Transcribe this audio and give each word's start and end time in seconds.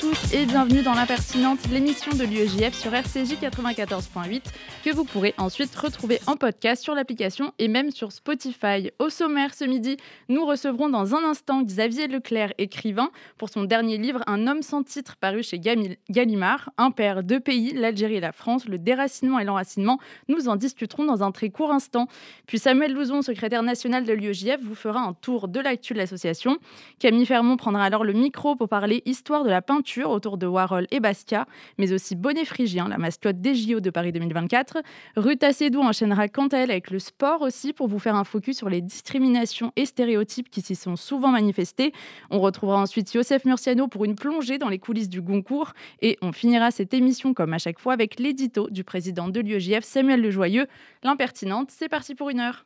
Tous 0.00 0.32
et 0.32 0.46
bienvenue 0.46 0.82
dans 0.82 0.94
l'impertinente, 0.94 1.58
l'émission 1.72 2.12
de 2.12 2.22
l'UEJF 2.22 2.74
sur 2.74 2.94
RCJ 2.94 3.34
94.8 3.40 4.42
que 4.84 4.94
vous 4.94 5.04
pourrez 5.04 5.34
ensuite 5.38 5.74
retrouver 5.74 6.20
en 6.28 6.36
podcast 6.36 6.84
sur 6.84 6.94
l'application 6.94 7.52
et 7.58 7.66
même 7.66 7.90
sur 7.90 8.12
Spotify. 8.12 8.90
Au 9.00 9.08
sommaire 9.08 9.54
ce 9.54 9.64
midi, 9.64 9.96
nous 10.28 10.46
recevrons 10.46 10.88
dans 10.88 11.16
un 11.16 11.24
instant 11.24 11.62
Xavier 11.62 12.06
Leclerc, 12.06 12.52
écrivain, 12.58 13.10
pour 13.38 13.48
son 13.48 13.64
dernier 13.64 13.98
livre 13.98 14.22
Un 14.28 14.46
homme 14.46 14.62
sans 14.62 14.84
titre 14.84 15.16
paru 15.16 15.42
chez 15.42 15.58
Gallimard, 15.58 16.70
Un 16.78 16.92
père, 16.92 17.24
deux 17.24 17.40
pays, 17.40 17.72
l'Algérie 17.72 18.16
et 18.16 18.20
la 18.20 18.32
France, 18.32 18.66
le 18.66 18.78
déracinement 18.78 19.40
et 19.40 19.44
l'enracinement. 19.44 19.98
Nous 20.28 20.48
en 20.48 20.54
discuterons 20.54 21.06
dans 21.06 21.24
un 21.24 21.32
très 21.32 21.50
court 21.50 21.72
instant. 21.72 22.06
Puis 22.46 22.58
Samuel 22.58 22.92
Louzon, 22.92 23.22
secrétaire 23.22 23.64
national 23.64 24.04
de 24.04 24.12
l'UEJF, 24.12 24.60
vous 24.62 24.76
fera 24.76 25.00
un 25.00 25.14
tour 25.14 25.48
de 25.48 25.58
l'actu 25.58 25.92
de 25.92 25.98
l'association. 25.98 26.58
Camille 27.00 27.26
Fermont 27.26 27.56
prendra 27.56 27.82
alors 27.82 28.04
le 28.04 28.12
micro 28.12 28.54
pour 28.54 28.68
parler 28.68 29.02
histoire 29.04 29.42
de 29.42 29.50
la 29.50 29.60
peinture 29.60 29.87
autour 29.96 30.38
de 30.38 30.46
Warhol 30.46 30.86
et 30.90 31.00
Basquiat, 31.00 31.46
mais 31.78 31.92
aussi 31.92 32.16
Bonnet 32.16 32.44
Phrygien, 32.44 32.88
la 32.88 32.98
mascotte 32.98 33.40
des 33.40 33.54
JO 33.54 33.80
de 33.80 33.90
Paris 33.90 34.12
2024. 34.12 34.78
Ruth 35.16 35.42
Assedou 35.42 35.80
enchaînera 35.80 36.28
quant 36.28 36.48
à 36.48 36.58
elle 36.58 36.70
avec 36.70 36.90
le 36.90 36.98
sport 36.98 37.42
aussi 37.42 37.72
pour 37.72 37.88
vous 37.88 37.98
faire 37.98 38.14
un 38.14 38.24
focus 38.24 38.58
sur 38.58 38.68
les 38.68 38.80
discriminations 38.80 39.72
et 39.76 39.86
stéréotypes 39.86 40.50
qui 40.50 40.60
s'y 40.60 40.74
sont 40.74 40.96
souvent 40.96 41.28
manifestés. 41.28 41.92
On 42.30 42.40
retrouvera 42.40 42.78
ensuite 42.78 43.12
Youssef 43.14 43.44
Murciano 43.44 43.88
pour 43.88 44.04
une 44.04 44.14
plongée 44.14 44.58
dans 44.58 44.68
les 44.68 44.78
coulisses 44.78 45.08
du 45.08 45.22
Goncourt 45.22 45.72
et 46.02 46.18
on 46.22 46.32
finira 46.32 46.70
cette 46.70 46.94
émission 46.94 47.34
comme 47.34 47.54
à 47.54 47.58
chaque 47.58 47.78
fois 47.78 47.92
avec 47.92 48.18
l'édito 48.20 48.68
du 48.70 48.84
président 48.84 49.28
de 49.28 49.40
l'UEJF 49.40 49.84
Samuel 49.84 50.20
Lejoyeux. 50.20 50.66
L'impertinente, 51.02 51.70
c'est 51.70 51.88
parti 51.88 52.14
pour 52.14 52.30
une 52.30 52.40
heure. 52.40 52.64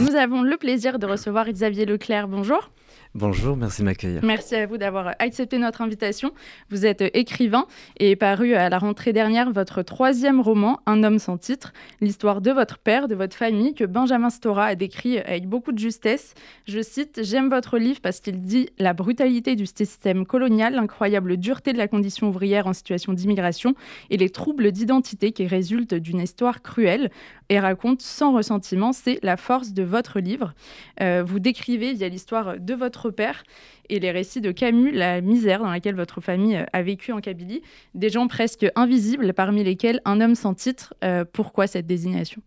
Nous 0.00 0.14
avons 0.14 0.42
le 0.42 0.56
plaisir 0.56 1.00
de 1.00 1.06
recevoir 1.06 1.46
Xavier 1.50 1.84
Leclerc. 1.84 2.28
Bonjour. 2.28 2.70
Bonjour, 3.14 3.56
merci 3.56 3.80
de 3.80 3.86
m'accueillir. 3.86 4.20
Merci 4.22 4.54
à 4.54 4.66
vous 4.66 4.76
d'avoir 4.76 5.14
accepté 5.18 5.56
notre 5.56 5.80
invitation. 5.80 6.32
Vous 6.68 6.84
êtes 6.84 7.02
écrivain 7.14 7.66
et 7.98 8.16
paru 8.16 8.54
à 8.54 8.68
la 8.68 8.78
rentrée 8.78 9.14
dernière 9.14 9.50
votre 9.50 9.82
troisième 9.82 10.40
roman, 10.40 10.80
Un 10.86 11.02
homme 11.02 11.18
sans 11.18 11.38
titre, 11.38 11.72
l'histoire 12.02 12.42
de 12.42 12.50
votre 12.50 12.78
père, 12.78 13.08
de 13.08 13.14
votre 13.14 13.34
famille, 13.34 13.74
que 13.74 13.84
Benjamin 13.84 14.28
Stora 14.28 14.66
a 14.66 14.74
décrit 14.74 15.18
avec 15.18 15.48
beaucoup 15.48 15.72
de 15.72 15.78
justesse. 15.78 16.34
Je 16.66 16.82
cite 16.82 17.20
J'aime 17.22 17.48
votre 17.48 17.78
livre 17.78 18.00
parce 18.02 18.20
qu'il 18.20 18.42
dit 18.42 18.68
la 18.78 18.92
brutalité 18.92 19.56
du 19.56 19.64
système 19.64 20.26
colonial, 20.26 20.74
l'incroyable 20.74 21.38
dureté 21.38 21.72
de 21.72 21.78
la 21.78 21.88
condition 21.88 22.28
ouvrière 22.28 22.66
en 22.66 22.74
situation 22.74 23.14
d'immigration 23.14 23.74
et 24.10 24.18
les 24.18 24.28
troubles 24.28 24.70
d'identité 24.70 25.32
qui 25.32 25.46
résultent 25.46 25.94
d'une 25.94 26.20
histoire 26.20 26.60
cruelle 26.60 27.10
et 27.48 27.58
raconte 27.58 28.02
sans 28.02 28.34
ressentiment. 28.34 28.92
C'est 28.92 29.18
la 29.22 29.38
force 29.38 29.72
de 29.72 29.82
votre 29.82 30.20
livre. 30.20 30.52
Euh, 31.00 31.22
vous 31.26 31.38
décrivez 31.38 31.94
via 31.94 32.08
l'histoire 32.08 32.58
de 32.58 32.74
votre 32.74 32.97
père 33.10 33.42
et 33.88 34.00
les 34.00 34.10
récits 34.10 34.40
de 34.40 34.52
Camus, 34.52 34.92
la 34.92 35.20
misère 35.20 35.60
dans 35.60 35.70
laquelle 35.70 35.94
votre 35.94 36.20
famille 36.20 36.64
a 36.72 36.82
vécu 36.82 37.12
en 37.12 37.20
Kabylie, 37.20 37.62
des 37.94 38.10
gens 38.10 38.28
presque 38.28 38.66
invisibles, 38.76 39.32
parmi 39.32 39.64
lesquels 39.64 40.00
un 40.04 40.20
homme 40.20 40.34
sans 40.34 40.54
titre. 40.54 40.94
Euh, 41.04 41.24
pourquoi 41.30 41.66
cette 41.66 41.86
désignation? 41.86 42.42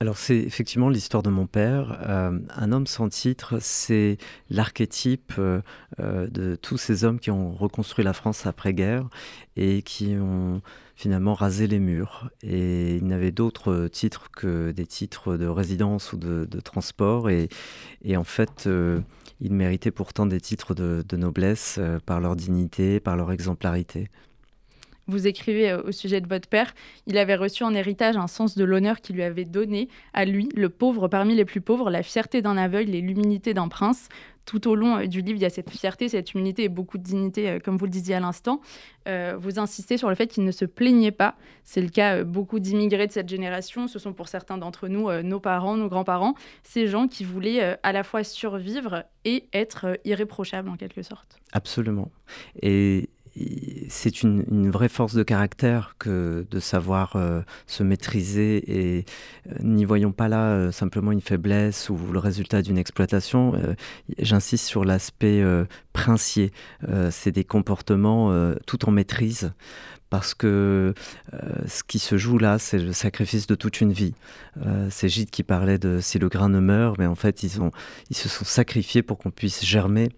Alors 0.00 0.18
c'est 0.18 0.38
effectivement 0.38 0.88
l'histoire 0.88 1.22
de 1.22 1.30
mon 1.30 1.46
père. 1.46 2.00
Euh, 2.08 2.36
un 2.56 2.72
homme 2.72 2.88
sans 2.88 3.08
titre, 3.08 3.58
c'est 3.60 4.18
l'archétype 4.50 5.32
euh, 5.38 5.60
de 6.00 6.56
tous 6.56 6.76
ces 6.76 7.04
hommes 7.04 7.20
qui 7.20 7.30
ont 7.30 7.52
reconstruit 7.52 8.04
la 8.04 8.12
France 8.12 8.44
après-guerre 8.44 9.08
et 9.54 9.82
qui 9.82 10.16
ont 10.20 10.60
finalement 10.96 11.34
rasé 11.34 11.68
les 11.68 11.78
murs. 11.78 12.30
Et 12.42 12.96
il 12.96 13.06
n'avait 13.06 13.30
d'autres 13.30 13.86
titres 13.86 14.28
que 14.32 14.72
des 14.72 14.86
titres 14.86 15.36
de 15.36 15.46
résidence 15.46 16.12
ou 16.12 16.16
de, 16.16 16.60
transport. 16.64 17.30
Et, 17.30 17.48
en 18.16 18.24
fait, 18.24 18.68
ils 19.42 19.52
méritaient 19.52 19.90
pourtant 19.90 20.24
des 20.24 20.40
titres 20.40 20.72
de, 20.74 21.16
noblesse 21.16 21.76
euh, 21.78 21.98
par 22.06 22.20
leur 22.20 22.36
dignité, 22.36 23.00
par 23.00 23.16
leur 23.16 23.32
exemplarité. 23.32 24.08
Vous 25.08 25.26
écrivez 25.26 25.70
euh, 25.70 25.82
au 25.82 25.90
sujet 25.90 26.20
de 26.20 26.28
votre 26.28 26.48
père, 26.48 26.74
il 27.08 27.18
avait 27.18 27.34
reçu 27.34 27.64
en 27.64 27.74
héritage 27.74 28.16
un 28.16 28.28
sens 28.28 28.56
de 28.56 28.62
l'honneur 28.62 29.00
qui 29.00 29.12
lui 29.12 29.24
avait 29.24 29.44
donné, 29.44 29.88
à 30.14 30.24
lui, 30.24 30.48
le 30.54 30.68
pauvre 30.68 31.08
parmi 31.08 31.34
les 31.34 31.44
plus 31.44 31.60
pauvres, 31.60 31.90
la 31.90 32.04
fierté 32.04 32.40
d'un 32.40 32.56
aveugle 32.56 32.94
et 32.94 33.00
l'humilité 33.00 33.52
d'un 33.52 33.66
prince 33.66 34.08
tout 34.44 34.68
au 34.68 34.74
long 34.74 34.98
euh, 34.98 35.06
du 35.06 35.20
livre, 35.20 35.38
il 35.38 35.42
y 35.42 35.46
a 35.46 35.50
cette 35.50 35.70
fierté, 35.70 36.08
cette 36.08 36.34
humilité 36.34 36.64
et 36.64 36.68
beaucoup 36.68 36.98
de 36.98 37.02
dignité, 37.02 37.48
euh, 37.48 37.58
comme 37.58 37.76
vous 37.76 37.84
le 37.84 37.90
disiez 37.90 38.14
à 38.14 38.20
l'instant. 38.20 38.60
Euh, 39.08 39.36
vous 39.38 39.58
insistez 39.58 39.96
sur 39.96 40.08
le 40.08 40.14
fait 40.14 40.26
qu'il 40.26 40.44
ne 40.44 40.50
se 40.50 40.64
plaignait 40.64 41.10
pas. 41.10 41.36
C'est 41.64 41.80
le 41.80 41.88
cas 41.88 42.24
beaucoup 42.24 42.60
d'immigrés 42.60 43.06
de 43.06 43.12
cette 43.12 43.28
génération. 43.28 43.88
Ce 43.88 43.98
sont 43.98 44.12
pour 44.12 44.28
certains 44.28 44.58
d'entre 44.58 44.88
nous 44.88 45.10
nos 45.22 45.40
parents, 45.40 45.76
nos 45.76 45.88
grands-parents, 45.88 46.34
ces 46.62 46.86
gens 46.86 47.08
qui 47.08 47.24
voulaient 47.24 47.78
à 47.82 47.92
la 47.92 48.04
fois 48.04 48.22
survivre 48.22 49.04
et 49.24 49.48
être 49.52 49.98
irréprochables 50.04 50.68
en 50.68 50.76
quelque 50.76 51.02
sorte. 51.02 51.40
Absolument. 51.52 52.10
Et 52.62 53.10
c'est 53.88 54.22
une, 54.22 54.70
vraie 54.70 54.88
force 54.88 55.14
de 55.14 55.22
caractère 55.22 55.96
que 55.98 56.46
de 56.50 56.60
savoir 56.60 57.16
euh, 57.16 57.40
se 57.66 57.82
maîtriser 57.82 58.62
et 58.66 59.04
euh, 59.48 59.54
n'y 59.62 59.84
voyons 59.84 60.12
pas 60.12 60.28
là 60.28 60.50
euh, 60.50 60.72
simplement 60.72 61.12
une 61.12 61.20
faiblesse 61.20 61.88
ou 61.88 61.96
le 62.12 62.18
résultat 62.18 62.62
d'une 62.62 62.78
exploitation. 62.78 63.54
J'insiste 64.18 64.66
sur 64.66 64.84
l'aspect 64.84 65.42
princier. 65.92 66.52
c'est 67.10 67.32
des 67.32 67.44
comportements 67.44 68.32
tout 68.66 68.88
en 68.88 68.90
maîtrise 68.90 69.52
parce 70.10 70.34
que 70.34 70.94
ce 71.66 71.82
qui 71.82 71.98
se 71.98 72.16
joue 72.16 72.38
là, 72.38 72.58
c'est 72.58 72.78
le 72.78 72.92
sacrifice 72.92 73.46
de 73.46 73.54
toute 73.54 73.80
une 73.80 73.92
vie. 73.92 74.14
c'est 74.90 75.08
Gide 75.08 75.30
qui 75.30 75.42
parlait 75.42 75.78
de 75.78 76.00
si 76.00 76.18
le 76.18 76.28
grain 76.28 76.48
ne 76.48 76.60
meurt, 76.60 76.98
mais 76.98 77.06
en 77.06 77.14
fait, 77.14 77.42
ils, 77.42 77.50
se 77.50 78.28
sont 78.28 78.44
sacrifiés 78.44 79.02
pour 79.02 79.18
qu'on 79.18 79.30
puisse 79.30 79.64
germer 79.64 80.10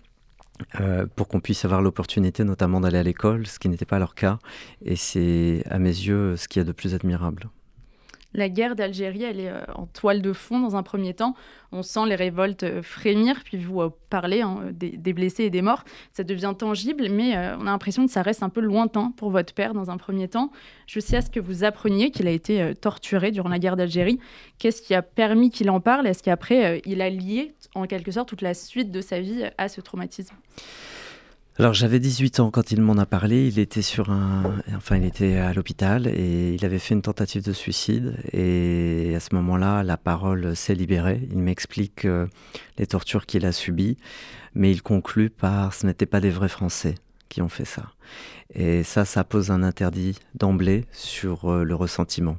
euh, 0.80 1.06
pour 1.16 1.28
qu'on 1.28 1.40
puisse 1.40 1.64
avoir 1.64 1.82
l'opportunité 1.82 2.44
notamment 2.44 2.80
d'aller 2.80 2.98
à 2.98 3.02
l'école, 3.02 3.46
ce 3.46 3.58
qui 3.58 3.68
n'était 3.68 3.84
pas 3.84 3.98
leur 3.98 4.14
cas. 4.14 4.38
Et 4.84 4.96
c'est 4.96 5.64
à 5.68 5.78
mes 5.78 5.88
yeux 5.88 6.36
ce 6.36 6.48
qu'il 6.48 6.60
y 6.60 6.62
a 6.62 6.64
de 6.64 6.72
plus 6.72 6.94
admirable. 6.94 7.48
La 8.36 8.48
guerre 8.48 8.74
d'Algérie, 8.74 9.22
elle 9.22 9.38
est 9.38 9.48
euh, 9.48 9.62
en 9.76 9.86
toile 9.86 10.20
de 10.20 10.32
fond 10.32 10.58
dans 10.58 10.74
un 10.74 10.82
premier 10.82 11.14
temps. 11.14 11.34
On 11.70 11.82
sent 11.82 12.06
les 12.08 12.16
révoltes 12.16 12.64
euh, 12.64 12.82
frémir, 12.82 13.42
puis 13.44 13.58
vous 13.58 13.80
parlez 14.10 14.42
hein, 14.42 14.60
des, 14.72 15.12
blessés 15.12 15.44
et 15.44 15.50
des 15.50 15.62
morts. 15.62 15.84
Ça 16.12 16.24
devient 16.24 16.52
tangible, 16.56 17.08
mais 17.10 17.36
on 17.58 17.62
a 17.62 17.70
l'impression 17.70 18.06
que 18.06 18.12
ça 18.12 18.22
reste 18.22 18.42
un 18.42 18.48
peu 18.48 18.60
lointain 18.60 19.12
pour 19.16 19.30
votre 19.30 19.54
père 19.54 19.72
dans 19.72 19.90
un 19.90 19.96
premier 19.96 20.28
temps. 20.28 20.50
Je 20.86 20.98
sais 20.98 21.16
à 21.16 21.22
ce 21.22 21.30
que 21.30 21.40
vous 21.40 21.62
appreniez 21.62 22.10
qu'il 22.10 22.26
a 22.26 22.32
été 22.32 22.74
torturé 22.80 23.30
durant 23.30 23.48
la 23.48 23.60
guerre 23.60 23.76
d'Algérie. 23.76 24.18
Qu'est-ce 24.58 24.82
qui 24.82 24.94
a 24.94 25.02
permis 25.02 25.50
qu'il 25.50 25.70
en 25.70 25.80
parle? 25.80 26.06
Est-ce 26.06 26.22
qu'après, 26.22 26.82
il 26.86 27.02
a 27.02 27.10
lié 27.10 27.54
en 27.74 27.86
quelque 27.86 28.10
sorte 28.10 28.28
toute 28.28 28.42
la 28.42 28.54
suite 28.54 28.90
de 28.90 29.00
sa 29.00 29.20
vie 29.20 29.44
à 29.58 29.68
ce 29.68 29.80
traumatisme. 29.80 30.34
Alors 31.56 31.72
j'avais 31.72 32.00
18 32.00 32.40
ans 32.40 32.50
quand 32.50 32.72
il 32.72 32.80
m'en 32.80 32.98
a 32.98 33.06
parlé, 33.06 33.46
il 33.46 33.60
était 33.60 33.80
sur 33.80 34.10
un 34.10 34.56
enfin 34.74 34.96
il 34.96 35.04
était 35.04 35.36
à 35.36 35.52
l'hôpital 35.52 36.08
et 36.08 36.52
il 36.52 36.64
avait 36.64 36.80
fait 36.80 36.94
une 36.94 37.02
tentative 37.02 37.44
de 37.44 37.52
suicide. 37.52 38.16
Et 38.32 39.12
à 39.14 39.20
ce 39.20 39.32
moment-là 39.36 39.84
la 39.84 39.96
parole 39.96 40.56
s'est 40.56 40.74
libérée, 40.74 41.20
il 41.30 41.38
m'explique 41.38 42.06
euh, 42.06 42.26
les 42.76 42.88
tortures 42.88 43.24
qu'il 43.24 43.46
a 43.46 43.52
subies. 43.52 43.96
Mais 44.56 44.72
il 44.72 44.82
conclut 44.82 45.30
par 45.30 45.74
ce 45.74 45.86
n'étaient 45.86 46.06
pas 46.06 46.20
des 46.20 46.30
vrais 46.30 46.48
français 46.48 46.96
qui 47.28 47.40
ont 47.40 47.48
fait 47.48 47.64
ça. 47.64 47.84
Et 48.52 48.82
ça 48.82 49.04
ça 49.04 49.22
pose 49.22 49.52
un 49.52 49.62
interdit 49.62 50.18
d'emblée 50.34 50.86
sur 50.90 51.52
euh, 51.52 51.62
le 51.62 51.76
ressentiment 51.76 52.36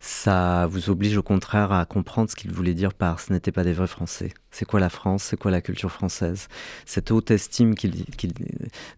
ça 0.00 0.66
vous 0.68 0.90
oblige 0.90 1.16
au 1.16 1.22
contraire 1.22 1.72
à 1.72 1.84
comprendre 1.84 2.30
ce 2.30 2.36
qu'il 2.36 2.52
voulait 2.52 2.74
dire 2.74 2.94
par 2.94 3.20
ce 3.20 3.32
n'était 3.32 3.52
pas 3.52 3.64
des 3.64 3.72
vrais 3.72 3.86
Français. 3.86 4.32
C'est 4.50 4.64
quoi 4.64 4.80
la 4.80 4.88
France? 4.88 5.24
C'est 5.24 5.36
quoi 5.36 5.50
la 5.50 5.60
culture 5.60 5.90
française? 5.90 6.48
Cette 6.86 7.10
haute 7.10 7.30
estime 7.30 7.74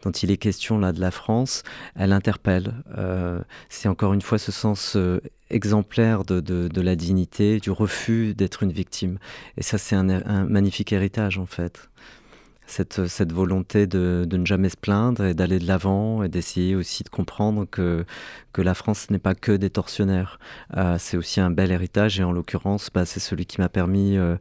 dont 0.03 0.11
il 0.11 0.31
est 0.31 0.37
question 0.37 0.79
là 0.79 0.93
de 0.93 1.01
la 1.01 1.11
France, 1.11 1.63
elle 1.97 2.13
interpelle. 2.13 2.75
Euh, 2.99 3.41
c'est 3.69 3.89
encore 3.89 4.13
une 4.13 4.23
fois 4.23 4.39
ce 4.39 4.53
sens 4.53 4.97
euh, 4.97 5.21
exemplaire 5.49 6.25
de, 6.25 6.81
la 6.81 6.97
dignité, 6.97 7.61
du 7.61 7.71
refus 7.71 8.35
d'être 8.35 8.63
une 8.63 8.73
victime. 8.73 9.19
Et 9.57 9.63
ça, 9.63 9.79
c'est 9.79 9.97
un 9.97 10.45
magnifique 10.45 10.93
héritage 10.93 11.39
en 11.39 11.47
fait 11.47 11.89
cette, 12.71 13.33
volonté 13.33 13.87
de, 13.87 14.27
ne 14.31 14.47
jamais 14.47 14.69
se 14.69 14.77
plaindre 14.77 15.25
et 15.25 15.35
d'aller 15.35 15.59
de 15.59 15.67
l'avant 15.67 16.23
et 16.23 16.29
d'essayer 16.29 16.75
aussi 16.75 17.03
de 17.03 17.09
comprendre 17.09 17.67
que, 17.67 18.05
la 18.57 18.75
France 18.75 19.11
n'est 19.11 19.19
pas 19.19 19.35
que 19.35 19.53
des 19.53 19.71
tortionnaires. 19.71 20.39
Euh, 20.77 20.97
c'est 20.99 21.17
aussi 21.17 21.41
un 21.41 21.51
bel 21.51 21.73
héritage 21.73 22.21
et 22.21 22.25
en 22.25 22.33
l'occurrence, 22.33 22.91
bah, 22.93 23.07
c'est 23.07 23.21
celui 23.21 23.47
qui 23.47 23.59
m'a 23.59 23.71
permis 23.71 24.19
euh, 24.19 24.37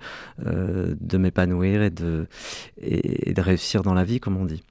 euh, 0.45 0.93
de 0.99 1.17
m'épanouir 1.17 1.81
et 1.81 1.89
de, 1.89 2.27
réussir 3.37 3.81
dans 3.81 3.93
la 3.93 4.03
vie, 4.03 4.19
comme 4.19 4.35
on 4.35 4.43
dit. 4.43 4.61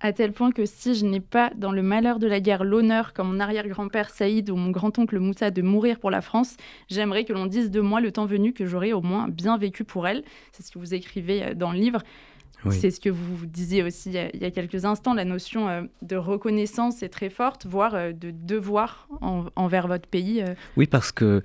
à 0.00 0.14
tel 0.14 0.32
point 0.32 0.52
que 0.52 0.64
si 0.64 0.94
je 0.94 1.04
n'ai 1.04 1.20
pas 1.20 1.50
dans 1.54 1.70
le 1.70 1.82
malheur 1.82 2.18
de 2.18 2.26
la 2.26 2.40
guerre 2.40 2.64
l'honneur, 2.64 3.12
comme 3.12 3.32
mon 3.32 3.40
arrière-grand-père 3.40 4.08
Saïd 4.08 4.48
ou 4.48 4.56
mon 4.56 4.70
grand-oncle 4.70 5.18
Moussa, 5.18 5.50
de 5.50 5.60
mourir 5.60 5.98
pour 5.98 6.10
la 6.10 6.22
France, 6.22 6.56
j'aimerais 6.88 7.24
que 7.24 7.34
l'on 7.34 7.44
dise 7.44 7.70
de 7.70 7.82
moi 7.82 8.00
le 8.00 8.10
temps 8.10 8.26
venu 8.26 8.54
que 8.54 8.64
j'aurais 8.64 8.92
au 8.92 9.02
moins 9.02 9.28
bien 9.28 9.58
vécu 9.58 9.84
pour 9.84 10.08
elle. 10.08 10.24
C'est 10.52 10.62
ce 10.62 10.72
que 10.72 10.78
vous 10.78 10.94
écrivez 10.94 11.54
dans 11.54 11.72
le 11.72 11.78
livre. 11.78 12.02
C'est 12.70 12.90
ce 12.90 13.00
que 13.00 13.08
vous 13.08 13.46
disiez 13.46 13.82
aussi 13.82 14.10
il 14.10 14.40
y 14.40 14.44
a 14.44 14.50
quelques 14.50 14.84
instants, 14.84 15.14
la 15.14 15.24
notion 15.24 15.68
euh, 15.68 15.82
de 16.02 16.16
reconnaissance 16.16 17.02
est 17.02 17.08
très 17.08 17.30
forte, 17.30 17.66
voire 17.66 17.94
euh, 17.94 18.12
de 18.12 18.30
devoir 18.30 19.08
envers 19.56 19.88
votre 19.88 20.08
pays. 20.08 20.44
Oui, 20.76 20.86
parce 20.86 21.12
que 21.12 21.42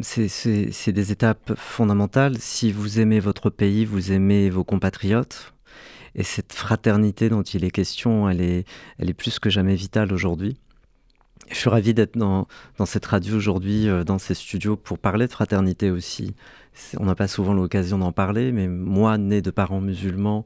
c'est 0.00 0.92
des 0.92 1.12
étapes 1.12 1.54
fondamentales. 1.56 2.38
Si 2.38 2.72
vous 2.72 3.00
aimez 3.00 3.20
votre 3.20 3.50
pays, 3.50 3.84
vous 3.84 4.12
aimez 4.12 4.50
vos 4.50 4.64
compatriotes, 4.64 5.52
et 6.14 6.22
cette 6.22 6.52
fraternité 6.52 7.28
dont 7.28 7.42
il 7.42 7.64
est 7.64 7.70
question, 7.70 8.28
elle 8.28 8.40
est, 8.40 8.64
elle 8.98 9.08
est 9.08 9.14
plus 9.14 9.38
que 9.38 9.50
jamais 9.50 9.74
vitale 9.74 10.12
aujourd'hui. 10.12 10.56
Je 11.50 11.56
suis 11.56 11.70
ravi 11.70 11.92
d'être 11.92 12.16
dans, 12.16 12.46
dans, 12.78 12.86
cette 12.86 13.04
radio 13.04 13.36
aujourd'hui, 13.36 13.88
euh, 13.88 14.04
dans 14.04 14.18
ces 14.18 14.34
studios, 14.34 14.76
pour 14.76 14.98
parler 14.98 15.26
de 15.26 15.32
fraternité 15.32 15.90
aussi. 15.90 16.34
On 16.98 17.04
n'a 17.04 17.14
pas 17.14 17.28
souvent 17.28 17.52
l'occasion 17.52 17.98
d'en 17.98 18.12
parler, 18.12 18.52
mais 18.52 18.68
moi, 18.68 19.18
né 19.18 19.42
de 19.42 19.50
parents 19.50 19.80
musulmans, 19.80 20.44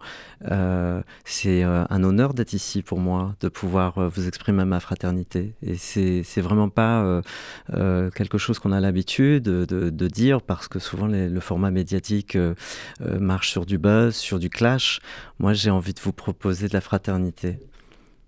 euh, 0.50 1.02
c'est 1.24 1.62
euh, 1.62 1.84
un 1.88 2.04
honneur 2.04 2.34
d'être 2.34 2.52
ici 2.52 2.82
pour 2.82 2.98
moi, 2.98 3.34
de 3.40 3.48
pouvoir 3.48 4.10
vous 4.10 4.26
exprimer 4.26 4.64
ma 4.64 4.80
fraternité. 4.80 5.54
Et 5.62 5.76
c'est 5.76 6.40
vraiment 6.40 6.68
pas 6.68 7.22
quelque 8.14 8.38
chose 8.38 8.58
qu'on 8.58 8.72
a 8.72 8.80
l'habitude 8.80 9.44
de, 9.44 10.08
dire, 10.08 10.42
parce 10.42 10.68
que 10.68 10.78
souvent 10.78 11.06
le 11.06 11.40
format 11.40 11.70
médiatique 11.70 12.38
marche 13.00 13.50
sur 13.50 13.66
du 13.66 13.78
buzz, 13.78 14.14
sur 14.14 14.38
du 14.38 14.50
clash. 14.50 15.00
Moi, 15.38 15.52
j'ai 15.52 15.70
envie 15.70 15.94
de 15.94 16.00
vous 16.00 16.12
proposer 16.12 16.68
de 16.68 16.74
la 16.74 16.80
fraternité. 16.80 17.58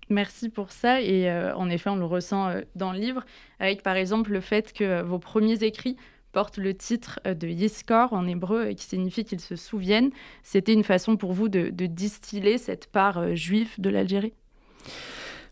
Merci 0.09 0.49
pour 0.49 0.71
ça. 0.71 1.01
Et 1.01 1.29
euh, 1.29 1.55
en 1.55 1.69
effet, 1.69 1.89
on 1.89 1.95
le 1.95 2.05
ressent 2.05 2.49
euh, 2.49 2.61
dans 2.75 2.91
le 2.91 2.99
livre, 2.99 3.23
avec 3.59 3.83
par 3.83 3.95
exemple 3.95 4.31
le 4.31 4.41
fait 4.41 4.73
que 4.73 4.83
euh, 4.83 5.03
vos 5.03 5.19
premiers 5.19 5.63
écrits 5.63 5.97
portent 6.31 6.57
le 6.57 6.73
titre 6.73 7.19
de 7.25 7.47
Yiskor 7.47 8.13
en 8.13 8.27
hébreu, 8.27 8.73
qui 8.73 8.85
signifie 8.85 9.25
qu'ils 9.25 9.39
se 9.39 9.55
souviennent. 9.55 10.11
C'était 10.43 10.73
une 10.73 10.83
façon 10.83 11.17
pour 11.17 11.33
vous 11.33 11.49
de, 11.49 11.69
distiller 11.85 12.57
cette 12.57 12.87
part 12.87 13.35
juive 13.35 13.69
de 13.79 13.89
l'Algérie? 13.89 14.33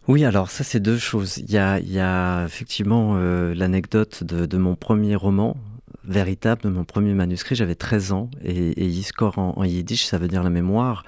Oui, 0.07 0.23
alors 0.23 0.49
ça 0.49 0.63
c'est 0.63 0.79
deux 0.79 0.97
choses. 0.97 1.37
Il 1.37 1.51
y 1.51 1.57
a, 1.57 2.45
effectivement 2.45 3.15
l'anecdote 3.17 4.23
de, 4.23 4.57
mon 4.57 4.75
premier 4.75 5.15
roman, 5.15 5.57
véritable 6.07 6.61
de 6.61 6.69
mon 6.69 6.85
premier 6.85 7.13
manuscrit, 7.13 7.55
j'avais 7.55 7.75
13 7.75 8.11
ans 8.13 8.29
et, 8.43 8.81
et 8.81 8.85
Yiskor 8.85 9.37
en, 9.37 9.63
yiddish, 9.63 10.05
ça 10.05 10.17
veut 10.17 10.27
dire 10.27 10.43
la 10.43 10.49
mémoire. 10.49 11.03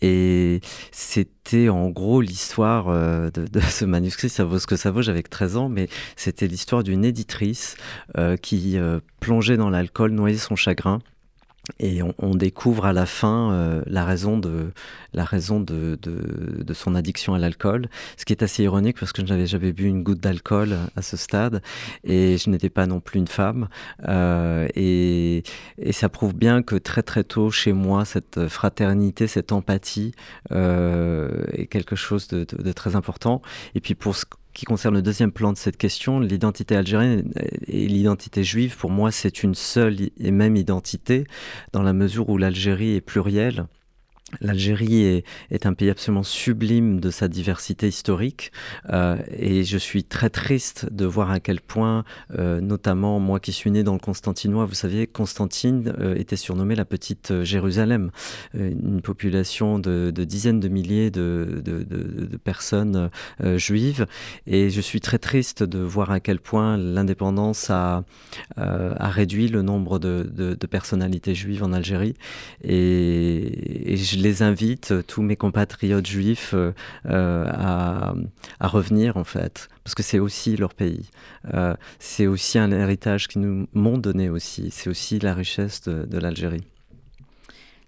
Et 0.00 0.60
c'était 0.90 1.68
en 1.68 1.88
gros 1.88 2.20
l'histoire 2.20 2.88
euh, 2.88 3.30
de, 3.30 3.60
ce 3.60 3.84
manuscrit, 3.84 4.28
ça 4.28 4.44
vaut 4.44 4.58
ce 4.58 4.66
que 4.66 4.76
ça 4.76 4.90
vaut, 4.90 5.02
j'avais 5.02 5.22
13 5.22 5.56
ans, 5.56 5.68
mais 5.68 5.88
c'était 6.16 6.46
l'histoire 6.46 6.82
d'une 6.82 7.04
éditrice 7.04 7.76
euh, 8.18 8.36
qui 8.36 8.78
euh, 8.78 9.00
plongeait 9.20 9.56
dans 9.56 9.70
l'alcool, 9.70 10.12
noyait 10.12 10.36
son 10.36 10.56
chagrin 10.56 11.00
et 11.78 12.00
on, 12.18 12.34
découvre 12.34 12.86
à 12.86 12.92
la 12.92 13.06
fin 13.06 13.52
euh, 13.52 13.82
la 13.86 14.04
raison, 14.04 14.36
de, 14.36 14.72
la 15.12 15.24
raison 15.24 15.60
de, 15.60 15.96
de, 16.02 16.74
son 16.74 16.96
addiction 16.96 17.34
à 17.34 17.38
l'alcool, 17.38 17.88
ce 18.16 18.24
qui 18.24 18.32
est 18.32 18.42
assez 18.42 18.64
ironique 18.64 18.98
parce 18.98 19.12
que 19.12 19.24
je 19.24 19.28
n'avais 19.32 19.46
jamais 19.46 19.72
bu 19.72 19.84
une 19.84 20.02
goutte 20.02 20.18
d'alcool 20.18 20.76
à 20.96 21.02
ce 21.02 21.16
stade 21.16 21.62
et 22.02 22.36
je 22.36 22.50
n'étais 22.50 22.70
pas 22.70 22.86
non 22.86 22.98
plus 22.98 23.20
une 23.20 23.28
femme. 23.28 23.68
Euh, 24.08 24.66
et, 24.74 25.44
et, 25.78 25.92
ça 25.92 26.08
prouve 26.08 26.34
bien 26.34 26.62
que 26.62 26.74
très 26.74 27.04
très 27.04 27.22
tôt 27.22 27.50
chez 27.50 27.72
moi, 27.72 28.04
cette 28.04 28.48
fraternité, 28.48 29.28
cette 29.28 29.52
empathie 29.52 30.12
euh, 30.50 31.44
est 31.52 31.66
quelque 31.66 31.94
chose 31.94 32.26
de, 32.26 32.44
très 32.72 32.96
important. 32.96 33.40
Et 33.76 33.80
puis 33.80 33.94
pour 33.94 34.16
ce 34.16 34.24
qui 34.52 34.64
concerne 34.64 34.94
le 34.94 35.02
deuxième 35.02 35.32
plan 35.32 35.52
de 35.52 35.58
cette 35.58 35.76
question, 35.76 36.20
l'identité 36.20 36.76
algérienne 36.76 37.32
et 37.66 37.86
l'identité 37.86 38.44
juive, 38.44 38.76
pour 38.76 38.90
moi, 38.90 39.10
c'est 39.10 39.42
une 39.42 39.54
seule 39.54 39.96
et 40.18 40.30
même 40.30 40.56
identité, 40.56 41.26
dans 41.72 41.82
la 41.82 41.92
mesure 41.92 42.28
où 42.28 42.38
l'Algérie 42.38 42.94
est 42.94 43.00
plurielle 43.00 43.66
L'Algérie 44.40 45.22
est, 45.50 45.66
un 45.66 45.74
pays 45.74 45.90
absolument 45.90 46.22
sublime 46.22 47.00
de 47.00 47.10
sa 47.10 47.28
diversité 47.28 47.86
historique 47.86 48.52
euh, 48.90 49.16
et 49.30 49.64
je 49.64 49.78
suis 49.78 50.04
très 50.04 50.30
triste 50.30 50.92
de 50.92 51.04
voir 51.04 51.30
à 51.30 51.38
quel 51.38 51.60
point, 51.60 52.04
euh, 52.38 52.60
notamment 52.60 53.20
moi 53.20 53.38
qui 53.38 53.52
suis 53.52 53.70
né 53.70 53.84
dans 53.84 53.92
le 53.92 53.98
Constantinois, 53.98 54.64
vous 54.64 54.74
savez, 54.74 55.06
Constantine 55.06 55.94
euh, 56.00 56.14
était 56.16 56.36
surnommée 56.36 56.74
la 56.74 56.84
petite 56.84 57.42
Jérusalem, 57.42 58.10
une 58.54 59.02
population 59.02 59.78
de, 59.78 60.10
dizaines 60.10 60.60
de 60.60 60.68
milliers 60.68 61.10
de, 61.10 61.62
personnes 62.44 63.10
juives 63.56 64.06
et 64.46 64.70
je 64.70 64.80
suis 64.80 65.00
très 65.00 65.18
triste 65.18 65.62
de 65.62 65.78
voir 65.78 66.10
à 66.10 66.20
quel 66.20 66.38
point 66.40 66.76
l'indépendance 66.76 67.70
a, 67.70 68.04
réduit 68.56 69.48
le 69.48 69.62
nombre 69.62 69.98
de, 69.98 70.66
personnalités 70.66 71.34
juives 71.34 71.62
en 71.62 71.72
Algérie 71.72 72.14
et, 72.64 73.96
les 74.22 74.42
invite, 74.42 74.92
euh, 74.92 75.02
tous 75.02 75.22
mes 75.22 75.36
compatriotes 75.36 76.06
juifs, 76.06 76.54
euh, 76.54 76.72
euh, 77.06 77.44
à, 77.48 78.14
revenir 78.60 79.16
en 79.16 79.24
fait, 79.24 79.68
parce 79.84 79.94
que 79.94 80.02
c'est 80.02 80.18
aussi 80.18 80.56
leur 80.56 80.74
pays. 80.74 81.10
c'est 81.98 82.26
aussi 82.26 82.58
un 82.58 82.70
héritage 82.70 83.28
qu'ils 83.28 83.42
nous 83.42 83.66
m'ont 83.74 83.98
donné 83.98 84.30
aussi. 84.30 84.70
C'est 84.70 84.88
aussi 84.88 85.18
la 85.18 85.34
richesse 85.34 85.82
de, 85.82 86.18
l'Algérie. 86.18 86.62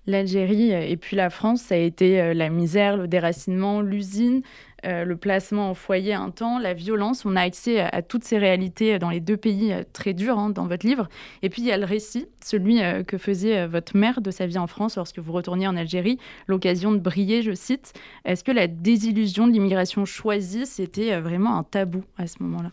L'Algérie 0.07 0.73
et 0.73 0.97
puis 0.97 1.17
la 1.17 1.31
France, 1.31 1.63
ça 1.63 1.77
a 1.77 1.79
été 1.79 2.35
la 2.35 2.51
misère, 2.51 2.97
le 2.97 3.09
déracinement, 3.09 3.81
l'usine, 3.81 4.43
euh, 4.85 5.05
le 5.05 5.17
placement 5.17 5.71
au 5.71 5.75
foyer 5.75 6.15
un 6.15 6.31
temps, 6.31 6.59
la 6.59 6.75
violence. 6.75 7.25
On 7.25 7.37
a 7.37 7.41
accès 7.41 7.81
à, 7.81 8.03
toutes 8.03 8.25
ces 8.25 8.37
réalités 8.37 8.99
dans 8.99 9.09
les 9.09 9.21
deux 9.21 9.37
pays 9.37 9.73
euh, 9.73 9.83
très 9.93 10.13
durs 10.13 10.39
hein, 10.39 10.51
dans 10.51 10.67
votre 10.67 10.87
livre. 10.87 11.09
Et 11.43 11.49
puis 11.49 11.63
il 11.63 11.69
y 11.69 11.73
a 11.73 11.79
le 11.79 11.87
récit, 11.87 12.27
celui 12.45 12.83
euh, 12.83 13.03
que 13.03 13.17
faisait 13.17 13.67
votre 13.67 13.97
mère 13.97 14.21
de 14.21 14.31
sa 14.31 14.47
vie 14.47 14.59
en 14.59 14.67
France 14.67 14.97
lorsque 14.97 15.19
vous 15.19 15.33
retourniez 15.33 15.67
en 15.67 15.77
Algérie, 15.77 16.19
l'occasion 16.49 16.93
de 16.93 16.99
briller, 16.99 17.41
je 17.43 17.53
cite. 17.53 17.95
Est-ce 18.25 18.45
que 18.45 18.53
la 18.53 18.67
désillusion 18.67 19.47
de 19.47 19.53
l'immigration 19.53 20.05
choisie, 20.05 20.67
c'était 20.67 21.19
vraiment 21.19 21.57
un 21.57 21.63
tabou 21.63 22.05
à 22.19 22.27
ce 22.27 22.43
moment-là? 22.43 22.71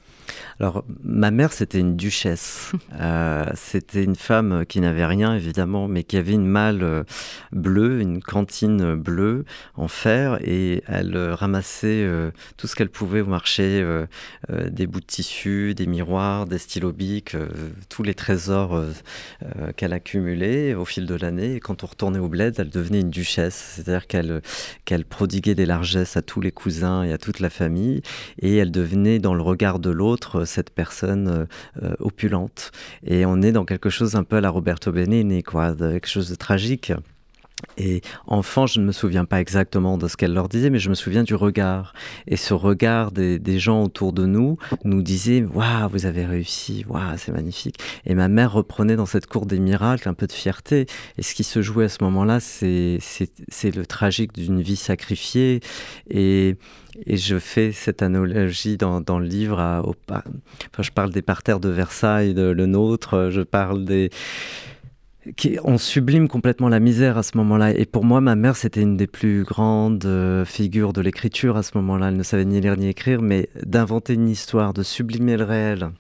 Alors, 0.60 0.84
ma 1.04 1.32
mère, 1.32 1.54
c'était 1.54 1.80
une 1.80 1.96
duchesse. 1.96 2.72
c'était 3.56 4.04
une 4.04 4.16
femme 4.16 4.66
qui 4.68 4.82
n'avait 4.82 5.06
rien, 5.06 5.34
évidemment, 5.34 5.88
mais 5.88 6.04
qui 6.04 6.18
avait 6.18 6.34
une 6.34 6.48
malle 6.48 7.06
bleue, 7.52 8.02
une 8.02 8.22
cantine 8.22 8.96
bleue 8.96 9.46
en 9.76 9.88
fer, 9.88 10.40
et 10.44 10.84
elle 10.88 11.18
ramassait 11.18 12.01
euh, 12.02 12.32
tout 12.58 12.68
ce 12.68 12.76
qu'elle 12.76 12.90
pouvait 12.90 13.22
au 13.22 13.26
marché, 13.26 13.82
euh, 13.82 14.06
euh, 14.50 14.70
des 14.70 14.88
bouts 14.88 15.00
de 15.00 15.06
tissu, 15.06 15.74
des 15.74 15.88
miroirs, 15.88 16.46
des 16.46 16.58
stylos 16.58 16.94
tous 17.90 18.04
les 18.04 18.14
trésors 18.14 18.84
qu'elle 19.76 19.94
accumulait 19.94 20.76
au 20.76 20.86
fil 20.86 21.06
de 21.06 21.16
l'année. 21.16 21.56
Et 21.56 21.60
quand 21.60 21.84
on 21.84 21.88
retournait 21.88 22.20
au 22.20 22.28
bled, 22.28 22.56
elle 22.58 22.70
devenait 22.70 23.00
une 23.00 23.10
duchesse, 23.10 23.76
c'est-à-dire 23.76 24.08
qu'elle 24.08 24.42
qu'elle 24.86 25.06
prodiguait 25.06 25.56
des 25.56 25.66
largesses 25.66 26.18
à 26.18 26.22
tous 26.22 26.42
les 26.42 26.52
cousins 26.52 27.04
et 27.04 27.12
à 27.12 27.18
toute 27.18 27.40
la 27.40 27.50
famille, 27.50 28.02
et 28.40 28.58
elle 28.58 28.72
devenait 28.72 29.20
dans 29.20 29.34
le 29.34 29.42
regard 29.42 29.80
de 29.80 29.90
l'autre 29.90 30.46
cette 30.46 30.70
personne 30.70 31.48
opulente. 32.00 32.72
Et 33.06 33.26
on 33.26 33.42
est 33.42 33.52
dans 33.52 33.66
quelque 33.66 33.90
chose 33.90 34.16
un 34.16 34.24
peu 34.24 34.38
à 34.38 34.42
la 34.42 34.50
Roberto 34.50 34.92
Benigni, 34.92 35.44
quoi, 35.44 35.74
quelque 35.76 36.08
chose 36.08 36.30
de 36.30 36.36
tragique. 36.36 36.94
Et 37.78 38.02
enfant, 38.28 38.68
je 38.68 38.80
ne 38.80 38.86
me 38.86 38.92
souviens 38.92 39.26
pas 39.26 39.40
exactement 39.40 39.98
de 39.98 40.08
ce 40.08 40.18
qu'elle 40.18 40.34
leur 40.34 40.50
disait, 40.50 40.70
mais 40.70 40.80
je 40.80 40.90
me 40.90 40.96
souviens 40.96 41.24
du 41.24 41.36
regard. 41.36 41.94
Et 42.28 42.38
ce 42.38 42.54
regard 42.54 43.12
des, 43.12 43.60
gens 43.60 43.84
autour 43.84 44.14
de 44.14 44.26
nous 44.26 44.58
nous 44.84 45.02
disait 45.02 45.44
Waouh, 45.44 45.90
vous 45.90 46.06
avez 46.06 46.26
réussi, 46.26 46.86
waouh, 46.88 47.18
c'est 47.18 47.32
magnifique. 47.32 47.78
Et 48.06 48.16
ma 48.16 48.28
mère 48.28 48.54
reprenait 48.54 48.96
dans 48.96 49.06
cette 49.06 49.28
cour 49.28 49.46
des 49.46 49.60
miracles 49.60 50.10
un 50.10 50.14
peu 50.14 50.28
de 50.28 50.32
fierté. 50.32 50.86
Et 51.18 51.24
ce 51.24 51.34
qui 51.34 51.44
se 51.44 51.62
jouait 51.62 51.86
à 51.86 51.90
ce 51.90 52.04
moment-là, 52.04 52.40
c'est 52.40 53.00
le 53.76 53.86
tragique 53.86 54.34
d'une 54.34 54.62
vie 54.62 54.76
sacrifiée. 54.76 55.60
Et, 56.10 56.56
et 57.06 57.18
je 57.18 57.40
fais 57.40 57.72
cette 57.72 58.02
analogie 58.02 58.78
dans, 58.78 59.20
le 59.20 59.26
livre. 59.26 59.60
À, 59.60 59.82
enfin, 59.82 60.22
je 60.80 60.92
parle 60.92 61.12
des 61.12 61.22
parterres 61.22 61.60
de 61.60 61.70
Versailles, 61.70 62.34
de 62.34 62.44
le 62.44 62.66
nôtre, 62.66 63.30
je 63.32 63.42
parle 63.42 63.86
des 63.86 64.10
on 65.64 65.78
sublime 65.78 66.28
complètement 66.28 66.70
la 66.70 66.80
misère 66.80 67.18
à 67.18 67.24
ce 67.24 67.38
moment-là. 67.38 67.72
Et 67.72 67.86
pour 67.86 68.04
moi, 68.04 68.22
ma 68.22 68.36
mère, 68.36 68.56
c'était 68.56 68.82
une 68.82 68.98
des 68.98 69.08
plus 69.08 69.44
grandes 69.44 70.06
euh, 70.06 70.46
figures 70.46 70.94
de 70.94 71.02
l'écriture 71.02 71.58
à 71.58 71.64
ce 71.64 71.78
moment-là. 71.78 72.10
Elle 72.10 72.18
ne 72.18 72.24
savait 72.24 72.46
ni 72.46 72.60
lire 72.60 72.78
ni 72.78 72.88
écrire, 72.88 73.22
mais 73.22 73.50
d'inventer 73.64 74.14
une 74.14 74.30
histoire, 74.30 74.74
de 74.74 74.84
sublimer 74.84 75.38
le 75.38 75.44
réel 75.44 75.92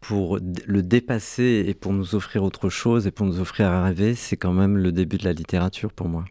pour 0.00 0.38
le 0.38 0.82
dépasser 0.82 1.64
et 1.66 1.74
pour 1.74 1.92
nous 1.92 2.14
offrir 2.14 2.44
autre 2.44 2.68
chose 2.68 3.06
et 3.06 3.10
pour 3.10 3.26
nous 3.26 3.40
offrir 3.40 3.66
à 3.66 3.84
rêver, 3.84 4.14
c'est 4.14 4.36
quand 4.36 4.52
même 4.52 4.78
le 4.78 4.92
début 4.92 5.18
de 5.18 5.24
la 5.24 5.32
littérature 5.32 5.92
pour 5.92 6.08
moi 6.08 6.24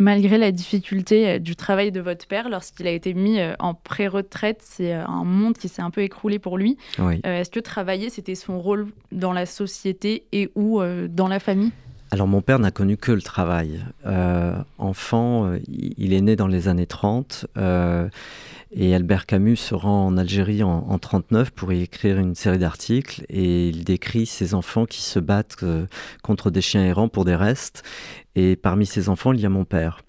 malgré 0.00 0.38
la 0.38 0.50
difficulté 0.50 1.28
euh, 1.28 1.38
du 1.38 1.54
travail 1.54 1.92
de 1.92 2.00
votre 2.00 2.26
père 2.26 2.48
lorsqu'il 2.48 2.86
a 2.88 2.90
été 2.90 3.14
mis 3.14 3.38
euh, 3.38 3.54
en 3.60 3.74
pré-retraite, 3.74 4.60
c'est 4.62 4.94
euh, 4.94 5.06
un 5.06 5.24
monde 5.24 5.56
qui 5.56 5.68
s'est 5.68 5.82
un 5.82 5.90
peu 5.90 6.00
écroulé 6.00 6.40
pour 6.40 6.58
lui. 6.58 6.76
Est-ce 7.22 7.50
que 7.50 7.60
travailler, 7.60 8.10
c'était 8.10 8.34
son 8.34 8.58
rôle 8.58 8.88
dans 9.12 9.32
la 9.32 9.46
société 9.46 10.24
et 10.32 10.50
ou 10.54 10.80
dans 11.08 11.28
la 11.28 11.38
famille? 11.38 11.72
Alors 12.10 12.26
mon 12.26 12.40
père 12.40 12.58
n'a 12.58 12.70
connu 12.70 12.96
que 12.96 13.12
le 13.12 13.22
travail. 13.22 13.84
Euh, 14.06 14.56
enfant, 14.78 15.52
il 15.68 16.12
est 16.12 16.20
né 16.20 16.34
dans 16.34 16.48
les 16.48 16.66
années 16.68 16.86
30 16.86 17.46
et 18.72 18.94
Albert 18.94 19.26
Camus 19.26 19.56
se 19.56 19.74
rend 19.74 20.06
en 20.06 20.16
Algérie 20.16 20.62
en, 20.62 20.80
1939 20.80 21.50
pour 21.50 21.72
y 21.72 21.82
écrire 21.82 22.18
une 22.18 22.34
série 22.34 22.58
d'articles 22.58 23.24
et 23.28 23.68
il 23.68 23.84
décrit 23.84 24.26
ses 24.26 24.54
enfants 24.54 24.86
qui 24.86 25.02
se 25.02 25.18
battent 25.18 25.64
contre 26.22 26.50
des 26.50 26.60
chiens 26.60 26.84
errants 26.84 27.08
pour 27.08 27.24
des 27.24 27.34
restes. 27.34 27.82
Et 28.36 28.56
parmi 28.56 28.86
ces 28.86 29.08
enfants, 29.08 29.32
il 29.32 29.40
y 29.40 29.46
a 29.46 29.50
mon 29.50 29.64
père 29.64 30.02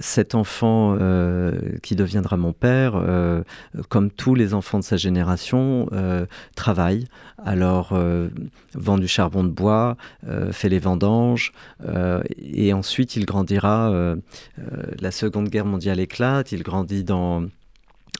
cet 0.00 0.34
enfant 0.34 0.96
euh, 0.98 1.76
qui 1.82 1.96
deviendra 1.96 2.36
mon 2.36 2.52
père, 2.52 2.94
euh, 2.96 3.42
comme 3.88 4.10
tous 4.10 4.34
les 4.34 4.54
enfants 4.54 4.78
de 4.78 4.84
sa 4.84 4.96
génération, 4.96 5.88
euh, 5.92 6.26
travaille. 6.56 7.06
Alors, 7.44 7.98
vend 8.74 8.98
du 8.98 9.08
charbon 9.08 9.42
de 9.42 9.48
bois, 9.48 9.96
fait 10.52 10.68
les 10.68 10.78
vendanges, 10.78 11.52
et 12.38 12.72
ensuite 12.72 13.16
il 13.16 13.26
grandira. 13.26 13.92
la 15.00 15.10
Seconde 15.10 15.48
Guerre 15.48 15.64
mondiale 15.64 15.98
éclate, 15.98 16.52
il 16.52 16.62
grandit 16.62 17.02
dans 17.02 17.42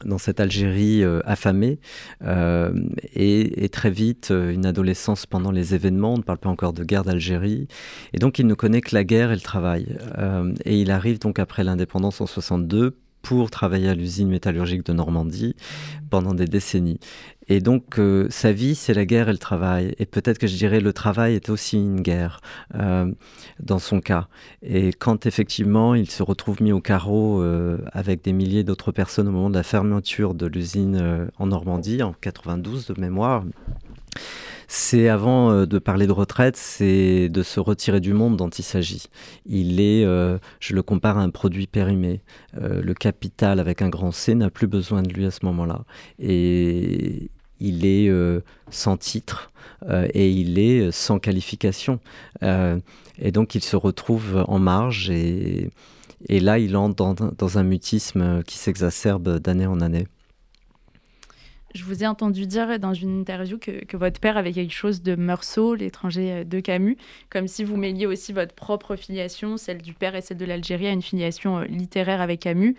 dans 0.05 0.19
cette 0.19 0.41
Algérie 0.41 1.03
euh, 1.05 1.21
affamée 1.25 1.79
euh, 2.25 2.73
et, 3.15 3.69
très 3.69 3.91
vite 3.91 4.31
euh, 4.31 4.53
une 4.53 4.67
adolescence 4.67 5.27
pendant 5.27 5.51
les 5.51 5.75
événements. 5.75 6.15
On 6.15 6.19
ne 6.19 6.23
parle 6.23 6.39
pas 6.39 6.49
encore 6.49 6.73
de 6.73 6.85
guerre 6.85 7.05
d'Algérie. 7.05 7.69
Et 8.13 8.19
donc 8.19 8.39
il 8.39 8.47
ne 8.47 8.55
connaît 8.55 8.81
que 8.81 8.95
la 8.95 9.05
guerre 9.05 9.31
et 9.33 9.35
le 9.35 9.41
travail. 9.41 9.97
et 10.65 10.81
il 10.81 10.91
arrive 10.91 11.19
donc 11.19 11.39
après 11.39 11.65
l'indépendance 11.65 12.21
en 12.21 12.27
62 12.27 12.97
pour 13.23 13.51
travailler 13.51 13.89
à 13.89 13.95
l'usine 13.95 14.29
métallurgique 14.29 14.85
de 14.85 14.93
Normandie 14.93 15.55
pendant 16.11 16.35
des 16.35 16.47
décennies. 16.47 16.99
Et 17.49 17.61
donc, 17.61 17.99
euh, 17.99 18.27
sa 18.31 18.53
vie, 18.53 18.75
c'est 18.75 18.95
la 18.95 19.05
guerre 19.05 19.29
et 19.29 19.33
le 19.33 19.39
travail. 19.39 19.95
Et 19.99 20.07
peut-être 20.07 20.39
que 20.39 20.47
je 20.47 20.57
dirais 20.57 20.81
le 20.81 20.93
travail 20.93 21.35
est 21.35 21.49
aussi 21.49 21.77
une 21.77 22.01
guerre 22.01 22.41
euh, 22.75 23.11
dans 23.61 23.79
son 23.79 24.01
cas. 24.01 24.29
Et 24.63 24.93
quand 24.93 25.27
effectivement 25.27 25.95
il 25.95 26.11
se 26.11 26.23
retrouve 26.23 26.63
mis 26.63 26.73
au 26.73 26.81
carreau 26.81 27.43
euh, 27.43 27.79
avec 27.93 28.23
des 28.23 28.33
milliers 28.33 28.65
d'autres 28.65 28.93
personnes 28.93 29.29
au 29.29 29.33
moment 29.33 29.51
de 29.51 29.57
la 29.57 29.63
fermeture 29.63 30.35
de 30.35 30.47
l'usine 30.47 31.29
en 31.39 31.47
Normandie, 31.47 32.03
en 32.03 32.15
92 32.21 32.87
de 32.87 33.01
mémoire, 33.01 33.45
c'est 34.75 35.11
avant 35.11 35.51
euh, 35.51 35.67
de 35.67 35.79
parler 35.79 36.07
de 36.07 36.13
retraite, 36.13 36.57
c'est 36.57 37.29
de 37.29 37.43
se 37.43 37.61
retirer 37.61 38.01
du 38.01 38.15
monde 38.15 38.39
dont 38.39 38.49
il 38.49 38.63
s'agit. 38.63 39.03
Il 39.45 39.81
est, 39.81 40.03
euh, 40.03 40.39
je 40.61 40.75
le 40.75 40.83
compare 40.83 41.19
à 41.19 41.21
un 41.21 41.29
produit 41.29 41.67
périmé. 41.67 42.23
Euh, 42.57 42.81
le 42.81 42.95
capital 42.95 43.61
avec 43.61 43.83
un 43.83 43.91
grand 43.91 44.13
C 44.13 44.35
n'a 44.35 44.49
plus 44.49 44.67
besoin 44.67 45.03
de 45.03 45.13
lui 45.13 45.27
à 45.27 45.31
ce 45.31 45.45
moment-là. 45.45 45.85
Et 46.19 47.31
il 47.61 47.85
est 47.85 48.11
sans 48.71 48.97
titre 48.97 49.53
et 49.89 50.31
il 50.31 50.59
est 50.59 50.91
sans 50.91 51.19
qualification. 51.21 52.01
et 52.43 53.31
donc 53.31 53.55
il 53.55 53.63
se 53.63 53.77
retrouve 53.77 54.43
en 54.49 54.59
marge 54.59 55.11
et, 55.11 55.71
là 56.29 56.59
il 56.59 56.77
entre 56.77 57.15
dans 57.39 57.59
un 57.59 57.63
mutisme 57.63 58.43
qui 58.45 58.57
s'exacerbe 58.57 59.39
d'année 59.39 59.67
en 59.67 59.81
année. 59.81 60.09
Je 61.75 61.85
vous 61.85 62.05
ai 62.05 62.07
entendu 62.07 62.47
dire 62.47 62.79
dans 62.79 62.93
une 62.93 63.21
interview 63.21 63.59
que, 63.59 63.97
votre 63.97 64.21
père 64.21 64.37
avait 64.37 64.53
quelque 64.53 64.75
chose 64.75 65.03
de 65.03 65.15
Meursault, 65.15 65.75
l'étranger 65.75 66.33
euh, 66.33 66.45
de 66.45 66.61
Camus, 66.61 66.99
comme 67.31 67.49
si 67.49 67.65
vous 67.65 67.77
mêliez 67.77 68.07
aussi 68.07 68.33
votre 68.33 68.55
propre 68.55 68.95
filiation, 68.95 69.57
celle 69.57 69.81
du 69.81 69.95
père 69.95 70.15
et 70.15 70.21
celle 70.21 70.37
de 70.37 70.45
l'Algérie, 70.45 70.87
à 70.87 70.93
une 70.93 71.03
filiation 71.03 71.59
euh, 71.59 71.65
littéraire 71.65 72.21
avec 72.21 72.41
Camus. 72.41 72.77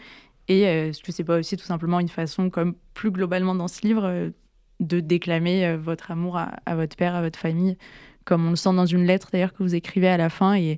Et 0.48 0.68
euh, 0.68 0.90
est-ce 0.90 1.02
que 1.02 1.12
c'est 1.12 1.24
pas 1.24 1.40
aussi 1.40 1.58
tout 1.58 1.66
simplement 1.66 2.00
une 2.00 2.10
façon, 2.10 2.52
comme 2.52 2.76
plus 2.94 3.10
globalement 3.10 3.56
dans 3.56 3.68
ce 3.68 3.82
livre, 3.82 4.32
de 4.80 5.00
déclamer 5.00 5.78
votre 5.78 6.12
amour 6.12 6.38
à, 6.38 6.76
votre 6.76 6.96
père, 6.96 7.16
à 7.16 7.22
votre 7.22 7.40
famille, 7.40 7.78
comme 8.26 8.46
on 8.46 8.52
le 8.52 8.56
sent 8.56 8.74
dans 8.74 8.86
une 8.86 9.06
lettre 9.06 9.30
d'ailleurs 9.32 9.54
que 9.54 9.64
vous 9.64 9.76
écrivez 9.76 10.10
à 10.10 10.18
la 10.18 10.30
fin 10.30 10.56
et, 10.56 10.78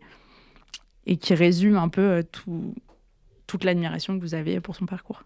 qui 1.20 1.34
résume 1.34 1.76
un 1.76 1.90
peu 1.90 2.24
tout, 2.32 2.76
toute 3.48 3.64
l'admiration 3.64 4.18
que 4.18 4.22
vous 4.22 4.36
avez 4.36 4.60
pour 4.60 4.76
son 4.76 4.86
parcours? 4.86 5.24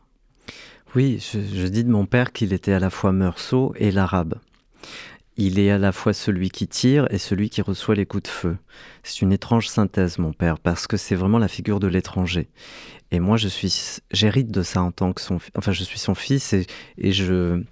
Oui, 0.96 1.20
je, 1.20 1.68
dis 1.68 1.84
de 1.84 1.90
mon 1.90 2.06
père 2.06 2.32
qu'il 2.32 2.54
était 2.54 2.74
à 2.74 2.80
la 2.80 2.90
fois 2.90 3.12
meursault 3.12 3.74
et 3.78 3.92
l'arabe. 3.92 4.36
Il 5.38 5.60
est 5.60 5.72
à 5.72 5.78
la 5.78 5.92
fois 5.92 6.14
celui 6.14 6.50
qui 6.50 6.68
tire 6.68 7.08
et 7.12 7.18
celui 7.18 7.50
qui 7.50 7.62
reçoit 7.62 7.96
les 7.96 8.06
coups 8.06 8.24
de 8.24 8.28
feu. 8.28 8.58
C'est 9.04 9.22
une 9.22 9.32
étrange 9.32 9.70
synthèse, 9.70 10.18
mon 10.18 10.34
père, 10.34 10.60
parce 10.60 10.88
que 10.88 10.98
c'est 10.98 11.16
vraiment 11.16 11.38
la 11.38 11.48
figure 11.48 11.80
de 11.80 11.88
l'étranger. 11.88 12.50
Et 13.12 13.20
moi, 13.20 13.38
je 13.38 13.48
suis, 13.48 14.02
j'hérite 14.12 14.52
de 14.52 14.64
ça 14.64 14.82
en 14.82 14.92
tant 14.92 15.14
que 15.14 15.22
son, 15.22 15.40
enfin, 15.56 15.72
je 15.72 15.84
suis 15.84 16.00
son 16.00 16.16
fils 16.16 16.54
et, 16.54 16.66
et 16.98 17.12
je, 17.12 17.64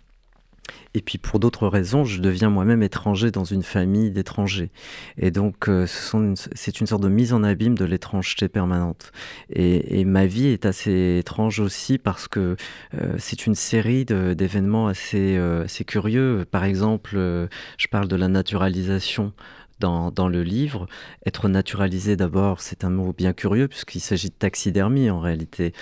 et 0.94 1.02
puis 1.02 1.18
pour 1.20 1.40
d'autres 1.40 1.68
raisons, 1.68 2.06
je 2.06 2.20
deviens 2.20 2.50
moi-même 2.50 2.82
étranger 2.82 3.30
dans 3.30 3.44
une 3.44 3.64
famille 3.64 4.10
d'étrangers. 4.10 4.72
Et 5.18 5.30
donc 5.30 5.70
euh, 5.70 5.86
c'est 5.86 6.80
une 6.80 6.88
sorte 6.88 7.04
de 7.04 7.10
mise 7.10 7.34
en 7.34 7.44
abîme 7.44 7.78
de 7.78 7.86
l'étrangeté 7.86 8.48
permanente. 8.50 9.12
Et, 9.50 10.06
ma 10.06 10.26
vie 10.26 10.48
est 10.48 10.66
assez 10.66 11.18
étrange 11.20 11.60
aussi 11.60 11.98
parce 11.98 12.28
que 12.28 12.56
euh, 12.96 13.14
c'est 13.18 13.46
une 13.46 13.56
série 13.56 14.06
d'événements 14.06 14.88
assez, 14.88 15.38
euh, 15.38 15.66
assez, 15.66 15.84
curieux. 15.84 16.46
Par 16.50 16.64
exemple, 16.64 17.16
je 17.16 17.88
parle 17.92 18.08
de 18.08 18.16
la 18.16 18.28
naturalisation 18.28 19.34
dans, 19.80 20.28
le 20.28 20.42
livre. 20.42 20.88
Être 21.26 21.48
naturalisé, 21.50 22.16
d'abord, 22.16 22.62
c'est 22.62 22.84
un 22.84 22.90
mot 22.90 23.14
bien 23.14 23.34
curieux, 23.34 23.68
puisqu'il 23.68 24.00
s'agit 24.00 24.30
de 24.30 24.34
taxidermie 24.34 25.12
en 25.12 25.20
réalité. 25.20 25.74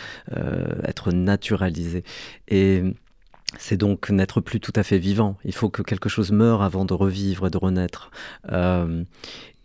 être 0.84 1.12
naturalisé. 1.12 2.04
Et 2.50 2.84
c'est 3.58 3.78
donc 3.78 4.10
n'être 4.10 4.42
plus 4.42 4.60
tout 4.60 4.74
à 4.76 4.84
fait 4.84 4.98
vivant. 4.98 5.38
Il 5.44 5.54
faut 5.54 5.70
que 5.70 5.82
quelque 5.82 6.10
chose 6.10 6.32
meure 6.32 6.62
avant 6.62 6.86
de 6.86 6.94
revivre 6.94 7.48
et 7.48 7.50
de 7.50 7.58
renaître. 7.58 8.12
Euh, 8.52 9.04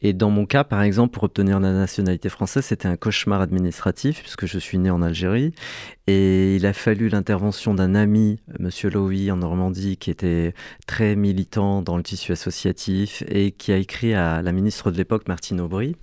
et 0.03 0.15
dans 0.15 0.31
mon 0.31 0.47
cas, 0.47 0.65
par 0.65 0.83
exemple, 0.83 1.13
pour 1.13 1.25
obtenir 1.25 1.61
la 1.61 1.73
nationalité 1.73 2.31
française, 2.31 2.65
c'était 2.65 2.89
un 2.89 2.97
cauchemar 2.97 3.43
administratif, 3.43 4.21
puisque 4.21 4.47
je 4.47 4.59
suis 4.59 4.79
né 4.79 4.91
en 4.91 5.03
Algérie. 5.03 5.53
Et 6.07 6.57
il 6.57 6.65
a 6.65 6.73
fallu 6.73 7.11
l'intervention 7.11 7.75
d'un 7.75 7.95
ami, 7.95 8.41
Monsieur 8.59 8.89
Lowy, 8.89 9.31
en 9.31 9.37
Normandie, 9.37 9.99
qui 9.99 10.11
était 10.11 10.55
très 10.87 11.17
militant 11.17 11.83
dans 11.83 11.99
le 11.99 12.03
tissu 12.03 12.33
associatif 12.33 13.23
et 13.29 13.53
qui 13.53 13.73
a 13.73 13.77
écrit 13.77 14.15
à 14.15 14.41
la 14.41 14.53
ministre 14.53 14.91
de 14.91 14.97
l'époque, 14.97 15.29
Martine 15.29 15.61
Aubry. 15.61 15.97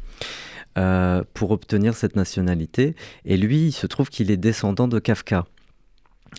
Euh, 0.78 1.24
pour 1.34 1.50
obtenir 1.50 1.96
cette 1.96 2.16
nationalité. 2.16 2.96
Et 3.26 3.36
lui, 3.36 3.70
il 3.70 3.72
se 3.72 3.88
trouve 3.88 4.12
qu'il 4.12 4.30
est 4.30 4.38
descendant 4.38 4.88
de 4.88 5.00
Kafka. 5.00 5.48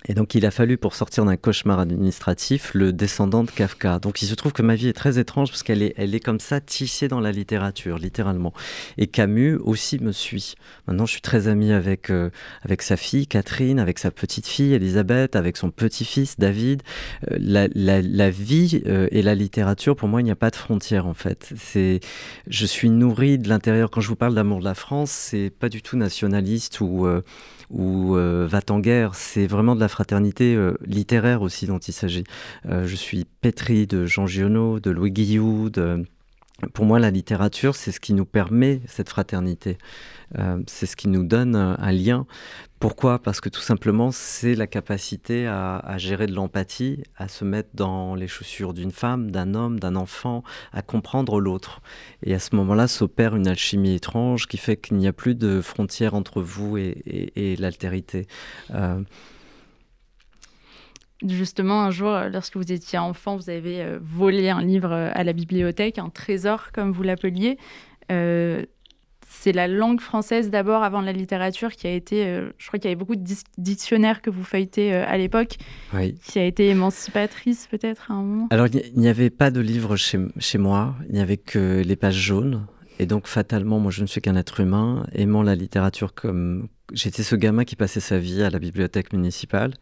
Et 0.07 0.15
donc 0.15 0.35
il 0.35 0.47
a 0.47 0.51
fallu 0.51 0.79
pour 0.79 0.95
sortir 0.95 1.25
d'un 1.25 1.37
cauchemar 1.37 1.81
administratif 1.81 2.73
le 2.75 2.93
descendant 2.93 3.45
de 3.45 3.51
Kafka. 3.51 3.99
Donc 3.99 4.23
il 4.23 4.27
se 4.27 4.35
trouve 4.35 4.53
que 4.53 4.63
ma 4.63 4.75
vie 4.75 4.89
est 4.89 4.95
très 4.95 5.19
étrange 5.19 5.51
parce 5.51 5.63
qu'elle 5.63 5.83
est, 5.83 5.95
elle 5.97 6.15
est 6.15 6.21
comme 6.21 6.41
ça 6.41 6.61
tissée 6.61 7.09
dans 7.09 7.21
la 7.21 7.33
littérature, 7.33 7.99
littéralement. 7.99 8.53
Et 8.97 9.07
Camus 9.07 9.57
aussi 9.57 9.99
me 9.99 10.13
suit. 10.13 10.55
Maintenant 10.87 11.07
je 11.07 11.13
suis 11.13 11.21
très 11.21 11.49
ami 11.49 11.73
avec, 11.73 12.11
euh, 12.11 12.31
avec 12.63 12.83
sa 12.83 12.97
fille 12.97 13.27
Catherine, 13.27 13.79
avec 13.79 13.99
sa 13.99 14.11
petite 14.11 14.47
fille 14.47 14.73
Elisabeth, 14.73 15.37
avec 15.37 15.57
son 15.57 15.71
petit-fils 15.71 16.39
David. 16.39 16.83
Euh, 17.31 17.37
la, 17.39 18.31
vie 18.31 18.83
euh, 18.87 19.09
et 19.11 19.23
la 19.23 19.35
littérature, 19.35 19.97
pour 19.97 20.09
moi 20.09 20.21
il 20.21 20.25
n'y 20.25 20.31
a 20.31 20.37
pas 20.37 20.51
de 20.51 20.57
frontière 20.57 21.07
en 21.07 21.15
fait. 21.15 21.53
C'est, 21.57 22.01
je 22.47 22.67
suis 22.67 22.91
nourri 22.91 23.39
de 23.39 23.49
l'intérieur. 23.49 23.91
Quand 23.91 24.01
je 24.01 24.09
vous 24.09 24.17
parle 24.17 24.35
d'amour 24.35 24.61
de 24.61 24.65
la 24.65 24.75
France, 24.75 25.11
c'est 25.11 25.51
pas 25.51 25.69
du 25.69 25.83
tout 25.83 25.97
nationaliste 25.97 26.81
ou 26.81 27.07
ou 27.71 28.17
euh, 28.17 28.47
Va-t-en-guerre, 28.49 29.15
c'est 29.15 29.47
vraiment 29.47 29.75
de 29.75 29.81
la 29.81 29.89
fraternité 29.89 30.55
euh, 30.55 30.75
littéraire 30.85 31.43
aussi 31.43 31.67
dont 31.67 31.79
il 31.79 31.93
s'agit. 31.93 32.25
Euh, 32.67 32.87
je 32.87 32.97
suis 32.97 33.27
pétri 33.41 33.87
de 33.87 34.07
Jean 34.07 34.27
Giono, 34.27 34.81
de 34.81 34.91
Louis 34.91 35.11
Guillou, 35.11 35.71
pour 36.73 36.85
moi, 36.85 36.99
la 36.99 37.11
littérature, 37.11 37.77
c'est 37.77 37.93
ce 37.93 38.01
qui 38.01 38.15
nous 38.15 38.25
permet 38.25 38.81
cette 38.87 39.09
fraternité. 39.09 39.79
c'est 40.67 40.87
ce 40.87 40.97
qui 40.97 41.09
nous 41.09 41.25
donne 41.25 41.55
un 41.57 41.93
lien. 41.93 42.27
Pourquoi? 42.81 43.19
Parce 43.19 43.41
que 43.41 43.49
tout 43.49 43.61
simplement, 43.61 44.13
c'est 44.13 44.55
la 44.55 44.69
capacité 44.69 45.49
à, 45.49 45.95
gérer 45.99 46.29
de 46.29 46.35
l'empathie, 46.35 47.03
à 47.17 47.27
se 47.27 47.45
mettre 47.45 47.71
dans 47.75 48.15
les 48.15 48.29
chaussures 48.29 48.73
d'une 48.73 48.93
femme, 48.93 49.33
d'un 49.33 49.55
homme, 49.55 49.81
d'un 49.81 49.97
enfant, 49.97 50.45
à 50.73 50.83
comprendre 50.83 51.41
l'autre. 51.41 51.81
Et 52.23 52.35
à 52.35 52.39
ce 52.39 52.55
moment-là 52.55 52.87
s'opère 52.87 53.35
une 53.35 53.49
alchimie 53.49 53.95
étrange 53.95 54.47
qui 54.47 54.59
fait 54.59 54.77
qu'il 54.77 54.97
n'y 54.97 55.09
a 55.09 55.13
plus 55.13 55.35
de 55.35 55.61
frontières 55.61 56.15
entre 56.15 56.41
vous 56.41 56.77
et, 56.77 57.57
l'altérité. 57.59 58.29
Euh, 58.75 59.01
Justement, 61.27 61.83
un 61.83 61.91
jour, 61.91 62.17
lorsque 62.33 62.57
vous 62.57 62.71
étiez 62.71 62.99
enfant, 62.99 63.37
vous 63.37 63.51
avez 63.51 63.83
euh, 63.83 63.99
volé 64.01 64.51
un 64.51 64.63
livre 64.63 64.93
à 64.93 65.25
la 65.25 65.33
bibliothèque, 65.33 65.99
un 65.99 66.11
trésor, 66.11 66.71
comme 66.73 66.93
vous 66.93 67.03
l'appeliez. 67.03 67.59
Euh, 68.11 68.65
c'est 69.29 69.53
la 69.53 69.69
langue 69.69 70.01
française 70.01 70.51
d'abord 70.51 70.83
avant 70.83 71.01
la 71.01 71.13
littérature 71.13 71.73
qui 71.73 71.87
a 71.87 71.93
été, 71.93 72.27
euh, 72.27 72.51
je 72.57 72.67
crois 72.67 72.79
qu'il 72.79 72.89
y 72.89 72.93
avait 72.93 72.99
beaucoup 72.99 73.15
de 73.15 73.25
dictionnaires 73.59 74.23
que 74.23 74.31
vous 74.31 74.43
feuilletez 74.43 74.95
euh, 74.95 75.05
à 75.07 75.19
l'époque, 75.19 75.57
qui 76.25 76.39
a 76.39 76.45
été 76.45 76.69
émancipatrice 76.69 77.69
peut-être 77.71 78.11
à 78.11 78.15
un 78.15 78.23
moment? 78.23 78.49
Alors 78.51 78.67
il 78.67 78.99
n'y 78.99 79.09
avait 79.09 79.31
pas 79.31 79.51
de 79.51 79.61
livre 79.61 79.97
chez, 79.97 80.19
chez 80.39 80.59
moi, 80.59 80.95
il 81.09 81.15
n'y 81.15 81.21
avait 81.21 81.37
que 81.37 81.83
les 81.85 81.97
pages 81.97 82.17
jaunes. 82.17 82.67
Et 82.99 83.07
donc 83.07 83.27
fatalement, 83.27 83.79
moi 83.79 83.93
je 83.93 84.01
ne 84.03 84.07
suis 84.07 84.21
qu'un 84.21 84.35
être 84.35 84.61
humain, 84.61 85.07
aimant 85.13 85.43
la 85.43 85.55
littérature 85.55 86.15
comme, 86.15 86.69
j'étais 86.93 87.23
ce 87.23 87.37
gamin 87.37 87.65
qui 87.65 87.77
passait 87.77 88.01
sa 88.01 88.19
vie 88.19 88.43
à 88.43 88.51
la 88.51 88.59
bibliothèque 88.59 89.13
municipale. 89.13 89.75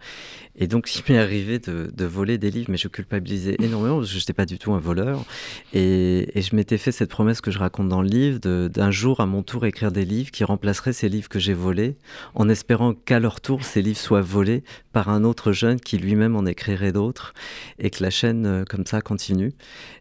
Et 0.57 0.67
donc, 0.67 0.95
il 0.97 1.03
m'est 1.09 1.19
arrivé 1.19 1.59
de, 1.59 2.05
voler 2.05 2.39
des 2.39 2.51
livres, 2.51 2.71
mais 2.71 2.77
je 2.77 2.89
culpabilisais 2.89 3.57
énormément 3.61 3.99
parce 3.99 4.09
que 4.09 4.15
je 4.15 4.23
n'étais 4.23 4.33
pas 4.33 4.47
du 4.47 4.59
tout 4.59 4.73
un 4.73 4.79
voleur. 4.79 5.25
Et, 5.73 6.29
je 6.35 6.57
m'étais 6.57 6.79
fait 6.79 6.93
cette 6.93 7.11
promesse 7.11 7.41
que 7.41 7.51
je 7.51 7.59
raconte 7.59 7.89
dans 7.89 8.03
le 8.03 8.09
livre 8.09 8.39
d'un 8.39 8.91
jour, 8.91 9.21
à 9.21 9.27
mon 9.27 9.43
tour, 9.43 9.67
écrire 9.67 9.93
des 9.93 10.05
livres 10.05 10.31
qui 10.31 10.45
remplaceraient 10.45 10.93
ces 10.93 11.09
livres 11.09 11.29
que 11.29 11.39
j'ai 11.39 11.55
volés, 11.55 11.97
en 12.35 12.49
espérant 12.49 12.95
qu'à 12.95 13.21
leur 13.21 13.41
tour, 13.41 13.65
ces 13.65 13.83
livres 13.83 13.99
soient 13.99 14.21
volés 14.21 14.65
par 14.93 15.09
un 15.09 15.25
autre 15.25 15.53
jeune 15.53 15.79
qui 15.79 15.99
lui-même 15.99 16.37
en 16.37 16.47
écrirait 16.47 16.93
d'autres 16.93 17.35
et 17.79 17.91
que 17.91 18.03
la 18.03 18.11
chaîne, 18.11 18.47
euh, 18.47 18.65
comme 18.65 18.87
ça, 18.87 19.01
continue. 19.01 19.53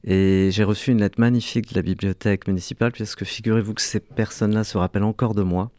Et 0.06 0.50
j'ai 0.52 0.64
reçu 0.64 0.92
une 0.92 1.02
lettre 1.02 1.20
magnifique 1.20 1.70
de 1.70 1.76
la 1.76 1.82
bibliothèque 1.82 2.48
municipale, 2.48 2.92
puisque 2.92 3.26
figurez-vous 3.26 3.74
que 3.74 3.82
ces 3.82 4.00
personnes-là 4.00 4.64
se 4.64 4.78
rappellent 4.78 5.04
encore 5.04 5.36
de 5.36 5.44
moi. 5.44 5.72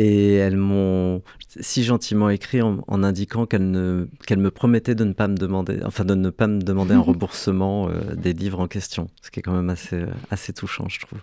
Et 0.00 0.34
elles 0.34 0.56
m'ont 0.56 1.22
si 1.60 1.82
gentiment 1.82 2.30
écrit 2.30 2.62
en, 2.62 3.02
indiquant 3.02 3.46
qu'elles 3.46 3.60
me 3.62 4.48
promettaient 4.48 4.94
de 4.94 5.02
ne 5.02 5.12
pas 5.12 5.26
me 5.26 5.36
demander, 5.36 5.80
enfin 5.84 6.04
de 6.04 6.14
ne 6.14 6.30
pas 6.30 6.46
me 6.46 6.60
demander 6.62 6.94
un 6.94 7.00
remboursement 7.00 7.88
euh, 7.88 8.14
des 8.14 8.32
livres 8.32 8.60
en 8.60 8.68
question, 8.68 9.08
ce 9.22 9.32
qui 9.32 9.40
est 9.40 9.42
quand 9.42 9.52
même 9.52 9.70
assez, 9.70 10.04
assez 10.30 10.52
touchant, 10.52 10.88
je 10.88 11.00
trouve. 11.00 11.18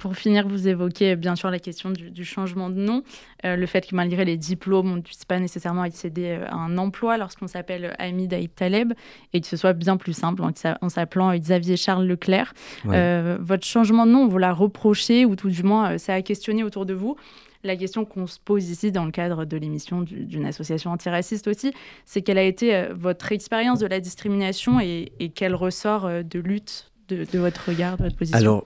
Pour 0.00 0.16
finir, 0.16 0.48
vous 0.48 0.66
évoquez 0.66 1.14
bien 1.14 1.36
sûr 1.36 1.50
la 1.50 1.58
question 1.58 1.90
du, 1.90 2.24
changement 2.24 2.70
de 2.70 2.80
nom, 2.80 3.02
euh, 3.44 3.54
le 3.54 3.66
fait 3.66 3.86
que 3.86 3.94
malgré 3.94 4.24
les 4.24 4.38
diplômes, 4.38 4.90
on 4.90 4.96
ne 4.96 5.02
puisse 5.02 5.26
pas 5.26 5.38
nécessairement 5.38 5.82
accéder 5.82 6.38
euh, 6.40 6.46
à 6.48 6.54
un 6.54 6.78
emploi 6.78 7.18
lorsqu'on 7.18 7.46
s'appelle 7.46 7.94
Hamid 7.98 8.32
Aïd 8.32 8.54
Taleb 8.54 8.94
et 9.34 9.42
que 9.42 9.46
ce 9.46 9.58
soit 9.58 9.74
bien 9.74 9.98
plus 9.98 10.14
simple 10.14 10.42
en, 10.42 10.88
s'appelant 10.88 11.36
Xavier 11.36 11.76
Charles 11.76 12.06
Leclerc. 12.06 12.54
Euh, 12.86 13.36
votre 13.42 13.66
changement 13.66 14.06
de 14.06 14.12
nom, 14.12 14.26
vous 14.26 14.38
l'a 14.38 14.54
reproché 14.54 15.26
ou 15.26 15.36
tout 15.36 15.50
du 15.50 15.62
moins 15.62 15.98
ça 15.98 16.14
a 16.14 16.22
questionné 16.22 16.64
autour 16.64 16.86
de 16.86 16.94
vous. 16.94 17.16
La 17.62 17.76
question 17.76 18.06
qu'on 18.06 18.26
se 18.26 18.38
pose 18.42 18.70
ici 18.70 18.90
dans 18.92 19.04
le 19.04 19.10
cadre 19.10 19.44
de 19.44 19.58
l'émission 19.58 20.00
d'une 20.00 20.46
association 20.46 20.92
antiraciste 20.92 21.46
aussi, 21.46 21.74
c'est 22.06 22.22
quelle 22.22 22.38
a 22.38 22.42
été 22.42 22.86
votre 22.94 23.32
expérience 23.32 23.80
de 23.80 23.86
la 23.86 24.00
discrimination 24.00 24.80
et, 24.80 25.12
quel 25.34 25.54
ressort 25.54 26.08
de 26.08 26.38
lutte 26.38 26.90
de, 27.08 27.38
votre 27.38 27.68
regard, 27.68 27.98
de 27.98 28.04
votre 28.04 28.16
position? 28.16 28.38
Alors, 28.38 28.64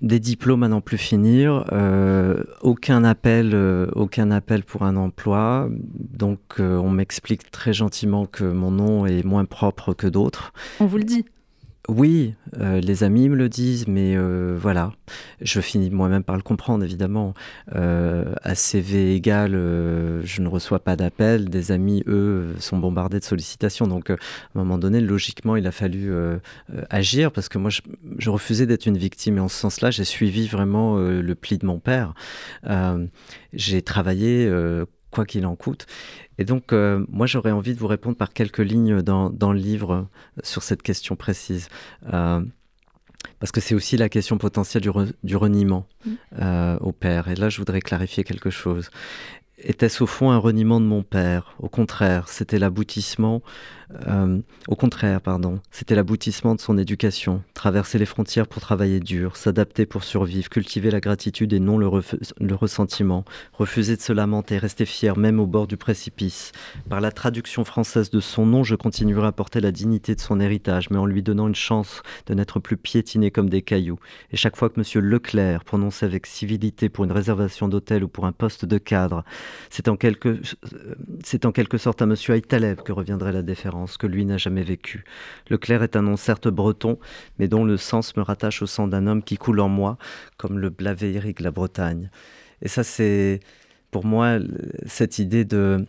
des 0.00 0.20
diplômes 0.20 0.62
à 0.62 0.68
n'en 0.68 0.80
plus 0.80 0.98
finir, 0.98 1.64
euh, 1.72 2.42
aucun 2.60 3.04
appel, 3.04 3.50
euh, 3.54 3.88
aucun 3.94 4.30
appel 4.30 4.62
pour 4.62 4.82
un 4.82 4.96
emploi. 4.96 5.68
Donc 5.70 6.40
euh, 6.60 6.76
on 6.76 6.90
m'explique 6.90 7.50
très 7.50 7.72
gentiment 7.72 8.26
que 8.26 8.44
mon 8.44 8.70
nom 8.70 9.06
est 9.06 9.24
moins 9.24 9.44
propre 9.44 9.94
que 9.94 10.06
d'autres. 10.06 10.52
On 10.80 10.86
vous 10.86 10.98
le 10.98 11.04
dit. 11.04 11.24
Oui, 11.88 12.34
euh, 12.60 12.80
les 12.80 13.02
amis 13.02 13.30
me 13.30 13.34
le 13.34 13.48
disent, 13.48 13.88
mais 13.88 14.14
euh, 14.14 14.58
voilà, 14.60 14.92
je 15.40 15.58
finis 15.62 15.88
moi-même 15.88 16.22
par 16.22 16.36
le 16.36 16.42
comprendre, 16.42 16.84
évidemment. 16.84 17.32
Euh, 17.74 18.34
à 18.42 18.54
CV 18.54 19.14
égal, 19.14 19.52
je 19.52 20.42
ne 20.42 20.48
reçois 20.48 20.80
pas 20.80 20.96
d'appel. 20.96 21.48
Des 21.48 21.72
amis, 21.72 22.04
eux, 22.06 22.54
sont 22.58 22.76
bombardés 22.76 23.20
de 23.20 23.24
sollicitations. 23.24 23.86
Donc, 23.86 24.10
à 24.10 24.14
un 24.14 24.18
moment 24.54 24.76
donné, 24.76 25.00
logiquement, 25.00 25.56
il 25.56 25.66
a 25.66 25.72
fallu 25.72 26.12
agir 26.90 27.32
parce 27.32 27.48
que 27.48 27.56
moi, 27.56 27.70
je, 27.70 28.30
refusais 28.30 28.66
d'être 28.66 28.84
une 28.84 28.98
victime. 28.98 29.38
Et 29.38 29.40
en 29.40 29.48
ce 29.48 29.56
sens-là, 29.56 29.90
j'ai 29.90 30.04
suivi 30.04 30.46
vraiment 30.46 30.98
le 30.98 31.34
pli 31.34 31.56
de 31.56 31.64
mon 31.64 31.78
père. 31.78 32.12
j'ai 33.54 33.80
travaillé 33.80 34.46
quoi 35.10 35.24
qu'il 35.24 35.46
en 35.46 35.56
coûte. 35.56 35.86
Et 36.38 36.44
donc, 36.44 36.72
euh, 36.72 37.04
moi, 37.08 37.26
j'aurais 37.26 37.50
envie 37.50 37.74
de 37.74 37.78
vous 37.78 37.86
répondre 37.86 38.16
par 38.16 38.32
quelques 38.32 38.58
lignes 38.58 39.02
dans, 39.02 39.30
dans 39.30 39.52
le 39.52 39.58
livre 39.58 39.92
euh, 39.92 40.02
sur 40.42 40.62
cette 40.62 40.82
question 40.82 41.16
précise. 41.16 41.68
Euh, 42.12 42.40
parce 43.40 43.52
que 43.52 43.60
c'est 43.60 43.74
aussi 43.74 43.96
la 43.96 44.08
question 44.08 44.38
potentielle 44.38 44.82
du, 44.82 44.90
du 45.24 45.36
reniement 45.36 45.86
mmh. 46.04 46.76
au 46.80 46.92
père. 46.92 47.28
Et 47.28 47.34
là, 47.34 47.48
je 47.48 47.58
voudrais 47.58 47.80
clarifier 47.80 48.22
quelque 48.24 48.50
chose. 48.50 48.90
Était-ce 49.58 50.04
au 50.04 50.06
fond 50.06 50.30
un 50.30 50.38
reniement 50.38 50.80
de 50.80 50.86
mon 50.86 51.02
père? 51.02 51.56
Au 51.58 51.68
contraire, 51.68 52.28
c'était 52.28 52.60
l'aboutissement 52.60 53.42
euh, 54.06 54.40
au 54.68 54.76
contraire, 54.76 55.20
pardon, 55.20 55.60
c'était 55.70 55.94
l'aboutissement 55.94 56.54
de 56.54 56.60
son 56.60 56.76
éducation. 56.76 57.42
Traverser 57.54 57.98
les 57.98 58.04
frontières 58.04 58.46
pour 58.46 58.60
travailler 58.60 59.00
dur, 59.00 59.36
s'adapter 59.36 59.86
pour 59.86 60.04
survivre, 60.04 60.50
cultiver 60.50 60.90
la 60.90 61.00
gratitude 61.00 61.52
et 61.52 61.60
non 61.60 61.78
le, 61.78 61.88
le, 62.38 62.54
ressentiment, 62.54 63.24
refuser 63.54 63.96
de 63.96 64.02
se 64.02 64.12
lamenter, 64.12 64.58
rester 64.58 64.84
fier 64.84 65.16
même 65.16 65.40
au 65.40 65.46
bord 65.46 65.66
du 65.66 65.76
précipice. 65.76 66.52
Par 66.90 67.00
la 67.00 67.12
traduction 67.12 67.64
française 67.64 68.10
de 68.10 68.20
son 68.20 68.44
nom, 68.44 68.62
je 68.62 68.74
continuerai 68.74 69.26
à 69.28 69.32
porter 69.32 69.60
la 69.60 69.72
dignité 69.72 70.14
de 70.14 70.20
son 70.20 70.38
héritage, 70.38 70.90
mais 70.90 70.98
en 70.98 71.06
lui 71.06 71.22
donnant 71.22 71.48
une 71.48 71.54
chance 71.54 72.02
de 72.26 72.34
n'être 72.34 72.60
plus 72.60 72.76
piétiné 72.76 73.30
comme 73.30 73.48
des 73.48 73.62
cailloux. 73.62 73.98
Et 74.32 74.36
chaque 74.36 74.56
fois 74.56 74.68
que 74.68 74.80
M. 74.80 75.04
Leclerc 75.04 75.64
prononçait 75.64 76.06
avec 76.06 76.26
civilité 76.26 76.90
pour 76.90 77.04
une 77.04 77.12
réservation 77.12 77.68
d'hôtel 77.68 78.04
ou 78.04 78.08
pour 78.08 78.26
un 78.26 78.32
poste 78.32 78.66
de 78.66 78.76
cadre, 78.76 79.24
c'est 79.70 79.88
en 79.88 79.96
quelque, 79.96 80.40
c'est 81.24 81.46
en 81.46 81.52
quelque 81.52 81.78
sorte 81.78 82.02
à 82.02 82.04
M. 82.04 82.14
Aïtaleb 82.28 82.82
que 82.82 82.92
reviendrait 82.92 83.32
la 83.32 83.42
déférence 83.42 83.77
que 83.86 84.06
lui 84.06 84.24
n'a 84.24 84.38
jamais 84.38 84.62
vécu. 84.62 85.04
Leclerc 85.50 85.82
est 85.82 85.96
un 85.96 86.02
nom 86.02 86.16
certes 86.16 86.48
breton, 86.48 86.98
mais 87.38 87.48
dont 87.48 87.64
le 87.64 87.76
sens 87.76 88.16
me 88.16 88.22
rattache 88.22 88.62
au 88.62 88.66
sang 88.66 88.88
d'un 88.88 89.06
homme 89.06 89.22
qui 89.22 89.36
coule 89.36 89.60
en 89.60 89.68
moi, 89.68 89.98
comme 90.36 90.58
le 90.58 90.70
Blaveiric 90.70 91.40
la 91.40 91.50
Bretagne. 91.50 92.10
Et 92.62 92.68
ça, 92.68 92.82
c'est 92.82 93.40
pour 93.90 94.04
moi 94.04 94.38
cette 94.86 95.18
idée 95.18 95.44
de 95.44 95.86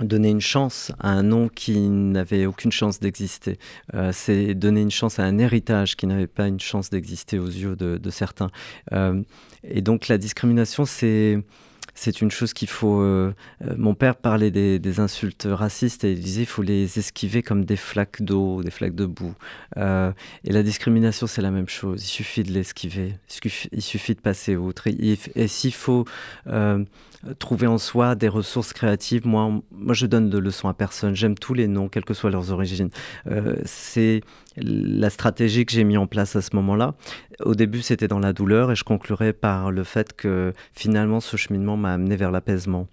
donner 0.00 0.30
une 0.30 0.40
chance 0.40 0.92
à 0.98 1.10
un 1.10 1.22
nom 1.22 1.48
qui 1.48 1.78
n'avait 1.78 2.46
aucune 2.46 2.72
chance 2.72 2.98
d'exister. 3.00 3.58
Euh, 3.94 4.10
c'est 4.12 4.54
donner 4.54 4.80
une 4.80 4.90
chance 4.90 5.18
à 5.18 5.24
un 5.24 5.38
héritage 5.38 5.96
qui 5.96 6.06
n'avait 6.06 6.26
pas 6.26 6.48
une 6.48 6.60
chance 6.60 6.90
d'exister 6.90 7.38
aux 7.38 7.48
yeux 7.48 7.76
de, 7.76 8.10
certains. 8.10 8.50
Euh, 8.92 9.22
et 9.64 9.82
donc 9.82 10.08
la 10.08 10.18
discrimination, 10.18 10.84
c'est 10.84 11.42
c'est 11.94 12.20
une 12.20 12.30
chose 12.30 12.52
qu'il 12.52 12.68
faut. 12.68 13.00
Euh, 13.00 13.34
euh, 13.62 13.74
mon 13.76 13.94
père 13.94 14.16
parlait 14.16 14.50
des, 14.50 15.00
insultes 15.00 15.46
racistes 15.50 16.04
et 16.04 16.12
il 16.12 16.20
disait 16.20 16.42
qu'il 16.42 16.48
faut 16.48 16.62
les 16.62 16.98
esquiver 16.98 17.42
comme 17.42 17.64
des 17.64 17.76
flaques 17.76 18.22
d'eau, 18.22 18.62
des 18.62 18.70
flaques 18.70 18.94
de 18.94 19.06
boue. 19.06 19.34
Euh, 19.76 20.12
et 20.44 20.52
la 20.52 20.62
discrimination, 20.62 21.26
c'est 21.26 21.42
la 21.42 21.50
même 21.50 21.68
chose. 21.68 22.02
Il 22.04 22.08
suffit 22.08 22.42
de 22.42 22.52
l'esquiver. 22.52 23.14
Il 23.72 23.82
suffit 23.82 24.14
de 24.14 24.20
passer 24.20 24.56
outre. 24.56 24.86
Et, 24.86 25.18
et 25.34 25.48
s'il 25.48 25.74
faut 25.74 26.04
trouver 27.38 27.68
en 27.68 27.78
soi 27.78 28.16
des 28.16 28.26
ressources 28.26 28.72
créatives. 28.72 29.28
Moi, 29.28 29.62
moi, 29.70 29.94
je 29.94 30.06
donne 30.06 30.28
de 30.28 30.38
leçons 30.38 30.68
à 30.68 30.74
personne. 30.74 31.14
J'aime 31.14 31.36
tous 31.36 31.54
les 31.54 31.68
noms, 31.68 31.88
quelles 31.88 32.04
que 32.04 32.14
soient 32.14 32.30
leurs 32.30 32.50
origines. 32.50 32.90
C'est 33.64 34.22
la 34.56 35.10
stratégie 35.10 35.64
que 35.66 35.72
j'ai 35.72 35.84
mis 35.84 35.96
en 35.96 36.06
place 36.06 36.36
à 36.36 36.42
ce 36.42 36.54
moment-là. 36.56 36.94
Au 37.40 37.54
début, 37.54 37.82
c'était 37.82 38.08
dans 38.08 38.18
la 38.18 38.32
douleur 38.32 38.70
et 38.70 38.76
je 38.76 38.84
conclurai 38.84 39.32
par 39.32 39.70
le 39.70 39.84
fait 39.84 40.12
que 40.12 40.52
finalement, 40.72 41.20
ce 41.20 41.36
cheminement 41.36 41.76
m'a 41.76 41.92
amené 41.92 42.16
vers 42.16 42.30
l'apaisement. 42.30 42.86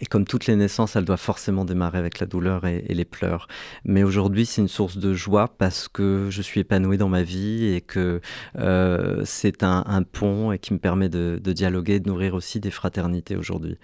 Et 0.00 0.06
comme 0.06 0.24
toutes 0.24 0.46
les 0.46 0.56
naissances, 0.56 0.96
elle 0.96 1.04
doit 1.04 1.18
forcément 1.18 1.64
démarrer 1.64 1.98
avec 1.98 2.18
la 2.18 2.26
douleur 2.26 2.66
et, 2.66 2.82
les 2.88 3.04
pleurs. 3.04 3.46
Mais 3.84 4.02
aujourd'hui, 4.02 4.46
c'est 4.46 4.62
une 4.62 4.68
source 4.68 4.96
de 4.96 5.12
joie 5.12 5.48
parce 5.58 5.88
que 5.88 6.28
je 6.30 6.40
suis 6.40 6.60
épanoui 6.60 6.96
dans 6.96 7.10
ma 7.10 7.22
vie 7.22 7.66
et 7.66 7.82
que 7.82 8.20
euh, 8.58 9.22
c'est 9.24 9.62
un, 9.62 10.02
pont 10.10 10.52
et 10.52 10.58
qui 10.58 10.72
me 10.72 10.78
permet 10.78 11.08
de, 11.08 11.38
de 11.42 11.52
dialoguer, 11.52 12.00
de 12.00 12.08
nourrir 12.08 12.34
aussi 12.34 12.58
des 12.58 12.70
fraternités 12.70 13.36
aujourd'hui. 13.36 13.76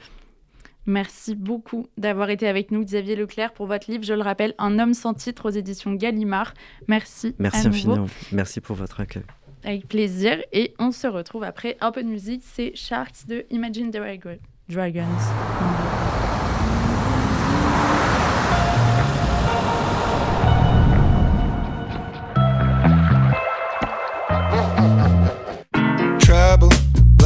Merci 0.88 1.35
beaucoup 1.35 1.87
d'avoir 1.98 2.31
été 2.31 2.48
avec 2.48 2.70
nous, 2.70 2.83
Xavier 2.83 3.14
Leclerc, 3.14 3.53
pour 3.53 3.66
votre 3.66 3.90
livre, 3.90 4.05
je 4.05 4.14
le 4.14 4.22
rappelle, 4.22 4.55
Un 4.57 4.79
homme 4.79 4.94
sans 4.94 5.12
titre 5.12 5.51
aux 5.51 5.53
éditions 5.53 5.92
Gallimard. 5.92 6.55
Merci. 6.88 7.35
Merci 7.38 7.68
infiniment. 7.68 8.07
Merci 8.33 8.62
pour 8.62 8.74
votre 8.74 9.01
accueil. 9.01 9.24
Avec 9.64 9.87
plaisir. 9.87 10.38
Et 10.55 10.72
on 10.79 10.90
se 10.90 11.07
retrouve 11.07 11.44
après 11.44 11.77
un 11.83 11.92
peu 11.92 12.03
de 12.03 12.09
musique. 12.09 12.42
C'est 12.42 12.74
Sharks 12.74 13.27
de 13.27 13.44
Imagine 13.51 13.90
Dragons. 13.90 14.38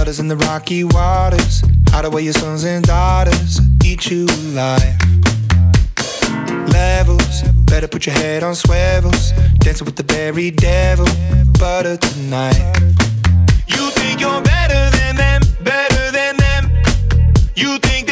Blood 0.05 0.19
in 0.19 0.29
the 0.29 0.37
rocky 0.37 0.85
waters. 0.85 1.63
Hide 1.91 2.05
away 2.05 2.23
your 2.23 2.33
sons 2.33 2.65
and 2.65 2.85
daughters, 2.85 3.61
eat 3.85 4.11
you 4.11 4.27
alive. 4.27 4.97
Levels, 6.69 7.43
better 7.67 7.87
put 7.87 8.07
your 8.07 8.15
head 8.15 8.43
on 8.43 8.55
swivels. 8.55 9.33
Dancing 9.61 9.85
with 9.85 9.97
the 9.97 10.03
very 10.03 10.51
devil, 10.51 11.07
butter 11.59 11.97
tonight. 11.97 12.59
You 13.69 13.91
think 13.91 14.21
you're 14.21 14.43
better 14.43 14.83
than 14.97 15.17
them, 15.17 15.43
better 15.63 16.11
than 16.11 16.37
them. 16.37 16.65
You 17.55 17.79
think 17.79 18.12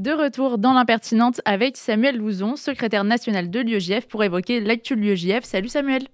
De 0.00 0.12
retour 0.12 0.56
dans 0.56 0.72
l'impertinente 0.72 1.42
avec 1.44 1.76
Samuel 1.76 2.16
Louzon, 2.16 2.56
secrétaire 2.56 3.04
national 3.04 3.50
de 3.50 3.60
l'UEJF, 3.60 4.08
pour 4.08 4.24
évoquer 4.24 4.58
l'actu 4.58 4.96
de 4.96 5.02
l'UEJF. 5.02 5.44
Salut 5.44 5.68
Samuel 5.68 6.04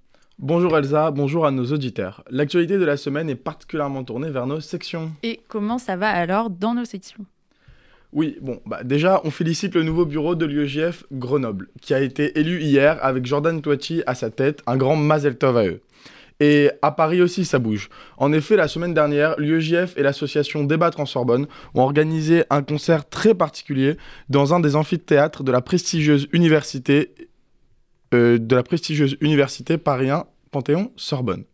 Bonjour 0.41 0.77
Elsa, 0.77 1.13
bonjour 1.13 1.47
à 1.47 1.53
nos 1.53 1.67
auditeurs. 1.67 2.25
L'actualité 2.29 2.79
de 2.79 2.85
la 2.85 2.97
semaine 2.97 3.31
est 3.31 3.37
particulièrement 3.37 4.03
tournée 4.03 4.29
vers 4.29 4.49
nos 4.49 4.59
sections. 4.59 5.13
Et 5.23 5.39
comment 5.47 5.79
ça 5.79 5.95
va 5.95 6.09
alors 6.09 6.51
dans 6.51 6.75
nos 6.75 6.85
sections? 6.85 7.27
Oui, 8.13 8.37
bon, 8.41 8.61
bah 8.67 8.83
déjà, 8.83 9.21
on 9.23 9.31
félicite 9.31 9.77
le 9.77 9.85
nouveau 9.85 10.05
bureau 10.05 10.35
de 10.35 10.47
l'UEJF 10.47 11.05
Grenoble, 11.13 11.69
qui 11.81 11.95
a 11.95 12.01
été 12.01 12.41
élu 12.41 12.61
hier 12.61 12.99
avec 13.03 13.25
Jordan 13.25 13.63
Touachi 13.63 14.03
à 14.09 14.17
sa 14.17 14.31
tête, 14.31 14.65
un 14.67 14.77
grand 14.77 14.97
Mazel 14.97 15.39
Tov 15.39 15.59
à 15.59 15.65
eux. 15.65 15.81
Et 16.41 16.71
à 16.83 16.91
Paris 16.93 17.23
aussi, 17.23 17.45
ça 17.45 17.59
bouge. 17.59 17.89
En 18.19 18.33
effet, 18.33 18.57
la 18.57 18.69
semaine 18.69 18.93
dernière, 18.93 19.35
l'UEJF 19.39 19.97
et 19.97 20.03
l'association 20.03 20.65
Débattre 20.65 21.01
en 21.01 21.07
Sorbonne 21.07 21.47
ont 21.75 21.83
organisé 21.83 22.45
un 22.51 22.63
concert 22.63 23.09
très 23.09 23.35
particulier 23.35 23.97
dans 24.29 24.53
un 24.53 24.61
des 24.61 24.77
amphithéâtres 24.77 25.45
de 25.45 25.53
la 25.53 25.63
prestigieuse 25.63 26.29
université, 26.33 27.15
euh, 28.13 28.39
de 28.39 28.55
la 28.55 28.63
prestigieuse 28.63 29.17
université 29.21 29.79
Paris 29.79 30.11
1 30.11 30.27
Panthéon 30.51 30.93
Sorbonne. 30.97 31.45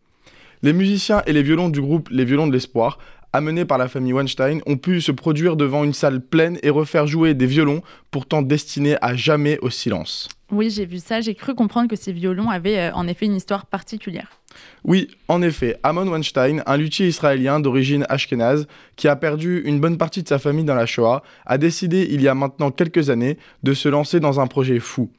Les 0.63 0.73
musiciens 0.73 1.21
et 1.25 1.33
les 1.33 1.43
violons 1.43 1.69
du 1.69 1.81
groupe 1.81 2.09
Les 2.09 2.25
Violons 2.25 2.47
de 2.47 2.53
l'Espoir, 2.53 2.97
amenés 3.33 3.65
par 3.65 3.77
la 3.77 3.87
famille 3.87 4.13
Weinstein, 4.13 4.61
ont 4.65 4.77
pu 4.77 5.01
se 5.01 5.11
produire 5.11 5.57
devant 5.57 5.83
une 5.83 5.93
salle 5.93 6.21
pleine 6.21 6.57
et 6.61 6.69
refaire 6.69 7.07
jouer 7.07 7.33
des 7.33 7.47
violons 7.47 7.81
pourtant 8.11 8.41
destinés 8.41 8.95
à 9.01 9.15
jamais 9.15 9.57
au 9.59 9.69
silence. 9.69 10.29
Oui, 10.51 10.69
j'ai 10.69 10.85
vu 10.85 10.99
ça, 10.99 11.19
j'ai 11.19 11.33
cru 11.33 11.55
comprendre 11.55 11.89
que 11.89 11.95
ces 11.95 12.13
violons 12.13 12.49
avaient 12.49 12.77
euh, 12.77 12.93
en 12.93 13.07
effet 13.07 13.25
une 13.25 13.35
histoire 13.35 13.65
particulière. 13.65 14.39
Oui, 14.83 15.07
en 15.27 15.41
effet, 15.41 15.77
Amon 15.83 16.07
Weinstein, 16.07 16.61
un 16.65 16.77
luthier 16.77 17.07
israélien 17.07 17.59
d'origine 17.59 18.05
ashkénaze 18.09 18.67
qui 18.95 19.07
a 19.07 19.15
perdu 19.15 19.61
une 19.65 19.79
bonne 19.79 19.97
partie 19.97 20.23
de 20.23 20.27
sa 20.27 20.39
famille 20.39 20.65
dans 20.65 20.75
la 20.75 20.85
Shoah, 20.85 21.23
a 21.45 21.57
décidé 21.57 22.07
il 22.11 22.21
y 22.21 22.27
a 22.27 22.35
maintenant 22.35 22.71
quelques 22.71 23.09
années 23.09 23.37
de 23.63 23.73
se 23.73 23.89
lancer 23.89 24.19
dans 24.19 24.39
un 24.39 24.47
projet 24.47 24.79
fou, 24.79 25.09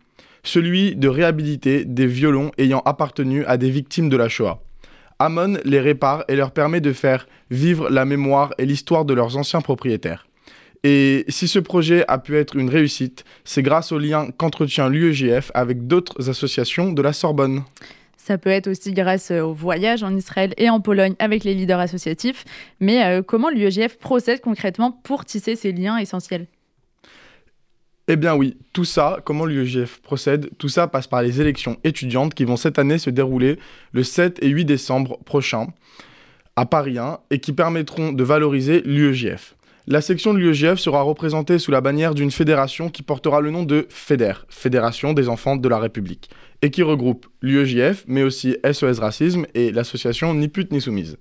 celui 0.42 0.96
de 0.96 1.08
réhabiliter 1.08 1.84
des 1.84 2.06
violons 2.06 2.50
ayant 2.58 2.82
appartenu 2.84 3.44
à 3.46 3.56
des 3.56 3.70
victimes 3.70 4.08
de 4.08 4.16
la 4.16 4.28
Shoah. 4.28 4.60
Amon 5.18 5.58
les 5.64 5.80
répare 5.80 6.24
et 6.28 6.36
leur 6.36 6.50
permet 6.50 6.80
de 6.80 6.92
faire 6.92 7.26
vivre 7.50 7.88
la 7.88 8.04
mémoire 8.04 8.52
et 8.58 8.66
l'histoire 8.66 9.04
de 9.04 9.14
leurs 9.14 9.36
anciens 9.36 9.60
propriétaires. 9.60 10.26
Et 10.82 11.24
si 11.28 11.48
ce 11.48 11.58
projet 11.58 12.04
a 12.08 12.18
pu 12.18 12.36
être 12.36 12.56
une 12.56 12.68
réussite, 12.68 13.24
c'est 13.44 13.62
grâce 13.62 13.90
au 13.90 13.98
lien 13.98 14.28
qu'entretient 14.36 14.90
l'UEJF 14.90 15.50
avec 15.54 15.86
d'autres 15.86 16.28
associations 16.28 16.92
de 16.92 17.00
la 17.00 17.14
Sorbonne. 17.14 17.62
Ça 18.24 18.38
peut 18.38 18.48
être 18.48 18.68
aussi 18.68 18.92
grâce 18.92 19.30
euh, 19.30 19.42
au 19.42 19.52
voyage 19.52 20.02
en 20.02 20.16
Israël 20.16 20.54
et 20.56 20.70
en 20.70 20.80
Pologne 20.80 21.14
avec 21.18 21.44
les 21.44 21.52
leaders 21.52 21.78
associatifs. 21.78 22.46
Mais 22.80 23.04
euh, 23.04 23.20
comment 23.20 23.50
l'UEJF 23.50 23.98
procède 23.98 24.40
concrètement 24.40 24.92
pour 24.92 25.26
tisser 25.26 25.56
ces 25.56 25.72
liens 25.72 25.98
essentiels? 25.98 26.46
Eh 28.08 28.16
bien 28.16 28.34
oui, 28.34 28.56
tout 28.72 28.86
ça, 28.86 29.18
comment 29.26 29.44
l'UEJF 29.44 30.00
procède, 30.00 30.48
tout 30.56 30.70
ça 30.70 30.86
passe 30.88 31.06
par 31.06 31.20
les 31.20 31.42
élections 31.42 31.76
étudiantes 31.84 32.32
qui 32.32 32.46
vont 32.46 32.56
cette 32.56 32.78
année 32.78 32.96
se 32.96 33.10
dérouler 33.10 33.58
le 33.92 34.02
7 34.02 34.42
et 34.42 34.48
8 34.48 34.64
décembre 34.64 35.18
prochain 35.26 35.66
à 36.56 36.64
Paris 36.64 36.96
1 36.96 37.18
et 37.30 37.40
qui 37.40 37.52
permettront 37.52 38.12
de 38.12 38.24
valoriser 38.24 38.80
l'UEJF. 38.86 39.53
La 39.86 40.00
section 40.00 40.32
de 40.32 40.38
l'UEJF 40.38 40.78
sera 40.78 41.02
représentée 41.02 41.58
sous 41.58 41.70
la 41.70 41.82
bannière 41.82 42.14
d'une 42.14 42.30
fédération 42.30 42.88
qui 42.88 43.02
portera 43.02 43.42
le 43.42 43.50
nom 43.50 43.64
de 43.64 43.86
FEDER, 43.90 44.32
Fédération 44.48 45.12
des 45.12 45.28
enfants 45.28 45.56
de 45.56 45.68
la 45.68 45.78
République, 45.78 46.30
et 46.62 46.70
qui 46.70 46.82
regroupe 46.82 47.26
l'UEJF, 47.42 48.02
mais 48.06 48.22
aussi 48.22 48.56
SOS 48.64 48.98
Racisme 48.98 49.44
et 49.52 49.72
l'association 49.72 50.32
Ni 50.32 50.48
pute 50.48 50.72
ni 50.72 50.80
soumise. 50.80 51.18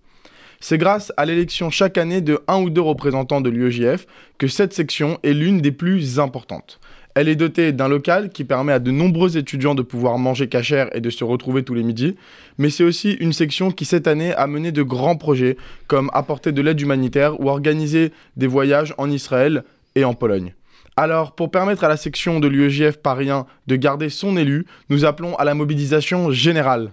C'est 0.62 0.78
grâce 0.78 1.12
à 1.18 1.26
l'élection 1.26 1.72
chaque 1.72 1.98
année 1.98 2.22
de 2.22 2.40
un 2.48 2.62
ou 2.62 2.70
deux 2.70 2.80
représentants 2.80 3.42
de 3.42 3.50
l'UEJF 3.50 4.08
que 4.38 4.48
cette 4.48 4.72
section 4.72 5.20
est 5.24 5.34
l'une 5.34 5.60
des 5.60 5.74
plus 5.74 6.22
importantes. 6.22 6.80
Elle 7.16 7.28
est 7.28 7.36
dotée 7.36 7.72
d'un 7.74 7.88
local 7.88 8.30
qui 8.30 8.44
permet 8.44 8.74
à 8.74 8.80
de 8.80 8.90
nombreux 8.90 9.38
étudiants 9.38 9.76
de 9.76 9.84
pouvoir 9.84 10.18
manger 10.18 10.48
cachère 10.48 10.90
et 10.96 11.02
de 11.02 11.12
se 11.12 11.24
retrouver 11.24 11.64
tous 11.64 11.76
les 11.76 11.84
midis, 11.84 12.16
mais 12.58 12.72
c'est 12.72 12.84
aussi 12.84 13.12
une 13.14 13.34
section 13.34 13.70
qui 13.70 13.86
cette 13.86 14.08
année 14.08 14.34
a 14.34 14.48
mené 14.48 14.72
de 14.72 14.82
grands 14.82 15.16
projets 15.16 15.58
comme 15.86 16.10
apporter 16.14 16.52
de 16.52 16.62
l'aide 16.62 16.82
humanitaire 16.82 17.40
ou 17.40 17.50
organiser 17.50 18.12
des 18.36 18.48
voyages 18.48 18.96
en 18.98 19.12
Israël 19.12 19.64
et 19.96 20.06
en 20.06 20.16
Pologne. 20.16 20.56
Alors, 20.96 21.34
pour 21.34 21.50
permettre 21.50 21.84
à 21.84 21.88
la 21.88 21.98
section 21.98 22.40
de 22.40 22.48
l'UEJF 22.48 22.98
Paris 22.98 23.30
1 23.32 23.48
de 23.66 23.76
garder 23.76 24.10
son 24.10 24.38
élu, 24.38 24.66
nous 24.90 25.06
appelons 25.06 25.36
à 25.38 25.44
la 25.44 25.56
mobilisation 25.56 26.30
générale. 26.32 26.92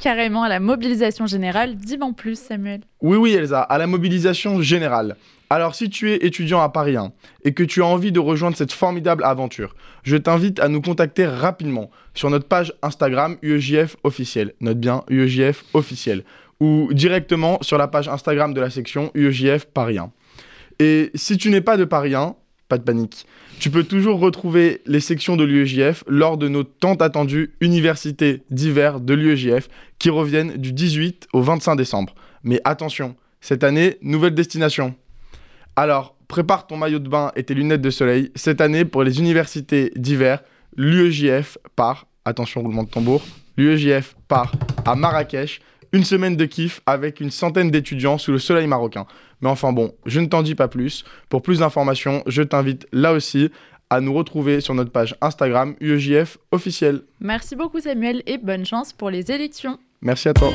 Carrément 0.00 0.42
à 0.42 0.48
la 0.48 0.58
mobilisation 0.58 1.26
générale, 1.26 1.76
dis-moi 1.76 2.08
en 2.08 2.12
plus 2.14 2.38
Samuel. 2.38 2.80
Oui, 3.02 3.18
oui, 3.18 3.34
Elsa, 3.34 3.60
à 3.60 3.76
la 3.76 3.86
mobilisation 3.86 4.62
générale. 4.62 5.16
Alors, 5.54 5.74
si 5.74 5.90
tu 5.90 6.10
es 6.10 6.24
étudiant 6.24 6.62
à 6.62 6.70
Paris 6.70 6.96
1 6.96 7.12
et 7.44 7.52
que 7.52 7.62
tu 7.62 7.82
as 7.82 7.86
envie 7.86 8.10
de 8.10 8.18
rejoindre 8.18 8.56
cette 8.56 8.72
formidable 8.72 9.22
aventure, 9.22 9.76
je 10.02 10.16
t'invite 10.16 10.58
à 10.60 10.68
nous 10.68 10.80
contacter 10.80 11.26
rapidement 11.26 11.90
sur 12.14 12.30
notre 12.30 12.48
page 12.48 12.72
Instagram 12.80 13.36
UEJF 13.42 13.96
officiel. 14.02 14.54
Note 14.62 14.80
bien 14.80 15.04
UEJF 15.10 15.62
officiel. 15.74 16.24
Ou 16.60 16.88
directement 16.94 17.58
sur 17.60 17.76
la 17.76 17.86
page 17.86 18.08
Instagram 18.08 18.54
de 18.54 18.62
la 18.62 18.70
section 18.70 19.10
UEJF 19.14 19.66
Paris 19.66 19.98
1. 19.98 20.10
Et 20.78 21.10
si 21.14 21.36
tu 21.36 21.50
n'es 21.50 21.60
pas 21.60 21.76
de 21.76 21.84
Paris 21.84 22.14
1, 22.14 22.34
pas 22.70 22.78
de 22.78 22.84
panique. 22.84 23.26
Tu 23.60 23.68
peux 23.68 23.84
toujours 23.84 24.20
retrouver 24.20 24.80
les 24.86 25.00
sections 25.00 25.36
de 25.36 25.44
l'UEJF 25.44 26.02
lors 26.06 26.38
de 26.38 26.48
nos 26.48 26.64
tant 26.64 26.94
attendues 26.94 27.52
universités 27.60 28.40
d'hiver 28.50 29.00
de 29.00 29.12
l'UEJF 29.12 29.68
qui 29.98 30.08
reviennent 30.08 30.56
du 30.56 30.72
18 30.72 31.28
au 31.34 31.42
25 31.42 31.76
décembre. 31.76 32.14
Mais 32.42 32.62
attention, 32.64 33.16
cette 33.42 33.64
année, 33.64 33.98
nouvelle 34.00 34.34
destination. 34.34 34.94
Alors, 35.76 36.16
prépare 36.28 36.66
ton 36.66 36.76
maillot 36.76 36.98
de 36.98 37.08
bain 37.08 37.32
et 37.36 37.44
tes 37.44 37.54
lunettes 37.54 37.80
de 37.80 37.90
soleil. 37.90 38.30
Cette 38.34 38.60
année, 38.60 38.84
pour 38.84 39.02
les 39.04 39.18
universités 39.18 39.92
d'hiver, 39.96 40.42
l'UEJF 40.76 41.58
part, 41.76 42.06
attention 42.24 42.62
roulement 42.62 42.84
de 42.84 42.90
tambour, 42.90 43.22
l'UEJF 43.56 44.16
part 44.28 44.52
à 44.84 44.94
Marrakech 44.94 45.60
une 45.92 46.04
semaine 46.04 46.36
de 46.36 46.46
kiff 46.46 46.80
avec 46.86 47.20
une 47.20 47.30
centaine 47.30 47.70
d'étudiants 47.70 48.16
sous 48.18 48.32
le 48.32 48.38
soleil 48.38 48.66
marocain. 48.66 49.06
Mais 49.42 49.48
enfin 49.50 49.72
bon, 49.72 49.94
je 50.06 50.20
ne 50.20 50.26
t'en 50.26 50.42
dis 50.42 50.54
pas 50.54 50.68
plus. 50.68 51.04
Pour 51.28 51.42
plus 51.42 51.58
d'informations, 51.58 52.22
je 52.26 52.42
t'invite 52.42 52.86
là 52.92 53.12
aussi 53.12 53.50
à 53.90 54.00
nous 54.00 54.14
retrouver 54.14 54.62
sur 54.62 54.74
notre 54.74 54.90
page 54.90 55.14
Instagram 55.20 55.74
UEJF 55.80 56.38
officiel. 56.50 57.02
Merci 57.20 57.56
beaucoup 57.56 57.80
Samuel 57.80 58.22
et 58.26 58.38
bonne 58.38 58.64
chance 58.64 58.92
pour 58.94 59.10
les 59.10 59.30
élections. 59.30 59.78
Merci 60.00 60.30
à 60.30 60.34
toi. 60.34 60.50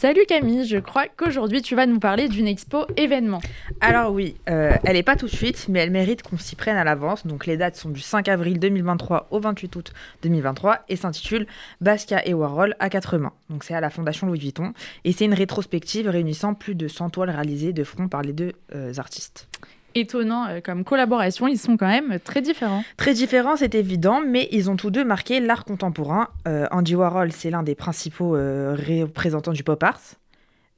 Salut 0.00 0.24
Camille, 0.26 0.64
je 0.64 0.78
crois 0.78 1.08
qu'aujourd'hui 1.14 1.60
tu 1.60 1.76
vas 1.76 1.84
nous 1.84 1.98
parler 1.98 2.28
d'une 2.28 2.46
expo 2.46 2.86
événement. 2.96 3.42
Alors 3.82 4.14
oui, 4.14 4.34
euh, 4.48 4.72
elle 4.84 4.94
n'est 4.94 5.02
pas 5.02 5.14
tout 5.14 5.26
de 5.26 5.30
suite, 5.30 5.66
mais 5.68 5.80
elle 5.80 5.90
mérite 5.90 6.22
qu'on 6.22 6.38
s'y 6.38 6.56
prenne 6.56 6.78
à 6.78 6.84
l'avance. 6.84 7.26
Donc 7.26 7.44
les 7.44 7.58
dates 7.58 7.76
sont 7.76 7.90
du 7.90 8.00
5 8.00 8.26
avril 8.28 8.58
2023 8.58 9.28
au 9.30 9.40
28 9.40 9.76
août 9.76 9.92
2023 10.22 10.78
et 10.88 10.96
s'intitule 10.96 11.46
Basquiat 11.82 12.26
et 12.26 12.32
Warhol 12.32 12.76
à 12.78 12.88
quatre 12.88 13.18
mains. 13.18 13.34
Donc 13.50 13.62
c'est 13.62 13.74
à 13.74 13.82
la 13.82 13.90
Fondation 13.90 14.26
Louis 14.26 14.38
Vuitton 14.38 14.72
et 15.04 15.12
c'est 15.12 15.26
une 15.26 15.34
rétrospective 15.34 16.08
réunissant 16.08 16.54
plus 16.54 16.74
de 16.74 16.88
100 16.88 17.10
toiles 17.10 17.28
réalisées 17.28 17.74
de 17.74 17.84
front 17.84 18.08
par 18.08 18.22
les 18.22 18.32
deux 18.32 18.52
euh, 18.74 18.94
artistes 18.96 19.50
étonnant 19.94 20.46
euh, 20.46 20.60
comme 20.60 20.84
collaboration. 20.84 21.48
Ils 21.48 21.58
sont 21.58 21.76
quand 21.76 21.88
même 21.88 22.18
très 22.20 22.42
différents. 22.42 22.82
Très 22.96 23.14
différents, 23.14 23.56
c'est 23.56 23.74
évident, 23.74 24.20
mais 24.26 24.48
ils 24.52 24.70
ont 24.70 24.76
tous 24.76 24.90
deux 24.90 25.04
marqué 25.04 25.40
l'art 25.40 25.64
contemporain. 25.64 26.28
Euh, 26.46 26.66
Andy 26.70 26.94
Warhol, 26.94 27.32
c'est 27.32 27.50
l'un 27.50 27.62
des 27.62 27.74
principaux 27.74 28.36
euh, 28.36 28.74
représentants 28.74 29.52
du 29.52 29.62
pop 29.62 29.82
art. 29.82 30.00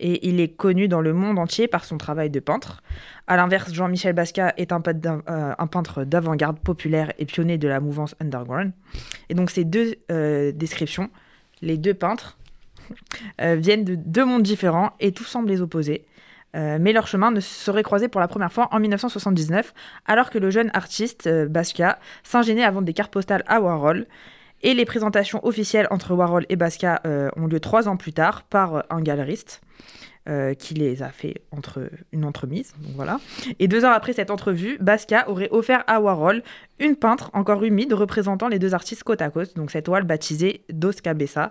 Et 0.00 0.28
il 0.28 0.40
est 0.40 0.48
connu 0.48 0.88
dans 0.88 1.00
le 1.00 1.12
monde 1.12 1.38
entier 1.38 1.68
par 1.68 1.84
son 1.84 1.96
travail 1.96 2.28
de 2.28 2.40
peintre. 2.40 2.82
A 3.28 3.36
l'inverse, 3.36 3.72
Jean-Michel 3.72 4.14
Basquiat 4.14 4.52
est 4.56 4.72
un, 4.72 4.80
peintre 4.80 6.02
d'avant-garde 6.04 6.58
populaire 6.58 7.12
et 7.18 7.24
pionnier 7.24 7.56
de 7.56 7.68
la 7.68 7.78
mouvance 7.78 8.16
underground. 8.18 8.72
Et 9.28 9.34
donc 9.34 9.50
ces 9.50 9.62
deux 9.62 9.94
descriptions, 10.54 11.08
les 11.60 11.78
deux 11.78 11.94
peintres, 11.94 12.36
viennent 13.38 13.84
de 13.84 13.94
deux 13.94 14.24
mondes 14.24 14.42
différents 14.42 14.90
et 14.98 15.12
tout 15.12 15.22
semble 15.22 15.50
les 15.50 15.60
opposer. 15.60 16.04
Euh, 16.54 16.78
mais 16.80 16.92
leur 16.92 17.06
chemin 17.06 17.30
ne 17.30 17.40
serait 17.40 17.82
croisé 17.82 18.08
pour 18.08 18.20
la 18.20 18.28
première 18.28 18.52
fois 18.52 18.68
en 18.72 18.80
1979, 18.80 19.72
alors 20.06 20.30
que 20.30 20.38
le 20.38 20.50
jeune 20.50 20.70
artiste 20.74 21.26
euh, 21.26 21.48
Basquiat 21.48 21.98
s'ingéniait 22.24 22.64
à 22.64 22.70
vendre 22.70 22.86
des 22.86 22.92
cartes 22.92 23.12
postales 23.12 23.44
à 23.46 23.60
Warhol. 23.60 24.06
Et 24.64 24.74
les 24.74 24.84
présentations 24.84 25.44
officielles 25.44 25.88
entre 25.90 26.14
Warhol 26.14 26.46
et 26.48 26.56
Basquiat 26.56 27.00
euh, 27.04 27.30
ont 27.36 27.46
lieu 27.46 27.58
trois 27.58 27.88
ans 27.88 27.96
plus 27.96 28.12
tard 28.12 28.44
par 28.44 28.84
un 28.90 29.00
galeriste. 29.00 29.60
qui 30.56 30.74
les 30.74 31.02
a 31.02 31.08
fait 31.08 31.42
entre 31.50 31.90
une 32.12 32.24
entremise, 32.24 32.74
donc 32.78 32.92
voilà. 32.94 33.18
Et 33.58 33.66
deux 33.66 33.84
ans 33.84 33.90
après 33.90 34.12
cette 34.12 34.30
entrevue, 34.30 34.78
Basquiat 34.78 35.28
aurait 35.28 35.48
offert 35.50 35.82
à 35.88 36.00
Warhol 36.00 36.44
une 36.78 36.94
peintre 36.94 37.28
encore 37.32 37.64
humide 37.64 37.92
représentant 37.92 38.46
les 38.46 38.60
deux 38.60 38.72
artistes 38.72 39.02
côte 39.02 39.20
à 39.20 39.30
côte, 39.30 39.56
donc 39.56 39.72
cette 39.72 39.86
toile 39.86 40.04
baptisée 40.04 40.62
Dos 40.68 40.92
Cabeza, 41.02 41.50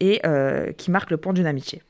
et 0.00 0.20
qui 0.76 0.90
marque 0.90 1.10
le 1.10 1.16
point 1.16 1.32
d'une 1.32 1.46
amitié. 1.46 1.80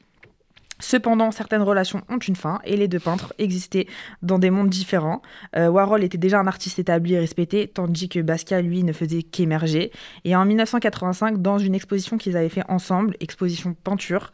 Cependant, 0.79 1.31
certaines 1.31 1.63
relations 1.63 2.03
ont 2.09 2.19
une 2.19 2.37
fin 2.37 2.61
et 2.65 2.77
les 2.77 2.89
deux 2.89 3.01
peintres 3.01 3.33
existaient 3.39 3.87
dans 4.23 4.39
des 4.39 4.51
mondes 4.51 4.69
différents. 4.69 5.23
Euh, 5.57 5.69
Warhol 5.69 6.05
était 6.05 6.19
déjà 6.19 6.39
un 6.39 6.47
artiste 6.47 6.79
établi 6.79 7.15
et 7.15 7.19
respecté, 7.19 7.69
tandis 7.69 8.09
que 8.09 8.21
Basquiat, 8.21 8.61
lui, 8.61 8.83
ne 8.83 8.93
faisait 8.93 9.23
qu'émerger. 9.23 9.91
Et 10.25 10.37
en 10.37 10.45
1985, 10.45 11.41
dans 11.41 11.59
une 11.59 11.75
exposition 11.75 12.19
qu'ils 12.19 12.37
avaient 12.37 12.51
fait 12.51 12.65
ensemble, 12.69 13.17
exposition 13.21 13.75
peinture, 13.75 14.33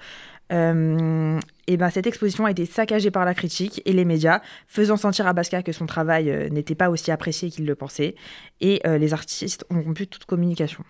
euh, 0.53 1.39
et 1.69 1.77
ben, 1.77 1.91
cette 1.91 2.07
exposition 2.07 2.45
a 2.45 2.51
été 2.51 2.67
saccagée 2.67 3.11
par 3.11 3.25
la 3.25 3.35
critique 3.35 3.81
et 3.85 3.93
les 3.93 4.05
médias, 4.05 4.41
faisant 4.67 4.97
sentir 4.97 5.27
à 5.27 5.33
Basquiat 5.33 5.63
que 5.63 5.73
son 5.73 5.87
travail 5.87 6.29
euh, 6.29 6.49
n'était 6.49 6.75
pas 6.75 6.91
aussi 6.91 7.11
apprécié 7.13 7.51
qu'il 7.51 7.67
le 7.67 7.75
pensait. 7.75 8.17
Et 8.61 8.83
les 8.85 9.13
artistes 9.13 9.65
ont 9.71 9.81
rompu 9.81 10.07
toute 10.07 10.25
communication 10.25 10.85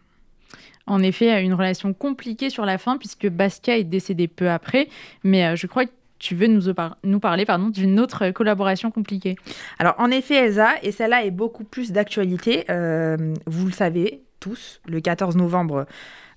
en 0.87 1.03
effet 1.03 1.43
une 1.43 1.55
relation 1.55 1.93
compliquée 1.93 2.51
sur 2.51 2.65
la 2.65 2.79
fin 2.79 2.97
puisque 2.99 3.29
Basquiat 3.29 3.79
est 3.79 3.85
décédé 3.85 4.29
peu 4.29 4.51
après. 4.51 4.89
Mais 5.25 5.45
euh, 5.45 5.57
je 5.57 5.67
crois 5.67 5.87
que 5.87 5.93
tu 6.19 6.35
veux 6.35 6.47
nous, 6.47 6.73
nous 7.05 7.21
parler 7.21 7.45
pardon, 7.45 7.69
d'une 7.69 7.99
autre 7.99 8.31
collaboration 8.31 8.91
compliquée. 8.91 9.37
Alors 9.79 9.95
en 9.99 10.11
effet 10.11 10.37
Elsa, 10.37 10.71
et 10.83 10.93
celle-là 10.93 11.25
est 11.25 11.31
beaucoup 11.31 11.65
plus 11.65 11.93
d'actualité, 11.93 12.65
euh, 12.71 13.35
vous 13.47 13.67
le 13.67 13.73
savez 13.73 14.23
tous, 14.39 14.81
le 14.87 15.01
14 15.01 15.37
novembre 15.37 15.87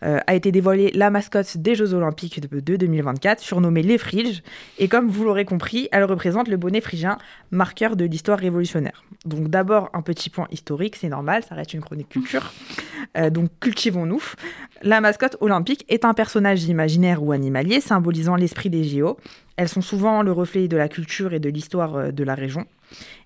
euh, 0.06 0.20
a 0.28 0.36
été 0.36 0.52
dévoilée 0.52 0.92
la 0.94 1.10
mascotte 1.10 1.58
des 1.58 1.76
Jeux 1.76 1.94
Olympiques 1.94 2.40
de, 2.40 2.76
2024, 2.76 3.40
surnommée 3.40 3.82
les 3.82 3.98
Friges. 3.98 4.44
Et 4.78 4.88
comme 4.88 5.08
vous 5.08 5.24
l'aurez 5.24 5.46
compris, 5.46 5.90
elle 5.92 6.04
représente 6.04 6.48
le 6.48 6.58
bonnet 6.58 6.82
phrygien, 6.82 7.18
marqueur 7.52 7.96
de 7.96 8.06
l'histoire 8.06 8.38
révolutionnaire. 8.38 9.04
Donc 9.26 9.50
d'abord, 9.50 9.90
un 9.94 10.02
petit 10.02 10.30
point 10.30 10.48
historique, 10.52 10.96
c'est 10.96 11.10
normal, 11.10 11.44
ça 11.48 11.56
reste 11.56 11.74
une 11.74 11.82
chronique 11.82 12.10
culture. 12.10 12.54
Euh, 13.18 13.30
donc 13.30 13.50
cultivons-nous. 13.62 14.22
La 14.82 15.00
mascotte 15.00 15.38
olympique 15.40 15.86
est 15.90 16.06
un 16.06 16.14
personnage 16.14 16.64
imaginaire 16.66 17.24
ou 17.24 17.32
animalier 17.32 17.80
symbolisant 17.80 18.36
l'esprit 18.36 18.70
des 18.70 18.84
JO. 18.84 19.18
Elles 19.58 19.70
sont 19.70 19.82
souvent 19.82 20.22
le 20.22 20.32
reflet 20.32 20.68
de 20.68 20.76
la 20.76 20.90
culture 20.90 21.34
et 21.34 21.40
de 21.40 21.48
l'histoire 21.48 21.96
euh, 21.96 22.12
de 22.12 22.24
la 22.24 22.34
région. 22.36 22.66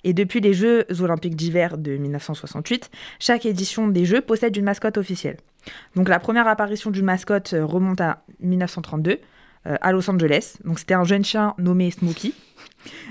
Et 0.04 0.14
depuis 0.14 0.40
les 0.40 0.54
Jeux 0.54 0.86
olympiques 1.02 1.36
d'hiver 1.36 1.78
de 1.78 1.98
1968, 1.98 2.90
chaque 3.20 3.46
édition 3.46 3.88
des 3.88 4.06
Jeux 4.06 4.22
possède 4.22 4.56
une 4.56 4.66
mascotte 4.66 4.98
officielle. 4.98 5.38
Donc 5.96 6.10
la 6.10 6.20
première 6.20 6.48
apparition 6.48 6.92
d'une 6.92 7.06
mascotte 7.06 7.54
euh, 7.54 7.66
remonte 7.66 8.02
à 8.02 8.24
1932 8.40 9.20
euh, 9.68 9.76
à 9.82 9.92
Los 9.92 10.10
Angeles. 10.10 10.58
Donc 10.64 10.80
c'était 10.80 10.94
un 10.94 11.04
jeune 11.04 11.24
chien 11.24 11.54
nommé 11.58 11.92
Smokey. 11.92 12.34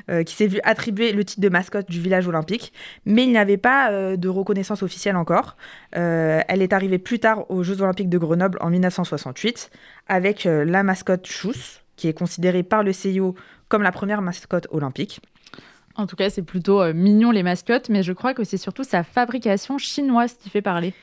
Euh, 0.09 0.23
qui 0.23 0.35
s'est 0.35 0.47
vu 0.47 0.61
attribuer 0.65 1.13
le 1.13 1.23
titre 1.23 1.43
de 1.43 1.49
mascotte 1.51 1.91
du 1.91 2.01
village 2.01 2.27
olympique, 2.27 2.73
mais 3.05 3.25
il 3.25 3.31
n'y 3.31 3.37
avait 3.37 3.59
pas 3.59 4.17
de 4.17 4.29
reconnaissance 4.29 4.83
officielle 4.83 5.15
encore. 5.15 5.59
elle 5.93 6.63
est 6.63 6.73
arrivée 6.73 6.99
plus 6.99 7.19
tard 7.19 7.51
aux 7.51 7.63
Jeux 7.63 7.83
olympiques 7.83 8.09
de 8.09 8.17
Grenoble 8.17 8.57
en 8.63 8.71
1968 8.71 9.71
avec 10.07 10.45
la 10.45 10.83
mascotte 10.83 11.27
Chousse, 11.27 11.83
qui 11.97 12.09
est 12.09 12.15
considérée 12.15 12.63
par 12.63 12.83
le 12.83 12.95
CIO 12.95 13.35
comme 13.69 13.83
la 13.83 13.93
première 13.93 14.23
mascotte 14.23 14.67
olympique. 14.71 15.21
En 15.99 16.07
tout 16.07 16.17
cas, 16.17 16.31
c'est 16.31 16.43
plutôt 16.43 16.93
mignon 16.95 17.31
les 17.31 17.43
mascottes, 17.43 17.89
mais 17.89 18.03
je 18.03 18.13
crois 18.13 18.33
que 18.33 18.45
c'est 18.45 18.57
surtout 18.57 18.85
sa 18.85 19.03
fabrication 19.03 19.79
chinoise 19.79 20.35
qui 20.35 20.49
fait 20.49 20.63
parler. 20.63 20.95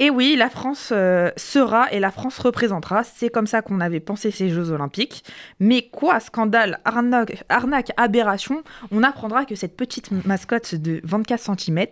Et 0.00 0.10
oui, 0.10 0.34
la 0.36 0.50
France 0.50 0.90
euh, 0.92 1.30
sera 1.36 1.92
et 1.92 2.00
la 2.00 2.10
France 2.10 2.38
représentera. 2.38 3.04
C'est 3.04 3.28
comme 3.28 3.46
ça 3.46 3.62
qu'on 3.62 3.80
avait 3.80 4.00
pensé 4.00 4.32
ces 4.32 4.48
Jeux 4.48 4.70
Olympiques. 4.70 5.24
Mais 5.60 5.82
quoi, 5.82 6.18
scandale, 6.18 6.80
arnaque, 6.84 7.44
arnaque, 7.48 7.92
aberration, 7.96 8.64
on 8.90 9.04
apprendra 9.04 9.44
que 9.44 9.54
cette 9.54 9.76
petite 9.76 10.10
mascotte 10.26 10.74
de 10.74 11.00
24 11.04 11.56
cm 11.58 11.86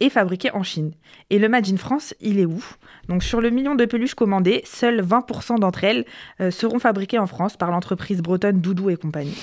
est 0.00 0.10
fabriquée 0.10 0.50
en 0.52 0.62
Chine. 0.62 0.92
Et 1.30 1.38
le 1.38 1.48
Made 1.48 1.68
in 1.68 1.76
France, 1.76 2.14
il 2.20 2.38
est 2.38 2.46
où? 2.46 2.64
Donc 3.08 3.22
sur 3.22 3.40
le 3.40 3.50
million 3.50 3.74
de 3.74 3.84
peluches 3.84 4.14
commandées, 4.14 4.62
seuls 4.64 5.00
20% 5.02 5.58
d'entre 5.58 5.84
elles 5.84 6.04
euh, 6.40 6.50
seront 6.50 6.78
fabriquées 6.78 7.18
en 7.18 7.26
France 7.26 7.56
par 7.56 7.70
l'entreprise 7.70 8.20
bretonne 8.20 8.60
Doudou 8.60 8.90
et 8.90 8.96
compagnie. 8.96 9.36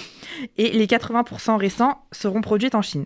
Et 0.58 0.70
les 0.72 0.88
80% 0.88 1.58
restants 1.58 2.06
seront 2.12 2.41
produites 2.41 2.76
en 2.76 2.82
Chine. 2.82 3.06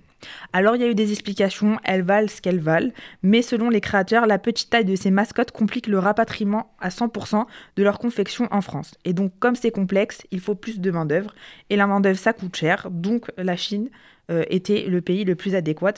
Alors 0.54 0.76
il 0.76 0.82
y 0.82 0.86
a 0.86 0.90
eu 0.90 0.96
des 0.96 1.12
explications, 1.12 1.78
elles 1.84 2.04
valent 2.04 2.28
ce 2.28 2.42
qu'elles 2.42 2.60
valent, 2.60 2.92
mais 3.24 3.42
selon 3.42 3.70
les 3.70 3.82
créateurs, 3.82 4.28
la 4.28 4.38
petite 4.38 4.70
taille 4.70 4.86
de 4.86 4.96
ces 4.96 5.12
mascottes 5.12 5.52
complique 5.52 5.88
le 5.88 6.00
rapatriement 6.00 6.74
à 6.80 6.90
100% 6.90 7.46
de 7.76 7.84
leur 7.84 8.00
confection 8.00 8.48
en 8.52 8.62
France. 8.62 8.96
Et 9.06 9.14
donc 9.14 9.32
comme 9.40 9.56
c'est 9.56 9.72
complexe, 9.72 10.24
il 10.32 10.40
faut 10.40 10.56
plus 10.56 10.80
de 10.80 10.92
main-d'œuvre. 10.92 11.34
Et 11.70 11.76
la 11.76 11.88
main-d'œuvre, 11.88 12.20
ça 12.20 12.34
coûte 12.34 12.56
cher. 12.56 12.88
Donc 12.92 13.32
la 13.38 13.56
Chine 13.56 13.90
euh, 14.30 14.44
était 14.50 14.86
le 14.88 15.02
pays 15.02 15.24
le 15.24 15.36
plus 15.36 15.56
adéquat. 15.56 15.94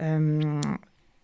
Euh, 0.00 0.60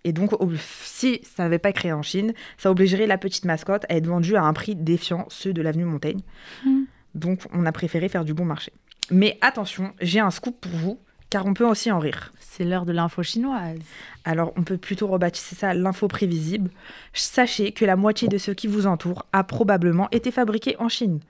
et 0.05 0.13
donc, 0.13 0.33
si 0.59 1.21
ça 1.23 1.45
n'avait 1.45 1.59
pas 1.59 1.73
créé 1.73 1.93
en 1.93 2.03
Chine, 2.03 2.35
ça 2.59 2.71
obligerait 2.71 3.07
la 3.07 3.19
petite 3.19 3.47
mascotte 3.47 3.87
à 3.89 3.97
être 3.97 4.07
vendue 4.07 4.37
à 4.37 4.43
un 4.43 4.53
prix 4.53 4.75
défiant 4.75 5.25
ceux 5.31 5.55
de 5.55 5.63
l'avenue 5.63 5.87
Montaigne. 5.87 6.21
Hmm. 6.65 6.83
Donc, 7.15 7.41
on 7.53 7.65
a 7.65 7.73
préféré 7.73 8.09
faire 8.11 8.25
du 8.25 8.35
bon 8.35 8.45
marché. 8.45 8.73
Mais 9.11 9.39
attention, 9.41 9.93
j'ai 10.01 10.21
un 10.21 10.31
scoop 10.31 10.61
pour 10.61 10.73
vous, 10.73 10.99
car 11.31 11.47
on 11.47 11.55
peut 11.55 11.65
aussi 11.65 11.91
en 11.91 11.99
rire. 11.99 12.33
C'est 12.39 12.65
l'heure 12.65 12.85
de 12.85 12.93
l'info 12.93 13.23
chinoise. 13.23 13.79
Alors, 14.25 14.53
on 14.57 14.63
peut 14.63 14.77
plutôt 14.77 15.07
rebaptiser 15.07 15.57
ça 15.57 15.73
l'info 15.73 16.07
prévisible. 16.07 16.71
Sachez 17.15 17.73
que 17.73 17.85
la 17.85 17.97
moitié 17.97 18.29
de 18.29 18.39
ceux 18.39 18.55
qui 18.55 18.67
vous 18.67 18.87
entourent 18.87 19.27
a 19.33 19.43
probablement 19.43 20.09
été 20.11 20.31
fabriqué 20.31 20.77
en 20.79 20.89
Chine. 20.89 21.21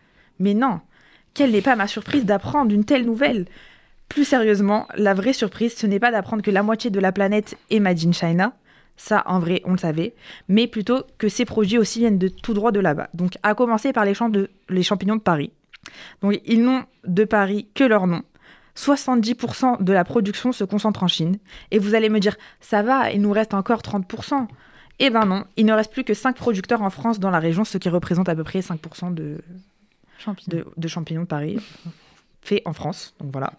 Mais 0.40 0.54
non, 0.54 0.80
quelle 1.32 1.52
n'est 1.52 1.62
pas 1.62 1.76
ma 1.76 1.86
surprise 1.86 2.24
d'apprendre 2.24 2.74
une 2.74 2.84
telle 2.84 3.06
nouvelle? 3.06 3.46
Plus 4.08 4.24
sérieusement, 4.24 4.86
la 4.96 5.14
vraie 5.14 5.32
surprise, 5.32 5.74
ce 5.74 5.86
n'est 5.86 6.00
pas 6.00 6.10
d'apprendre 6.10 6.42
que 6.42 6.50
la 6.50 6.62
moitié 6.62 6.90
de 6.90 7.00
la 7.00 7.12
planète 7.12 7.56
est 7.70 7.80
made 7.80 8.04
in 8.04 8.12
China, 8.12 8.52
Ça, 8.96 9.22
en 9.26 9.38
vrai, 9.38 9.60
on 9.64 9.72
le 9.72 9.78
savait. 9.78 10.14
Mais 10.48 10.66
plutôt 10.66 11.04
que 11.18 11.28
ces 11.28 11.44
produits 11.44 11.78
aussi 11.78 12.00
viennent 12.00 12.18
de 12.18 12.28
tout 12.28 12.54
droit 12.54 12.72
de 12.72 12.80
là-bas. 12.80 13.08
Donc, 13.14 13.36
à 13.42 13.54
commencer 13.54 13.92
par 13.92 14.04
les, 14.04 14.14
champs 14.14 14.28
de, 14.28 14.50
les 14.68 14.82
champignons 14.82 15.16
de 15.16 15.20
Paris. 15.20 15.50
Donc, 16.22 16.40
ils 16.44 16.62
n'ont 16.62 16.84
de 17.04 17.24
Paris 17.24 17.68
que 17.74 17.84
leur 17.84 18.06
nom. 18.06 18.22
70% 18.76 19.82
de 19.82 19.92
la 19.92 20.04
production 20.04 20.52
se 20.52 20.64
concentre 20.64 21.02
en 21.02 21.08
Chine. 21.08 21.38
Et 21.70 21.78
vous 21.78 21.94
allez 21.94 22.08
me 22.08 22.18
dire, 22.18 22.36
ça 22.60 22.82
va, 22.82 23.10
il 23.12 23.20
nous 23.20 23.32
reste 23.32 23.54
encore 23.54 23.80
30%. 23.80 24.46
Eh 25.00 25.10
ben 25.10 25.26
non, 25.26 25.44
il 25.56 25.66
ne 25.66 25.72
reste 25.72 25.92
plus 25.92 26.04
que 26.04 26.14
5 26.14 26.36
producteurs 26.36 26.82
en 26.82 26.90
France 26.90 27.18
dans 27.18 27.30
la 27.30 27.40
région, 27.40 27.64
ce 27.64 27.78
qui 27.78 27.88
représente 27.88 28.28
à 28.28 28.34
peu 28.34 28.44
près 28.44 28.60
5% 28.60 29.12
de, 29.12 29.38
Champignons. 30.18 30.58
de, 30.58 30.66
de 30.76 30.88
champignons 30.88 31.22
de 31.22 31.26
Paris 31.26 31.58
fait 32.44 32.62
en 32.64 32.72
France. 32.72 33.14
Donc 33.18 33.30
voilà. 33.32 33.54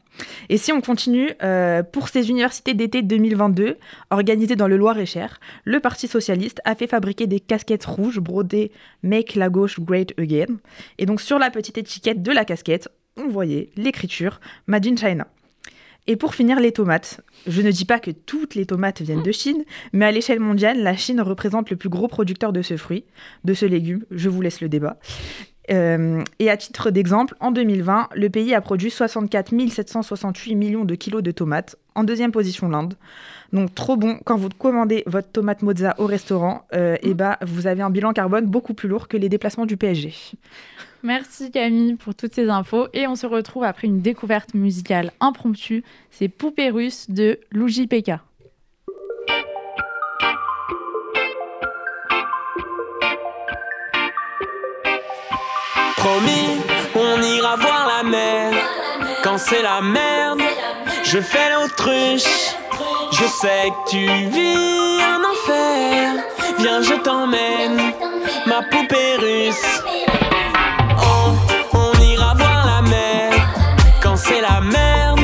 Et 0.50 0.58
si 0.58 0.72
on 0.72 0.80
continue, 0.80 1.32
euh, 1.44 1.84
pour 1.84 2.08
ces 2.08 2.30
universités 2.30 2.74
d'été 2.74 3.02
2022, 3.02 3.78
organisées 4.12 4.56
dans 4.56 4.68
le 4.68 4.78
Loir-et-Cher, 4.78 5.40
le 5.66 5.80
Parti 5.80 6.08
socialiste 6.08 6.62
a 6.64 6.76
fait 6.76 6.88
fabriquer 6.88 7.28
des 7.28 7.40
casquettes 7.40 7.86
rouges 7.86 8.20
brodées 8.20 8.72
Make 9.04 9.36
la 9.36 9.50
gauche 9.50 9.80
great 9.80 10.18
again. 10.18 10.58
Et 10.98 11.06
donc 11.06 11.20
sur 11.20 11.40
la 11.40 11.50
petite 11.50 11.78
étiquette 11.78 12.22
de 12.22 12.32
la 12.32 12.46
casquette, 12.46 12.88
on 13.18 13.28
voyait 13.28 13.70
l'écriture 13.76 14.40
Made 14.68 14.88
in 14.88 14.96
China. 14.96 15.28
Et 16.08 16.18
pour 16.18 16.36
finir, 16.36 16.60
les 16.60 16.72
tomates. 16.72 17.22
Je 17.48 17.62
ne 17.64 17.72
dis 17.72 17.86
pas 17.86 18.00
que 18.00 18.12
toutes 18.12 18.54
les 18.54 18.68
tomates 18.68 19.02
viennent 19.02 19.24
de 19.24 19.32
Chine, 19.32 19.64
mais 19.92 20.06
à 20.06 20.12
l'échelle 20.12 20.40
mondiale, 20.40 20.84
la 20.84 20.96
Chine 20.96 21.20
représente 21.20 21.72
le 21.72 21.78
plus 21.78 21.90
gros 21.90 22.08
producteur 22.08 22.54
de 22.54 22.62
ce 22.62 22.78
fruit, 22.78 23.06
de 23.44 23.56
ce 23.56 23.66
légume. 23.66 24.06
Je 24.12 24.30
vous 24.30 24.42
laisse 24.42 24.62
le 24.62 24.70
débat. 24.70 25.00
Euh, 25.72 26.24
et 26.40 26.50
à 26.50 26.58
titre 26.58 26.92
d'exemple, 26.92 27.36
en 27.40 27.52
2020, 27.52 28.10
le 28.16 28.30
pays 28.30 28.54
a 28.54 28.62
produit 28.62 28.92
64 28.92 29.52
768 29.70 30.56
millions 30.56 30.86
de 30.86 30.96
kilos 30.96 31.24
de 31.24 31.32
tomates. 31.32 31.76
En 31.96 32.04
deuxième 32.04 32.32
position, 32.32 32.70
l'Inde. 32.70 32.96
Donc 33.54 33.74
trop 33.74 33.96
bon. 33.96 34.20
Quand 34.26 34.38
vous 34.38 34.50
commandez 34.50 35.04
votre 35.06 35.32
tomate 35.32 35.62
mozza 35.62 35.96
au 35.98 36.06
restaurant, 36.06 36.66
euh, 36.74 36.98
et 37.02 37.14
bah, 37.14 37.38
vous 37.42 37.68
avez 37.68 37.82
un 37.82 37.90
bilan 37.90 38.14
carbone 38.14 38.46
beaucoup 38.46 38.74
plus 38.74 38.90
lourd 38.90 39.08
que 39.08 39.18
les 39.18 39.30
déplacements 39.30 39.66
du 39.66 39.78
PSG. 39.78 40.14
Merci 41.04 41.52
Camille 41.52 41.96
pour 41.96 42.16
toutes 42.16 42.34
ces 42.34 42.50
infos 42.50 42.88
et 42.94 43.08
on 43.08 43.16
se 43.16 43.28
retrouve 43.28 43.64
après 43.64 43.88
une 43.88 44.02
découverte 44.02 44.56
musicale 44.56 45.12
impromptue. 45.20 45.84
C'est 46.10 46.28
Poupée 46.28 46.72
russe 46.72 47.10
de 47.10 47.40
Luigi 47.52 47.86
Pekka. 47.86 48.22
On 56.08 57.22
ira 57.24 57.56
voir 57.56 57.88
la 57.98 58.04
mer. 58.04 58.54
Quand 59.24 59.40
c'est 59.40 59.64
la 59.64 59.82
merde, 59.82 60.42
je 61.04 61.20
fais 61.20 61.50
l'autruche. 61.52 62.54
Je 63.12 63.26
sais 63.26 63.72
que 63.72 63.90
tu 63.90 64.06
vis 64.06 65.02
un 65.02 65.22
enfer. 65.24 66.24
Viens, 66.60 66.82
je 66.84 66.94
t'emmène, 67.02 67.94
ma 68.46 68.62
poupée 68.70 69.16
russe. 69.18 69.82
Oh, 71.00 71.32
on 71.74 72.00
ira 72.02 72.36
voir 72.36 72.66
la 72.68 72.82
mer. 72.88 73.32
Quand 74.04 74.16
c'est 74.16 74.42
la 74.42 74.62
merde, 74.62 75.22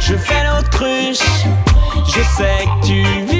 je 0.00 0.14
fais 0.16 0.42
l'autruche. 0.44 1.26
Je 2.06 2.22
sais 2.36 2.64
que 2.64 2.86
tu 2.86 3.02
vis 3.26 3.33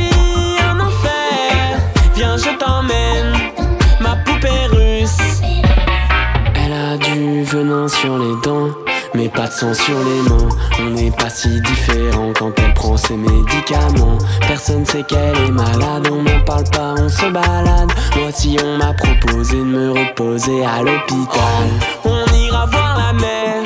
sur 7.89 8.19
les 8.19 8.35
dents, 8.43 8.71
mais 9.15 9.29
pas 9.29 9.47
de 9.47 9.53
sang 9.53 9.75
sur 9.75 9.97
les 9.97 10.29
mains. 10.29 10.49
On 10.81 10.91
n'est 10.91 11.13
pas 11.13 11.31
si 11.31 11.61
différent 11.61 12.33
quand 12.37 12.51
elle 12.59 12.75
prend 12.75 12.97
ses 12.97 13.17
médicaments. 13.17 14.19
Personne 14.49 14.85
sait 14.85 15.05
qu'elle 15.05 15.37
est 15.37 15.53
malade, 15.53 16.09
on 16.11 16.23
n'en 16.23 16.41
parle 16.45 16.65
pas, 16.65 16.95
on 16.99 17.09
se 17.09 17.27
balade. 17.27 17.93
Moi, 18.17 18.33
si 18.33 18.57
on 18.61 18.79
m'a 18.79 18.93
proposé 18.95 19.59
de 19.59 19.65
me 19.65 19.93
reposer 19.93 20.65
à 20.65 20.83
l'hôpital, 20.83 21.67
on 22.05 22.25
ira 22.35 22.67
voir 22.67 22.99
la 22.99 23.13
mer. 23.13 23.63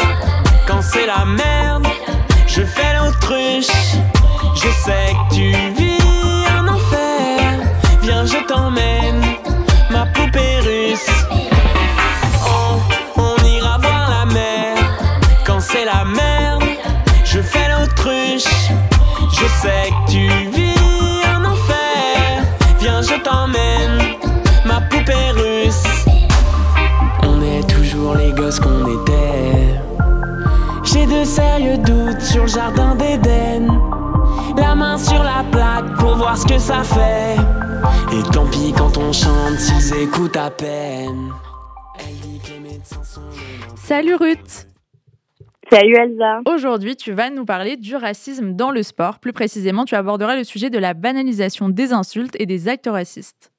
Quand 0.66 0.82
c'est 0.82 1.06
la 1.06 1.24
merde, 1.24 1.86
je 2.46 2.62
fais 2.62 2.94
l'autruche. 2.98 3.96
Je 4.54 4.68
sais 4.84 5.14
que 5.30 5.34
tu 5.34 5.50
vis 5.80 6.44
un 6.58 6.68
enfer. 6.68 7.40
Viens, 8.02 8.26
je 8.26 8.46
t'emmène, 8.46 9.22
ma 9.90 10.04
poupée 10.06 10.58
russe. 10.60 11.17
Sais 19.62 19.90
que 19.90 20.10
tu 20.12 20.28
vis 20.50 21.24
un 21.34 21.44
enfer. 21.44 22.44
Viens, 22.80 23.02
je 23.02 23.20
t'emmène, 23.22 24.16
ma 24.64 24.80
poupée 24.82 25.30
russe. 25.32 25.82
On 27.22 27.42
est 27.42 27.66
toujours 27.68 28.14
les 28.14 28.32
gosses 28.32 28.60
qu'on 28.60 28.84
était. 29.02 29.80
J'ai 30.84 31.06
de 31.06 31.24
sérieux 31.24 31.78
doutes 31.78 32.20
sur 32.20 32.42
le 32.42 32.48
jardin 32.48 32.94
d'Éden. 32.94 33.80
La 34.56 34.74
main 34.74 34.98
sur 34.98 35.22
la 35.22 35.44
plaque 35.50 35.96
pour 35.98 36.16
voir 36.16 36.36
ce 36.36 36.46
que 36.46 36.58
ça 36.58 36.82
fait. 36.82 37.36
Et 38.12 38.22
tant 38.32 38.46
pis 38.46 38.72
quand 38.76 38.96
on 38.96 39.12
chante 39.12 39.58
s'ils 39.58 40.02
écoutent 40.02 40.36
à 40.36 40.50
peine. 40.50 41.32
Salut 43.76 44.14
Ruth 44.14 44.66
Salut 45.70 45.96
Elsa. 45.98 46.40
Aujourd'hui, 46.46 46.96
tu 46.96 47.12
vas 47.12 47.28
nous 47.28 47.44
parler 47.44 47.76
du 47.76 47.94
racisme 47.94 48.54
dans 48.54 48.70
le 48.70 48.82
sport. 48.82 49.18
Plus 49.18 49.34
précisément, 49.34 49.84
tu 49.84 49.96
aborderas 49.96 50.34
le 50.34 50.44
sujet 50.44 50.70
de 50.70 50.78
la 50.78 50.94
banalisation 50.94 51.68
des 51.68 51.92
insultes 51.92 52.40
et 52.40 52.46
des 52.46 52.68
actes 52.68 52.88
racistes. 52.90 53.52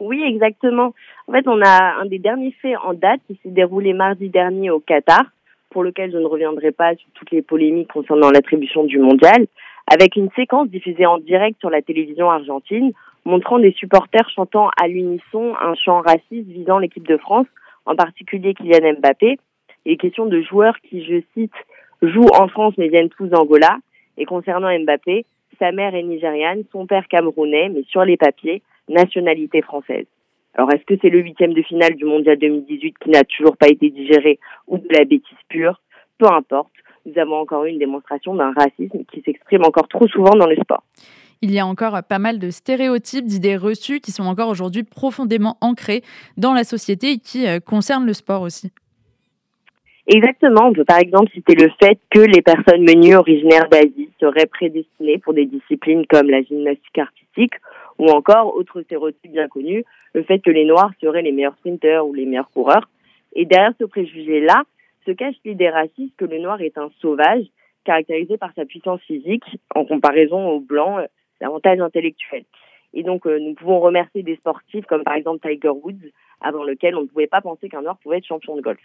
Oui, 0.00 0.24
exactement. 0.24 0.92
En 1.28 1.32
fait, 1.32 1.46
on 1.46 1.62
a 1.62 2.00
un 2.00 2.06
des 2.06 2.18
derniers 2.18 2.52
faits 2.60 2.76
en 2.84 2.94
date 2.94 3.20
qui 3.28 3.38
s'est 3.42 3.50
déroulé 3.50 3.92
mardi 3.92 4.28
dernier 4.28 4.70
au 4.70 4.80
Qatar, 4.80 5.22
pour 5.70 5.84
lequel 5.84 6.10
je 6.10 6.18
ne 6.18 6.26
reviendrai 6.26 6.72
pas 6.72 6.96
sur 6.96 7.08
toutes 7.14 7.30
les 7.30 7.42
polémiques 7.42 7.92
concernant 7.92 8.30
l'attribution 8.30 8.82
du 8.82 8.98
mondial, 8.98 9.46
avec 9.86 10.16
une 10.16 10.30
séquence 10.34 10.68
diffusée 10.68 11.06
en 11.06 11.18
direct 11.18 11.60
sur 11.60 11.70
la 11.70 11.80
télévision 11.80 12.28
argentine, 12.28 12.92
montrant 13.24 13.60
des 13.60 13.72
supporters 13.72 14.28
chantant 14.34 14.68
à 14.82 14.88
l'unisson 14.88 15.54
un 15.62 15.74
chant 15.74 16.00
raciste 16.00 16.48
visant 16.48 16.78
l'équipe 16.78 17.06
de 17.06 17.18
France, 17.18 17.46
en 17.86 17.94
particulier 17.94 18.54
Kylian 18.54 18.94
Mbappé. 18.98 19.38
Il 19.84 19.92
est 19.92 19.96
question 19.96 20.26
de 20.26 20.40
joueurs 20.42 20.78
qui, 20.80 21.04
je 21.04 21.20
cite, 21.34 21.52
jouent 22.02 22.30
en 22.38 22.48
France 22.48 22.74
mais 22.78 22.88
viennent 22.88 23.10
tous 23.10 23.28
d'Angola. 23.28 23.78
Et 24.16 24.26
concernant 24.26 24.76
Mbappé, 24.78 25.24
sa 25.58 25.72
mère 25.72 25.94
est 25.94 26.02
nigériane, 26.02 26.64
son 26.72 26.86
père 26.86 27.06
camerounais, 27.08 27.68
mais 27.68 27.82
sur 27.88 28.04
les 28.04 28.16
papiers, 28.16 28.62
nationalité 28.88 29.62
française. 29.62 30.06
Alors, 30.54 30.72
est-ce 30.72 30.84
que 30.84 30.94
c'est 31.02 31.10
le 31.10 31.20
huitième 31.20 31.52
de 31.52 31.62
finale 31.62 31.94
du 31.96 32.04
Mondial 32.04 32.38
2018 32.38 32.94
qui 33.02 33.10
n'a 33.10 33.24
toujours 33.24 33.56
pas 33.56 33.68
été 33.68 33.90
digéré 33.90 34.38
ou 34.68 34.78
de 34.78 34.86
la 34.90 35.04
bêtise 35.04 35.36
pure? 35.48 35.80
Peu 36.18 36.26
importe, 36.26 36.70
nous 37.06 37.18
avons 37.20 37.36
encore 37.36 37.64
eu 37.64 37.70
une 37.70 37.78
démonstration 37.78 38.34
d'un 38.34 38.52
racisme 38.52 39.04
qui 39.12 39.20
s'exprime 39.22 39.64
encore 39.64 39.88
trop 39.88 40.06
souvent 40.06 40.34
dans 40.36 40.46
le 40.46 40.56
sport. 40.56 40.84
Il 41.42 41.52
y 41.52 41.58
a 41.58 41.66
encore 41.66 42.00
pas 42.08 42.20
mal 42.20 42.38
de 42.38 42.50
stéréotypes, 42.50 43.26
d'idées 43.26 43.56
reçues 43.56 44.00
qui 44.00 44.12
sont 44.12 44.22
encore 44.22 44.48
aujourd'hui 44.48 44.84
profondément 44.84 45.58
ancrées 45.60 46.02
dans 46.36 46.54
la 46.54 46.64
société 46.64 47.12
et 47.12 47.18
qui 47.18 47.46
euh, 47.46 47.58
concernent 47.58 48.06
le 48.06 48.14
sport 48.14 48.42
aussi. 48.42 48.72
Exactement, 50.06 50.66
on 50.68 50.72
peut 50.74 50.84
par 50.84 50.98
exemple 50.98 51.32
citer 51.32 51.54
le 51.54 51.70
fait 51.82 51.98
que 52.10 52.20
les 52.20 52.42
personnes 52.42 52.82
menues 52.82 53.16
originaires 53.16 53.70
d'Asie 53.70 54.10
seraient 54.20 54.46
prédestinées 54.46 55.16
pour 55.16 55.32
des 55.32 55.46
disciplines 55.46 56.06
comme 56.06 56.28
la 56.28 56.42
gymnastique 56.42 56.98
artistique 56.98 57.54
ou 57.98 58.08
encore, 58.08 58.54
autre 58.54 58.82
stéréotype 58.82 59.32
bien 59.32 59.48
connu, 59.48 59.84
le 60.12 60.22
fait 60.24 60.40
que 60.40 60.50
les 60.50 60.66
Noirs 60.66 60.90
seraient 61.00 61.22
les 61.22 61.32
meilleurs 61.32 61.56
sprinteurs 61.56 62.06
ou 62.06 62.12
les 62.12 62.26
meilleurs 62.26 62.50
coureurs. 62.50 62.88
Et 63.34 63.46
derrière 63.46 63.72
ce 63.80 63.84
préjugé-là 63.84 64.64
se 65.06 65.12
cache 65.12 65.36
l'idée 65.44 65.70
raciste 65.70 66.14
que 66.18 66.26
le 66.26 66.38
Noir 66.38 66.60
est 66.60 66.76
un 66.76 66.90
sauvage, 67.00 67.44
caractérisé 67.84 68.36
par 68.36 68.52
sa 68.54 68.66
puissance 68.66 69.00
physique 69.02 69.44
en 69.74 69.86
comparaison 69.86 70.48
aux 70.48 70.60
Blancs, 70.60 70.98
euh, 70.98 71.06
davantage 71.40 71.80
intellectuels. 71.80 72.44
Et 72.92 73.02
donc, 73.02 73.26
euh, 73.26 73.38
nous 73.38 73.54
pouvons 73.54 73.80
remercier 73.80 74.22
des 74.22 74.36
sportifs 74.36 74.84
comme 74.86 75.02
par 75.02 75.14
exemple 75.14 75.48
Tiger 75.48 75.70
Woods, 75.70 76.10
avant 76.40 76.64
lequel 76.64 76.94
on 76.94 77.02
ne 77.02 77.06
pouvait 77.06 77.26
pas 77.26 77.40
penser 77.40 77.68
qu'un 77.68 77.82
Noir 77.82 77.96
pouvait 78.02 78.18
être 78.18 78.26
champion 78.26 78.56
de 78.56 78.60
golf. 78.60 78.80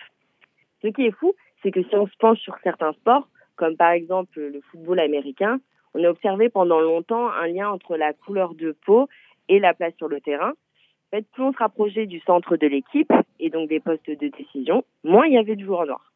Ce 0.81 0.87
qui 0.87 1.05
est 1.05 1.11
fou, 1.11 1.33
c'est 1.61 1.71
que 1.71 1.83
si 1.83 1.95
on 1.95 2.07
se 2.07 2.17
penche 2.19 2.39
sur 2.39 2.55
certains 2.63 2.93
sports, 2.93 3.27
comme 3.55 3.75
par 3.75 3.91
exemple 3.91 4.39
le 4.39 4.61
football 4.71 4.99
américain, 4.99 5.59
on 5.93 6.03
a 6.03 6.09
observé 6.09 6.49
pendant 6.49 6.79
longtemps 6.79 7.29
un 7.29 7.47
lien 7.47 7.69
entre 7.69 7.97
la 7.97 8.13
couleur 8.13 8.53
de 8.53 8.75
peau 8.85 9.07
et 9.49 9.59
la 9.59 9.73
place 9.73 9.93
sur 9.97 10.07
le 10.07 10.21
terrain. 10.21 10.51
En 10.51 11.17
fait, 11.17 11.25
plus 11.31 11.43
on 11.43 11.51
se 11.51 11.57
rapprochait 11.57 12.05
du 12.05 12.19
centre 12.19 12.55
de 12.55 12.67
l'équipe 12.67 13.11
et 13.39 13.49
donc 13.49 13.67
des 13.67 13.79
postes 13.79 14.09
de 14.09 14.27
décision, 14.27 14.83
moins 15.03 15.25
il 15.25 15.33
y 15.33 15.37
avait 15.37 15.55
de 15.55 15.65
joueurs 15.65 15.85
noirs. 15.85 16.13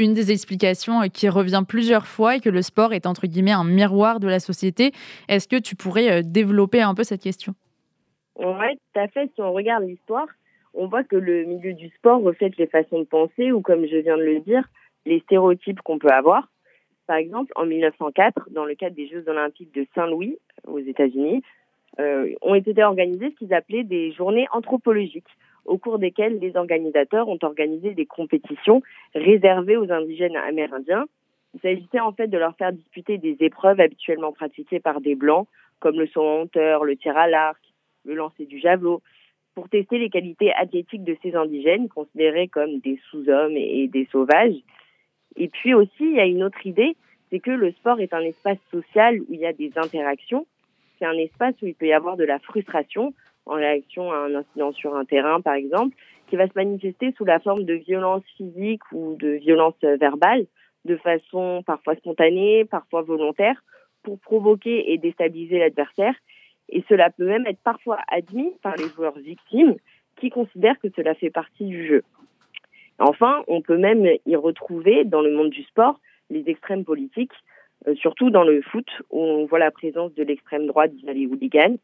Une 0.00 0.14
des 0.14 0.30
explications 0.30 1.00
qui 1.12 1.28
revient 1.28 1.64
plusieurs 1.66 2.06
fois 2.06 2.36
est 2.36 2.40
que 2.40 2.50
le 2.50 2.62
sport 2.62 2.92
est 2.92 3.06
entre 3.06 3.26
guillemets 3.26 3.52
un 3.52 3.64
miroir 3.64 4.20
de 4.20 4.28
la 4.28 4.38
société. 4.38 4.92
Est-ce 5.28 5.48
que 5.48 5.56
tu 5.56 5.74
pourrais 5.74 6.10
euh, 6.10 6.22
développer 6.24 6.82
un 6.82 6.94
peu 6.94 7.02
cette 7.02 7.22
question? 7.22 7.54
Oui, 8.36 8.76
tout 8.76 9.00
à 9.00 9.08
fait. 9.08 9.28
Si 9.34 9.42
on 9.42 9.52
regarde 9.52 9.82
l'histoire, 9.82 10.28
on 10.78 10.86
voit 10.86 11.02
que 11.02 11.16
le 11.16 11.44
milieu 11.44 11.74
du 11.74 11.88
sport 11.90 12.22
reflète 12.22 12.56
les 12.56 12.68
façons 12.68 13.00
de 13.00 13.04
penser 13.04 13.50
ou, 13.50 13.60
comme 13.60 13.84
je 13.84 13.96
viens 13.96 14.16
de 14.16 14.22
le 14.22 14.38
dire, 14.40 14.62
les 15.06 15.18
stéréotypes 15.20 15.80
qu'on 15.82 15.98
peut 15.98 16.08
avoir. 16.08 16.48
Par 17.08 17.16
exemple, 17.16 17.52
en 17.56 17.66
1904, 17.66 18.50
dans 18.50 18.64
le 18.64 18.76
cadre 18.76 18.94
des 18.94 19.08
Jeux 19.08 19.28
olympiques 19.28 19.74
de 19.74 19.86
Saint-Louis 19.94 20.38
aux 20.66 20.78
États-Unis, 20.78 21.42
euh, 21.98 22.32
ont 22.42 22.54
été 22.54 22.80
organisées 22.84 23.30
ce 23.30 23.36
qu'ils 23.36 23.54
appelaient 23.54 23.82
des 23.82 24.12
journées 24.12 24.46
anthropologiques, 24.52 25.36
au 25.64 25.78
cours 25.78 25.98
desquelles 25.98 26.38
les 26.38 26.54
organisateurs 26.56 27.28
ont 27.28 27.38
organisé 27.42 27.94
des 27.94 28.06
compétitions 28.06 28.82
réservées 29.14 29.76
aux 29.76 29.90
indigènes 29.90 30.36
amérindiens. 30.36 31.06
Il 31.54 31.60
s'agissait 31.60 31.98
en 31.98 32.12
fait 32.12 32.28
de 32.28 32.38
leur 32.38 32.54
faire 32.56 32.72
disputer 32.72 33.18
des 33.18 33.36
épreuves 33.40 33.80
habituellement 33.80 34.32
pratiquées 34.32 34.78
par 34.78 35.00
des 35.00 35.16
blancs, 35.16 35.48
comme 35.80 35.98
le 35.98 36.06
saut 36.06 36.22
en 36.22 36.42
hauteur, 36.42 36.84
le 36.84 36.94
tir 36.96 37.16
à 37.16 37.26
l'arc, 37.26 37.60
le 38.04 38.14
lancer 38.14 38.46
du 38.46 38.60
javelot, 38.60 39.02
pour 39.58 39.68
tester 39.68 39.98
les 39.98 40.08
qualités 40.08 40.52
athlétiques 40.54 41.02
de 41.02 41.16
ces 41.20 41.34
indigènes, 41.34 41.88
considérés 41.88 42.46
comme 42.46 42.78
des 42.78 42.96
sous-hommes 43.10 43.56
et 43.56 43.88
des 43.88 44.06
sauvages. 44.12 44.54
Et 45.34 45.48
puis 45.48 45.74
aussi, 45.74 45.90
il 45.98 46.14
y 46.14 46.20
a 46.20 46.26
une 46.26 46.44
autre 46.44 46.64
idée, 46.64 46.94
c'est 47.28 47.40
que 47.40 47.50
le 47.50 47.72
sport 47.72 48.00
est 48.00 48.14
un 48.14 48.20
espace 48.20 48.58
social 48.70 49.20
où 49.20 49.26
il 49.30 49.40
y 49.40 49.46
a 49.46 49.52
des 49.52 49.72
interactions. 49.74 50.46
C'est 50.96 51.06
un 51.06 51.18
espace 51.18 51.56
où 51.60 51.66
il 51.66 51.74
peut 51.74 51.88
y 51.88 51.92
avoir 51.92 52.16
de 52.16 52.22
la 52.22 52.38
frustration 52.38 53.12
en 53.46 53.54
réaction 53.54 54.12
à 54.12 54.18
un 54.18 54.36
incident 54.36 54.70
sur 54.70 54.94
un 54.94 55.04
terrain, 55.04 55.40
par 55.40 55.54
exemple, 55.54 55.96
qui 56.28 56.36
va 56.36 56.46
se 56.46 56.52
manifester 56.54 57.12
sous 57.18 57.24
la 57.24 57.40
forme 57.40 57.64
de 57.64 57.74
violence 57.74 58.22
physique 58.36 58.82
ou 58.92 59.16
de 59.16 59.30
violence 59.30 59.74
verbale, 59.80 60.46
de 60.84 60.96
façon 60.98 61.64
parfois 61.66 61.96
spontanée, 61.96 62.64
parfois 62.64 63.02
volontaire, 63.02 63.60
pour 64.04 64.20
provoquer 64.20 64.92
et 64.92 64.98
déstabiliser 64.98 65.58
l'adversaire. 65.58 66.14
Et 66.68 66.84
cela 66.88 67.10
peut 67.10 67.26
même 67.26 67.46
être 67.46 67.60
parfois 67.62 67.98
admis 68.08 68.52
par 68.62 68.76
les 68.76 68.88
joueurs 68.88 69.18
victimes 69.18 69.76
qui 70.16 70.30
considèrent 70.30 70.78
que 70.80 70.88
cela 70.96 71.14
fait 71.14 71.30
partie 71.30 71.64
du 71.64 71.86
jeu. 71.86 72.02
Enfin, 72.98 73.44
on 73.46 73.62
peut 73.62 73.78
même 73.78 74.06
y 74.26 74.36
retrouver 74.36 75.04
dans 75.04 75.22
le 75.22 75.32
monde 75.32 75.50
du 75.50 75.62
sport 75.64 76.00
les 76.30 76.48
extrêmes 76.48 76.84
politiques, 76.84 77.32
euh, 77.86 77.94
surtout 77.94 78.30
dans 78.30 78.42
le 78.42 78.60
foot 78.60 78.88
où 79.10 79.20
on 79.20 79.46
voit 79.46 79.60
la 79.60 79.70
présence 79.70 80.12
de 80.14 80.24
l'extrême 80.24 80.66
droite 80.66 80.92
via 80.94 81.12
les 81.12 81.26
hooligans. 81.26 81.78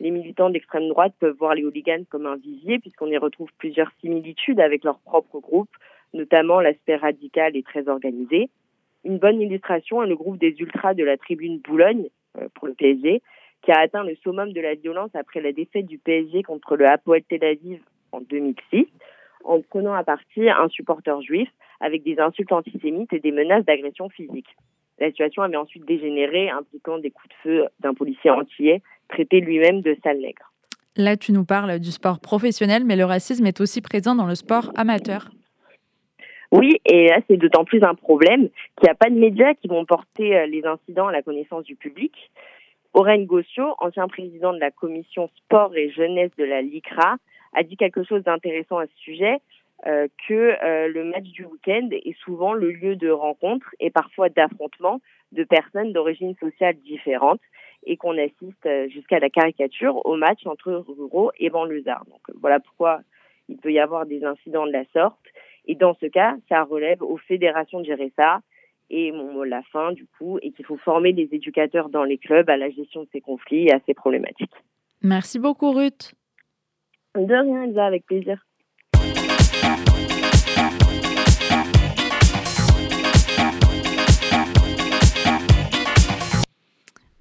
Les 0.00 0.10
militants 0.10 0.50
d'extrême 0.50 0.88
droite 0.88 1.14
peuvent 1.18 1.36
voir 1.38 1.54
les 1.54 1.64
hooligans 1.64 2.04
comme 2.10 2.26
un 2.26 2.36
visier 2.36 2.78
puisqu'on 2.78 3.06
y 3.06 3.16
retrouve 3.16 3.48
plusieurs 3.58 3.90
similitudes 4.00 4.60
avec 4.60 4.84
leur 4.84 4.98
propre 4.98 5.38
groupe, 5.38 5.70
notamment 6.12 6.60
l'aspect 6.60 6.96
radical 6.96 7.56
et 7.56 7.62
très 7.62 7.88
organisé. 7.88 8.50
Une 9.04 9.18
bonne 9.18 9.40
illustration 9.40 10.02
est 10.02 10.08
le 10.08 10.16
groupe 10.16 10.38
des 10.38 10.54
ultras 10.58 10.94
de 10.94 11.04
la 11.04 11.16
tribune 11.16 11.60
Boulogne 11.60 12.08
euh, 12.38 12.48
pour 12.54 12.66
le 12.66 12.74
PSG, 12.74 13.22
qui 13.62 13.72
a 13.72 13.80
atteint 13.80 14.04
le 14.04 14.14
summum 14.16 14.52
de 14.52 14.60
la 14.60 14.74
violence 14.74 15.10
après 15.14 15.40
la 15.40 15.52
défaite 15.52 15.86
du 15.86 15.98
PSG 15.98 16.42
contre 16.42 16.76
le 16.76 16.86
Hapoel 16.86 17.22
Tel 17.28 17.44
Aviv 17.44 17.80
en 18.12 18.20
2006, 18.20 18.86
en 19.44 19.60
prenant 19.60 19.94
à 19.94 20.04
partie 20.04 20.48
un 20.48 20.68
supporter 20.68 21.20
juif 21.22 21.48
avec 21.80 22.02
des 22.02 22.18
insultes 22.18 22.52
antisémites 22.52 23.12
et 23.12 23.20
des 23.20 23.32
menaces 23.32 23.64
d'agression 23.64 24.08
physique. 24.08 24.48
La 24.98 25.08
situation 25.08 25.42
avait 25.42 25.56
ensuite 25.56 25.84
dégénéré, 25.84 26.48
impliquant 26.48 26.98
des 26.98 27.10
coups 27.10 27.28
de 27.28 27.34
feu 27.42 27.66
d'un 27.80 27.92
policier 27.92 28.30
antillais, 28.30 28.82
traité 29.08 29.40
lui-même 29.40 29.82
de 29.82 29.96
sale 30.02 30.18
nègre. 30.18 30.52
Là, 30.96 31.16
tu 31.16 31.32
nous 31.32 31.44
parles 31.44 31.78
du 31.78 31.90
sport 31.90 32.20
professionnel, 32.20 32.84
mais 32.86 32.96
le 32.96 33.04
racisme 33.04 33.44
est 33.44 33.60
aussi 33.60 33.82
présent 33.82 34.14
dans 34.14 34.26
le 34.26 34.34
sport 34.34 34.72
amateur. 34.74 35.28
Oui, 36.52 36.80
et 36.86 37.08
là, 37.08 37.20
c'est 37.28 37.36
d'autant 37.36 37.64
plus 37.64 37.82
un 37.82 37.94
problème 37.94 38.48
qu'il 38.76 38.84
n'y 38.84 38.88
a 38.88 38.94
pas 38.94 39.10
de 39.10 39.18
médias 39.18 39.54
qui 39.54 39.68
vont 39.68 39.84
porter 39.84 40.36
euh, 40.36 40.46
les 40.46 40.64
incidents 40.64 41.08
à 41.08 41.12
la 41.12 41.22
connaissance 41.22 41.64
du 41.64 41.76
public. 41.76 42.12
Oren 42.96 43.26
Gossio, 43.26 43.74
ancien 43.78 44.08
président 44.08 44.54
de 44.54 44.58
la 44.58 44.70
commission 44.70 45.28
sport 45.36 45.76
et 45.76 45.90
jeunesse 45.90 46.30
de 46.38 46.44
la 46.44 46.62
LICRA, 46.62 47.16
a 47.52 47.62
dit 47.62 47.76
quelque 47.76 48.02
chose 48.04 48.22
d'intéressant 48.22 48.78
à 48.78 48.86
ce 48.86 48.96
sujet, 48.96 49.36
euh, 49.86 50.08
que 50.26 50.32
euh, 50.64 50.88
le 50.88 51.04
match 51.04 51.24
du 51.24 51.44
week-end 51.44 51.90
est 51.92 52.18
souvent 52.24 52.54
le 52.54 52.72
lieu 52.72 52.96
de 52.96 53.10
rencontre 53.10 53.66
et 53.80 53.90
parfois 53.90 54.30
d'affrontement 54.30 55.02
de 55.32 55.44
personnes 55.44 55.92
d'origine 55.92 56.34
sociale 56.36 56.76
différentes 56.76 57.42
et 57.84 57.98
qu'on 57.98 58.16
assiste 58.16 58.64
euh, 58.64 58.88
jusqu'à 58.88 59.18
la 59.18 59.28
caricature 59.28 60.00
au 60.06 60.16
match 60.16 60.46
entre 60.46 60.72
ruraux 60.72 61.32
et 61.38 61.50
banlieusards. 61.50 62.06
Donc 62.06 62.22
voilà 62.40 62.60
pourquoi 62.60 63.00
il 63.50 63.58
peut 63.58 63.72
y 63.72 63.78
avoir 63.78 64.06
des 64.06 64.24
incidents 64.24 64.66
de 64.66 64.72
la 64.72 64.86
sorte. 64.94 65.20
Et 65.66 65.74
dans 65.74 65.94
ce 66.00 66.06
cas, 66.06 66.36
ça 66.48 66.62
relève 66.62 67.02
aux 67.02 67.18
fédérations 67.18 67.80
de 67.80 67.84
gérer 67.84 68.10
ça, 68.16 68.40
et 68.90 69.12
mon 69.12 69.32
mot 69.32 69.44
la 69.44 69.62
fin 69.62 69.92
du 69.92 70.06
coup 70.18 70.38
et 70.42 70.52
qu'il 70.52 70.64
faut 70.64 70.76
former 70.76 71.12
des 71.12 71.28
éducateurs 71.32 71.88
dans 71.88 72.04
les 72.04 72.18
clubs 72.18 72.48
à 72.48 72.56
la 72.56 72.70
gestion 72.70 73.02
de 73.02 73.08
ces 73.12 73.20
conflits 73.20 73.66
et 73.66 73.72
à 73.72 73.80
ces 73.86 73.94
problématiques. 73.94 74.54
Merci 75.02 75.38
beaucoup 75.38 75.72
Ruth. 75.72 76.14
De 77.14 77.22
rien 77.22 77.64
Elsa, 77.64 77.86
avec 77.86 78.06
plaisir. 78.06 78.44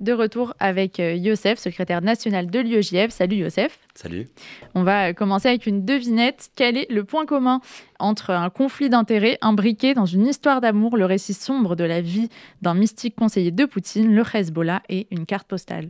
De 0.02 0.12
retour 0.12 0.54
avec 0.60 1.00
euh, 1.00 1.14
Youssef, 1.16 1.58
secrétaire 1.58 2.02
national 2.02 2.52
de 2.52 2.60
l'UEJF. 2.60 3.12
Salut 3.12 3.38
Youssef. 3.38 3.80
Salut. 3.94 4.28
On 4.74 4.84
va 4.84 5.14
commencer 5.14 5.48
avec 5.48 5.66
une 5.68 5.86
devinette. 5.86 6.50
Quel 6.58 6.76
est 6.76 6.92
le 6.92 7.06
point 7.06 7.26
commun 7.26 7.62
entre 7.98 8.32
un 8.32 8.50
conflit 8.50 8.90
d'intérêts 8.90 9.38
imbriqué 9.42 9.94
dans 9.94 10.06
une 10.06 10.28
histoire 10.28 10.60
d'amour, 10.60 10.98
le 10.98 11.06
récit 11.06 11.34
sombre 11.34 11.78
de 11.78 11.86
la 11.86 12.02
vie 12.02 12.28
d'un 12.62 12.74
mystique 12.74 13.16
conseiller 13.16 13.52
de 13.52 13.64
Poutine, 13.64 14.14
le 14.14 14.24
Hezbollah 14.34 14.84
et 14.90 15.08
une 15.12 15.26
carte 15.26 15.48
postale? 15.48 15.88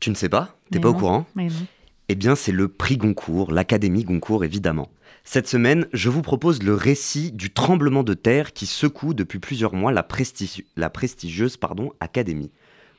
Tu 0.00 0.10
ne 0.10 0.16
sais 0.16 0.28
pas? 0.28 0.56
T'es 0.72 0.80
pas 0.80 0.88
au 0.88 0.94
courant? 0.94 1.26
Mais 1.36 1.44
non. 1.46 1.66
Eh 2.08 2.16
bien, 2.16 2.34
c'est 2.34 2.50
le 2.50 2.66
prix 2.66 2.96
Goncourt, 2.96 3.52
l'Académie 3.52 4.02
Goncourt 4.02 4.42
évidemment. 4.42 4.88
Cette 5.22 5.46
semaine, 5.46 5.86
je 5.92 6.08
vous 6.08 6.22
propose 6.22 6.60
le 6.62 6.74
récit 6.74 7.30
du 7.30 7.50
tremblement 7.52 8.02
de 8.02 8.14
terre 8.14 8.52
qui 8.52 8.66
secoue 8.66 9.14
depuis 9.14 9.38
plusieurs 9.38 9.74
mois 9.74 9.92
la, 9.92 10.02
prestigi- 10.02 10.64
la 10.76 10.90
prestigieuse 10.90 11.56
pardon, 11.56 11.92
Académie. 12.00 12.50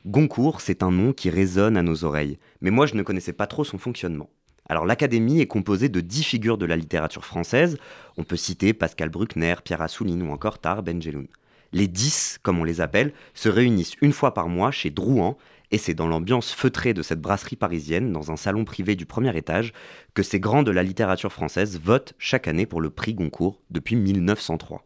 Goncourt, 0.04 0.60
c'est 0.60 0.82
un 0.82 0.90
nom 0.90 1.12
qui 1.12 1.30
résonne 1.30 1.76
à 1.76 1.82
nos 1.82 2.02
oreilles, 2.02 2.38
mais 2.60 2.70
moi 2.70 2.86
je 2.86 2.96
ne 2.96 3.04
connaissais 3.04 3.32
pas 3.32 3.46
trop 3.46 3.62
son 3.62 3.78
fonctionnement. 3.78 4.30
Alors 4.68 4.84
l'Académie 4.84 5.40
est 5.40 5.46
composée 5.46 5.88
de 5.88 6.00
dix 6.00 6.24
figures 6.24 6.58
de 6.58 6.66
la 6.66 6.76
littérature 6.76 7.24
française, 7.24 7.78
on 8.16 8.24
peut 8.24 8.36
citer 8.36 8.72
Pascal 8.72 9.10
Bruckner, 9.10 9.54
Pierre 9.62 9.80
Assouline 9.80 10.22
ou 10.22 10.32
encore 10.32 10.58
Tar 10.58 10.82
Benjeloun. 10.82 11.28
Les 11.72 11.86
dix, 11.86 12.40
comme 12.42 12.58
on 12.58 12.64
les 12.64 12.80
appelle, 12.80 13.12
se 13.32 13.48
réunissent 13.48 13.94
une 14.02 14.12
fois 14.12 14.34
par 14.34 14.48
mois 14.48 14.72
chez 14.72 14.90
Drouan, 14.90 15.38
et 15.70 15.78
c'est 15.78 15.94
dans 15.94 16.08
l'ambiance 16.08 16.52
feutrée 16.52 16.94
de 16.94 17.02
cette 17.02 17.20
brasserie 17.20 17.56
parisienne, 17.56 18.12
dans 18.12 18.32
un 18.32 18.36
salon 18.36 18.64
privé 18.64 18.96
du 18.96 19.06
premier 19.06 19.36
étage, 19.36 19.72
que 20.14 20.24
ces 20.24 20.40
grands 20.40 20.64
de 20.64 20.72
la 20.72 20.82
littérature 20.82 21.32
française 21.32 21.80
votent 21.80 22.14
chaque 22.18 22.48
année 22.48 22.66
pour 22.66 22.80
le 22.80 22.90
prix 22.90 23.14
Goncourt 23.14 23.62
depuis 23.70 23.94
1903. 23.94 24.84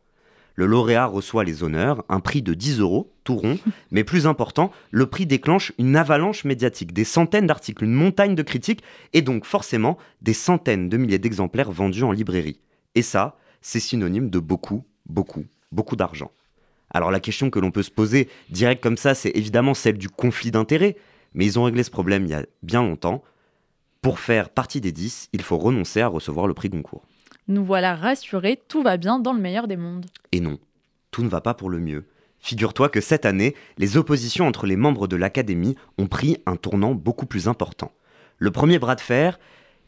Le 0.56 0.64
lauréat 0.64 1.04
reçoit 1.04 1.44
les 1.44 1.62
honneurs, 1.62 2.02
un 2.08 2.20
prix 2.20 2.40
de 2.40 2.54
10 2.54 2.80
euros, 2.80 3.12
tout 3.24 3.36
rond, 3.36 3.58
mais 3.90 4.04
plus 4.04 4.26
important, 4.26 4.72
le 4.90 5.06
prix 5.06 5.26
déclenche 5.26 5.72
une 5.78 5.96
avalanche 5.96 6.44
médiatique, 6.44 6.94
des 6.94 7.04
centaines 7.04 7.46
d'articles, 7.46 7.84
une 7.84 7.92
montagne 7.92 8.34
de 8.34 8.42
critiques, 8.42 8.82
et 9.12 9.20
donc 9.20 9.44
forcément 9.44 9.98
des 10.22 10.32
centaines 10.32 10.88
de 10.88 10.96
milliers 10.96 11.18
d'exemplaires 11.18 11.70
vendus 11.70 12.04
en 12.04 12.12
librairie. 12.12 12.58
Et 12.94 13.02
ça, 13.02 13.36
c'est 13.60 13.80
synonyme 13.80 14.30
de 14.30 14.38
beaucoup, 14.38 14.84
beaucoup, 15.04 15.44
beaucoup 15.72 15.96
d'argent. 15.96 16.32
Alors 16.90 17.10
la 17.10 17.20
question 17.20 17.50
que 17.50 17.58
l'on 17.58 17.70
peut 17.70 17.82
se 17.82 17.90
poser 17.90 18.28
direct 18.48 18.82
comme 18.82 18.96
ça, 18.96 19.14
c'est 19.14 19.36
évidemment 19.36 19.74
celle 19.74 19.98
du 19.98 20.08
conflit 20.08 20.50
d'intérêts, 20.50 20.96
mais 21.34 21.44
ils 21.44 21.58
ont 21.58 21.64
réglé 21.64 21.82
ce 21.82 21.90
problème 21.90 22.24
il 22.24 22.30
y 22.30 22.34
a 22.34 22.46
bien 22.62 22.82
longtemps. 22.82 23.22
Pour 24.00 24.20
faire 24.20 24.48
partie 24.48 24.80
des 24.80 24.92
10, 24.92 25.28
il 25.34 25.42
faut 25.42 25.58
renoncer 25.58 26.00
à 26.00 26.08
recevoir 26.08 26.46
le 26.46 26.54
prix 26.54 26.70
Goncourt. 26.70 27.04
Nous 27.48 27.64
voilà 27.64 27.94
rassurés, 27.94 28.60
tout 28.68 28.82
va 28.82 28.96
bien 28.96 29.18
dans 29.18 29.32
le 29.32 29.40
meilleur 29.40 29.68
des 29.68 29.76
mondes. 29.76 30.06
Et 30.32 30.40
non, 30.40 30.58
tout 31.10 31.22
ne 31.22 31.28
va 31.28 31.40
pas 31.40 31.54
pour 31.54 31.70
le 31.70 31.78
mieux. 31.78 32.06
Figure-toi 32.40 32.88
que 32.88 33.00
cette 33.00 33.24
année, 33.24 33.54
les 33.78 33.96
oppositions 33.96 34.46
entre 34.46 34.66
les 34.66 34.76
membres 34.76 35.06
de 35.06 35.16
l'Académie 35.16 35.76
ont 35.98 36.06
pris 36.06 36.38
un 36.46 36.56
tournant 36.56 36.94
beaucoup 36.94 37.26
plus 37.26 37.48
important. 37.48 37.92
Le 38.38 38.50
premier 38.50 38.78
bras 38.78 38.96
de 38.96 39.00
fer, 39.00 39.38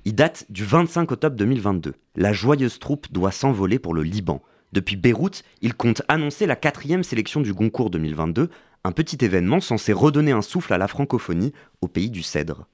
il 0.04 0.14
date 0.14 0.46
du 0.50 0.64
25 0.64 1.10
octobre 1.12 1.36
2022. 1.36 1.94
La 2.16 2.32
joyeuse 2.32 2.78
troupe 2.78 3.12
doit 3.12 3.32
s'envoler 3.32 3.78
pour 3.78 3.92
le 3.92 4.02
Liban. 4.02 4.40
Depuis 4.72 4.96
Beyrouth, 4.96 5.42
il 5.60 5.74
compte 5.74 6.02
annoncer 6.08 6.46
la 6.46 6.56
quatrième 6.56 7.02
sélection 7.02 7.40
du 7.40 7.52
Goncourt 7.52 7.90
2022, 7.90 8.50
un 8.84 8.92
petit 8.92 9.24
événement 9.24 9.60
censé 9.60 9.92
redonner 9.92 10.32
un 10.32 10.42
souffle 10.42 10.72
à 10.72 10.78
la 10.78 10.88
francophonie 10.88 11.52
au 11.80 11.88
pays 11.88 12.10
du 12.10 12.22
Cèdre. 12.22 12.66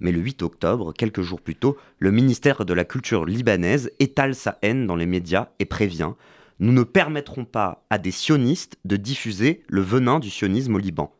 Mais 0.00 0.12
le 0.12 0.20
8 0.20 0.42
octobre, 0.42 0.92
quelques 0.92 1.22
jours 1.22 1.40
plus 1.40 1.54
tôt, 1.54 1.78
le 1.98 2.10
ministère 2.10 2.64
de 2.64 2.74
la 2.74 2.84
Culture 2.84 3.26
libanaise 3.26 3.92
étale 3.98 4.34
sa 4.34 4.58
haine 4.62 4.86
dans 4.86 4.96
les 4.96 5.06
médias 5.06 5.48
et 5.58 5.66
prévient 5.66 6.12
Nous 6.58 6.72
ne 6.72 6.82
permettrons 6.82 7.44
pas 7.44 7.84
à 7.90 7.98
des 7.98 8.10
sionistes 8.10 8.78
de 8.84 8.96
diffuser 8.96 9.62
le 9.68 9.82
venin 9.82 10.18
du 10.18 10.30
sionisme 10.30 10.74
au 10.74 10.78
Liban. 10.78 11.14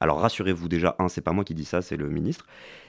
Alors 0.00 0.20
rassurez-vous 0.20 0.68
déjà, 0.68 0.96
un, 0.98 1.08
c'est 1.08 1.20
pas 1.20 1.30
moi 1.32 1.44
qui 1.44 1.54
dis 1.54 1.64
ça, 1.64 1.80
c'est 1.80 1.96
le 1.96 2.10
ministre. 2.10 2.46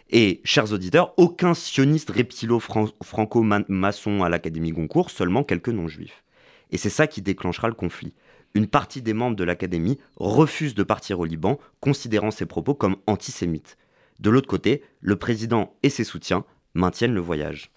Et, 0.10 0.42
chers 0.44 0.74
auditeurs, 0.74 1.14
aucun 1.18 1.54
sioniste 1.54 2.10
reptilo-franco-maçon 2.10 4.24
à 4.24 4.30
l'Académie 4.30 4.72
Goncourt, 4.72 5.12
seulement 5.12 5.44
quelques 5.44 5.70
non-juifs. 5.70 6.24
Et 6.72 6.78
c'est 6.78 6.90
ça 6.90 7.08
qui 7.08 7.22
déclenchera 7.22 7.68
le 7.68 7.74
conflit. 7.74 8.14
Une 8.54 8.68
partie 8.68 9.02
des 9.02 9.14
membres 9.14 9.36
de 9.36 9.44
l'Académie 9.44 9.98
refuse 10.18 10.76
de 10.76 10.84
partir 10.84 11.20
au 11.20 11.26
Liban, 11.26 11.60
considérant 11.80 12.32
ses 12.32 12.46
propos 12.46 12.74
comme 12.74 12.98
antisémites. 13.08 13.78
De 14.20 14.30
l'autre 14.30 14.48
côté, 14.48 14.84
le 15.02 15.16
président 15.16 15.76
et 15.84 15.90
ses 15.90 16.04
soutiens 16.04 16.46
maintiennent 16.74 17.14
le 17.14 17.22
voyage. 17.22 17.72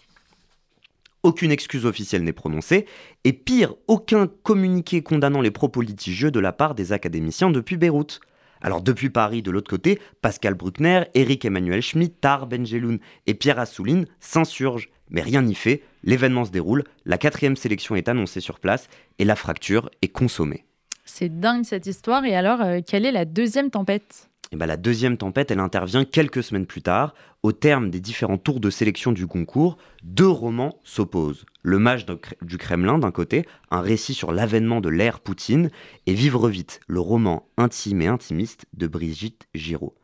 Aucune 1.22 1.50
excuse 1.50 1.84
officielle 1.84 2.22
n'est 2.22 2.32
prononcée, 2.32 2.86
et 3.24 3.32
pire, 3.32 3.74
aucun 3.88 4.28
communiqué 4.28 5.02
condamnant 5.02 5.40
les 5.40 5.50
propos 5.50 5.80
litigieux 5.80 6.30
de 6.30 6.40
la 6.40 6.52
part 6.52 6.74
des 6.74 6.92
académiciens 6.92 7.50
depuis 7.50 7.76
Beyrouth. 7.76 8.20
Alors 8.60 8.82
depuis 8.82 9.10
Paris, 9.10 9.42
de 9.42 9.50
l'autre 9.50 9.70
côté, 9.70 10.00
Pascal 10.22 10.54
Bruckner, 10.54 11.04
Eric 11.14 11.44
Emmanuel 11.44 11.82
Schmitt, 11.82 12.20
Tar 12.20 12.46
Benjeloun 12.46 12.98
et 13.26 13.34
Pierre 13.34 13.58
Assouline 13.58 14.06
s'insurgent. 14.20 14.88
Mais 15.10 15.22
rien 15.22 15.42
n'y 15.42 15.54
fait, 15.54 15.82
l'événement 16.02 16.44
se 16.44 16.50
déroule, 16.50 16.84
la 17.04 17.18
quatrième 17.18 17.56
sélection 17.56 17.96
est 17.96 18.08
annoncée 18.08 18.40
sur 18.40 18.60
place 18.60 18.88
et 19.18 19.24
la 19.24 19.36
fracture 19.36 19.90
est 20.02 20.08
consommée. 20.08 20.64
C'est 21.04 21.40
dingue 21.40 21.64
cette 21.64 21.86
histoire. 21.86 22.24
Et 22.24 22.36
alors, 22.36 22.60
euh, 22.60 22.80
quelle 22.86 23.06
est 23.06 23.12
la 23.12 23.24
deuxième 23.24 23.70
tempête? 23.70 24.27
Et 24.50 24.56
ben, 24.56 24.66
la 24.66 24.76
deuxième 24.76 25.16
tempête, 25.18 25.50
elle 25.50 25.60
intervient 25.60 26.04
quelques 26.04 26.42
semaines 26.42 26.66
plus 26.66 26.82
tard. 26.82 27.14
Au 27.42 27.52
terme 27.52 27.90
des 27.90 28.00
différents 28.00 28.38
tours 28.38 28.60
de 28.60 28.70
sélection 28.70 29.12
du 29.12 29.26
concours, 29.26 29.76
deux 30.02 30.28
romans 30.28 30.80
s'opposent. 30.84 31.44
Le 31.62 31.78
Mage 31.78 32.06
du 32.42 32.56
Kremlin 32.56 32.98
d'un 32.98 33.10
côté, 33.10 33.44
un 33.70 33.80
récit 33.80 34.14
sur 34.14 34.32
l'avènement 34.32 34.80
de 34.80 34.88
l'ère 34.88 35.20
Poutine, 35.20 35.70
et 36.06 36.14
Vivre 36.14 36.48
vite, 36.48 36.80
le 36.86 37.00
roman 37.00 37.48
intime 37.56 38.02
et 38.02 38.06
intimiste 38.06 38.66
de 38.74 38.86
Brigitte 38.86 39.46
Giraud. 39.54 39.94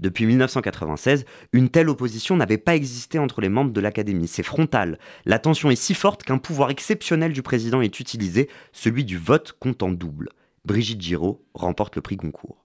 Depuis 0.00 0.26
1996, 0.26 1.24
une 1.52 1.68
telle 1.68 1.88
opposition 1.88 2.36
n'avait 2.36 2.58
pas 2.58 2.74
existé 2.74 3.18
entre 3.18 3.40
les 3.40 3.48
membres 3.48 3.72
de 3.72 3.80
l'Académie. 3.80 4.28
C'est 4.28 4.42
frontal. 4.42 4.98
La 5.24 5.38
tension 5.38 5.70
est 5.70 5.76
si 5.76 5.94
forte 5.94 6.24
qu'un 6.24 6.38
pouvoir 6.38 6.70
exceptionnel 6.70 7.32
du 7.32 7.42
président 7.42 7.80
est 7.80 8.00
utilisé, 8.00 8.50
celui 8.72 9.04
du 9.04 9.18
vote 9.18 9.54
compte 9.58 9.82
en 9.82 9.90
double. 9.90 10.30
Brigitte 10.64 11.00
Giraud 11.00 11.44
remporte 11.54 11.96
le 11.96 12.02
prix 12.02 12.16
Goncourt. 12.16 12.63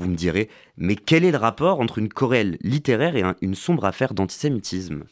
Vous 0.00 0.08
me 0.08 0.16
direz, 0.16 0.48
mais 0.76 0.96
quel 0.96 1.24
est 1.24 1.30
le 1.30 1.36
rapport 1.36 1.80
entre 1.80 1.98
une 1.98 2.08
querelle 2.08 2.56
littéraire 2.62 3.16
et 3.16 3.22
un- 3.22 3.36
une 3.42 3.54
sombre 3.54 3.84
affaire 3.84 4.14
d'antisémitisme? 4.14 5.04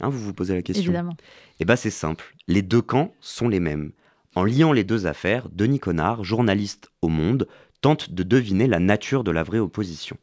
Hein, 0.00 0.08
Vous 0.10 0.18
vous 0.18 0.34
posez 0.34 0.54
la 0.54 0.62
question 0.62 0.84
Évidemment. 0.84 1.16
Eh 1.60 1.64
bien 1.64 1.76
c'est 1.76 1.90
simple, 1.90 2.34
les 2.48 2.62
deux 2.62 2.82
camps 2.82 3.14
sont 3.20 3.48
les 3.48 3.60
mêmes. 3.60 3.92
En 4.34 4.44
liant 4.44 4.72
les 4.72 4.84
deux 4.84 5.06
affaires, 5.06 5.48
Denis 5.50 5.78
Connard, 5.80 6.24
journaliste 6.24 6.90
au 7.02 7.08
Monde, 7.08 7.46
tente 7.80 8.10
de 8.12 8.22
deviner 8.22 8.66
la 8.66 8.78
nature 8.80 9.24
de 9.24 9.30
la 9.30 9.42
vraie 9.42 9.58
opposition. 9.58 10.16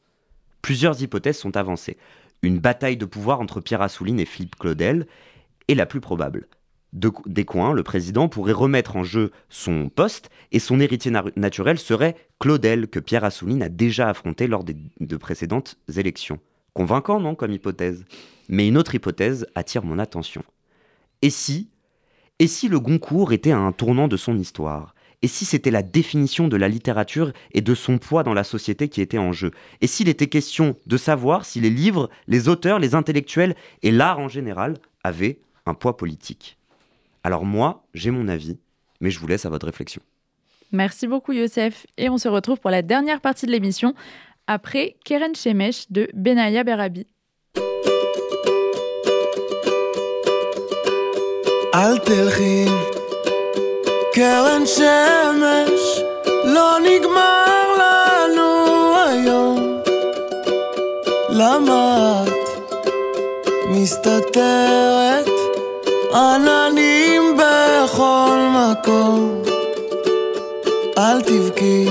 Plusieurs 0.61 1.01
hypothèses 1.01 1.37
sont 1.37 1.57
avancées. 1.57 1.97
Une 2.41 2.59
bataille 2.59 2.97
de 2.97 3.05
pouvoir 3.05 3.41
entre 3.41 3.59
Pierre 3.59 3.81
Assouline 3.81 4.19
et 4.19 4.25
Philippe 4.25 4.55
Claudel 4.57 5.07
est 5.67 5.75
la 5.75 5.85
plus 5.85 5.99
probable. 6.01 6.47
De, 6.91 7.11
des 7.27 7.45
coins, 7.45 7.73
le 7.73 7.83
président 7.83 8.29
pourrait 8.29 8.51
remettre 8.51 8.95
en 8.95 9.03
jeu 9.03 9.31
son 9.49 9.89
poste 9.89 10.29
et 10.51 10.59
son 10.59 10.79
héritier 10.79 11.11
na- 11.11 11.25
naturel 11.35 11.77
serait 11.77 12.15
Claudel, 12.39 12.87
que 12.87 12.99
Pierre 12.99 13.23
Assouline 13.23 13.61
a 13.61 13.69
déjà 13.69 14.09
affronté 14.09 14.47
lors 14.47 14.63
des 14.63 14.75
de 14.99 15.17
précédentes 15.17 15.77
élections. 15.95 16.39
Convaincant, 16.73 17.19
non, 17.19 17.35
comme 17.35 17.51
hypothèse? 17.51 18.05
Mais 18.47 18.67
une 18.67 18.77
autre 18.77 18.95
hypothèse 18.95 19.45
attire 19.53 19.83
mon 19.83 19.99
attention. 19.99 20.43
Et 21.21 21.29
si 21.29 21.69
Et 22.39 22.47
si 22.47 22.69
le 22.69 22.79
Goncourt 22.79 23.33
était 23.33 23.51
à 23.51 23.59
un 23.59 23.71
tournant 23.73 24.07
de 24.07 24.17
son 24.17 24.37
histoire? 24.37 24.95
Et 25.21 25.27
si 25.27 25.43
c'était 25.43 25.71
la 25.71 25.83
définition 25.83 26.47
de 26.47 26.55
la 26.55 26.69
littérature 26.69 27.33
et 27.51 27.61
de 27.61 27.75
son 27.75 27.97
poids 27.97 28.23
dans 28.23 28.33
la 28.33 28.45
société 28.45 28.87
qui 28.87 29.01
était 29.01 29.17
en 29.17 29.33
jeu? 29.33 29.51
Et 29.81 29.87
s'il 29.87 30.07
était 30.07 30.27
question 30.27 30.77
de 30.85 30.95
savoir 30.95 31.43
si 31.43 31.59
les 31.59 31.69
livres, 31.69 32.09
les 32.27 32.47
auteurs, 32.47 32.79
les 32.79 32.95
intellectuels 32.95 33.55
et 33.83 33.91
l'art 33.91 34.19
en 34.19 34.29
général 34.29 34.77
avaient 35.03 35.39
un 35.65 35.73
poids 35.73 35.97
politique? 35.97 36.57
Alors 37.22 37.44
moi, 37.44 37.84
j'ai 37.94 38.10
mon 38.10 38.28
avis, 38.28 38.58
mais 39.00 39.10
je 39.10 39.18
vous 39.18 39.26
laisse 39.26 39.46
à 39.46 39.50
votre 39.50 39.66
réflexion. 39.66 40.02
Merci 40.72 41.06
beaucoup, 41.06 41.32
Youssef. 41.32 41.86
Et 41.96 42.08
on 42.10 42.18
se 42.18 42.28
retrouve 42.28 42.58
pour 42.60 42.70
la 42.70 42.82
dernière 42.82 43.20
partie 43.20 43.46
de 43.46 43.52
l'émission 43.52 43.94
après 44.46 44.96
Keren 45.04 45.34
Shemesh 45.34 45.90
de 45.90 46.08
Benaya 46.14 46.64
Berabi. 46.64 47.06
אל 51.74 51.98
תלכי, 51.98 52.64
קרן 54.12 54.66
שמש, 54.66 56.00
לא 56.44 56.78
נגמר 56.78 57.74
לנו 57.78 58.96
היום. 59.08 59.80
למה 61.30 62.24
את 62.26 62.48
מסתתרת? 63.70 65.34
עננים 66.14 66.84
בכל 66.84 66.97
מקום. 68.79 69.41
אל 70.97 71.21
תבכי, 71.21 71.85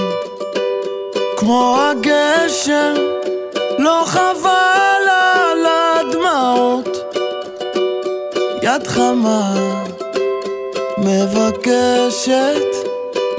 כמו 1.37 1.77
הגשם, 1.81 2.95
לא 3.79 4.03
חבל 4.07 5.05
על 5.09 5.67
הדמעות. 5.67 6.89
יד 8.63 8.87
חמה 8.87 9.55
מבקשת 10.99 12.65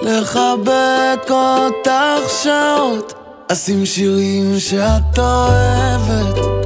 לחבק 0.02 1.30
אותך 1.30 2.30
שעות 2.43 3.14
אשים 3.52 3.86
שירים 3.86 4.60
שאת 4.60 5.20
אוהבת 5.20 6.59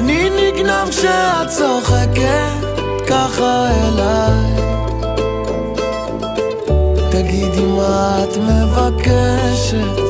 אני 0.00 0.30
נגנב 0.30 0.88
כשאת 0.90 1.48
צוחקת 1.48 2.64
ככה 3.06 3.68
אליי. 3.70 4.54
תגידי 7.10 7.64
מה 7.64 8.24
את 8.24 8.36
מבקשת 8.36 10.00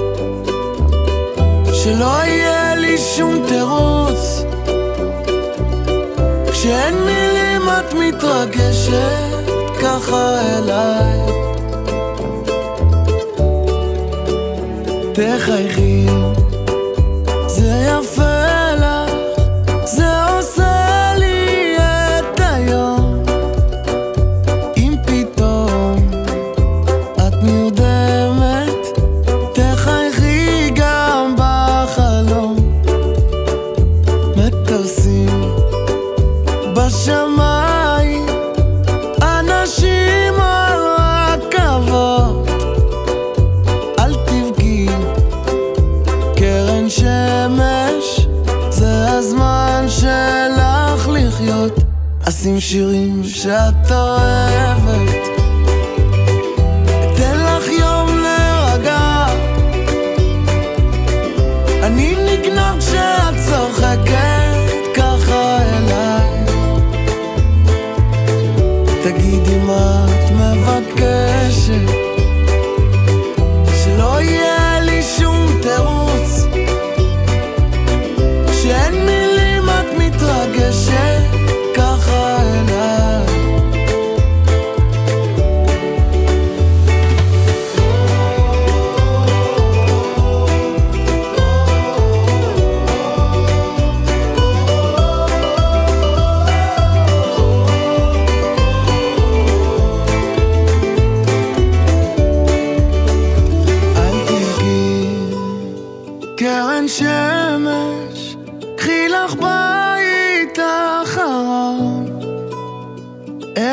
שלא 1.72 2.24
יהיה 2.24 2.74
לי 2.74 2.98
שום 2.98 3.42
תירוץ. 3.48 4.44
כשאין 6.52 6.94
מילים 6.94 7.68
את 7.68 7.94
מתרגשת 7.94 9.50
ככה 9.82 10.40
אליי. 10.40 11.20
תחייכי 15.12 16.06
זה 17.46 17.86
יפה 17.86 18.29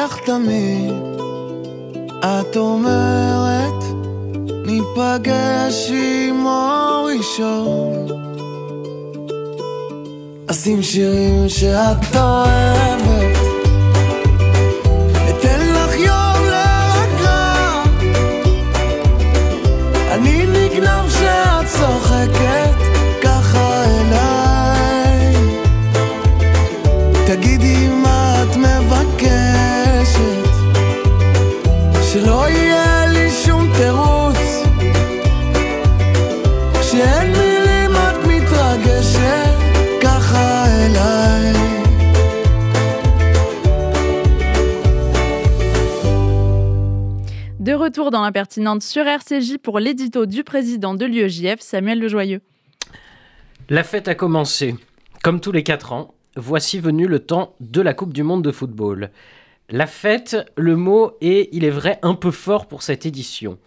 איך 0.08 0.18
תמיד 0.26 0.94
את 2.20 2.58
אומרת, 2.58 3.84
ניפגש 4.66 5.92
עם 5.92 6.46
אור 6.46 7.10
ראשון. 7.18 8.08
אשים 10.52 10.84
שירים 10.84 11.50
שאת 11.50 12.16
אוהבת, 12.16 13.17
retour 47.88 48.12
dans 48.12 48.22
l'impertinente 48.22 48.82
sur 48.82 49.08
RCJ 49.08 49.60
pour 49.64 49.80
l'édito 49.80 50.26
du 50.26 50.44
président 50.44 50.94
de 50.94 51.06
l'UEJF, 51.06 51.62
Samuel 51.62 52.02
Lejoyeux. 52.02 52.42
La 53.70 53.86
fête 53.86 54.10
a 54.10 54.16
commencé. 54.16 54.76
Comme 55.24 55.40
tous 55.40 55.54
les 55.54 55.64
4 55.64 55.94
ans, 55.94 56.14
voici 56.36 56.82
venu 56.82 57.08
le 57.08 57.20
temps 57.20 57.56
de 57.62 57.80
la 57.80 57.94
Coupe 57.94 58.12
du 58.12 58.24
Monde 58.24 58.44
de 58.44 58.52
football. 58.52 59.10
La 59.70 59.88
fête, 59.88 60.36
le 60.58 60.76
mot 60.76 61.14
est, 61.22 61.48
il 61.54 61.64
est 61.64 61.70
vrai, 61.70 61.98
un 62.02 62.14
peu 62.14 62.32
fort 62.32 62.68
pour 62.68 62.84
cette 62.84 63.06
édition. 63.06 63.58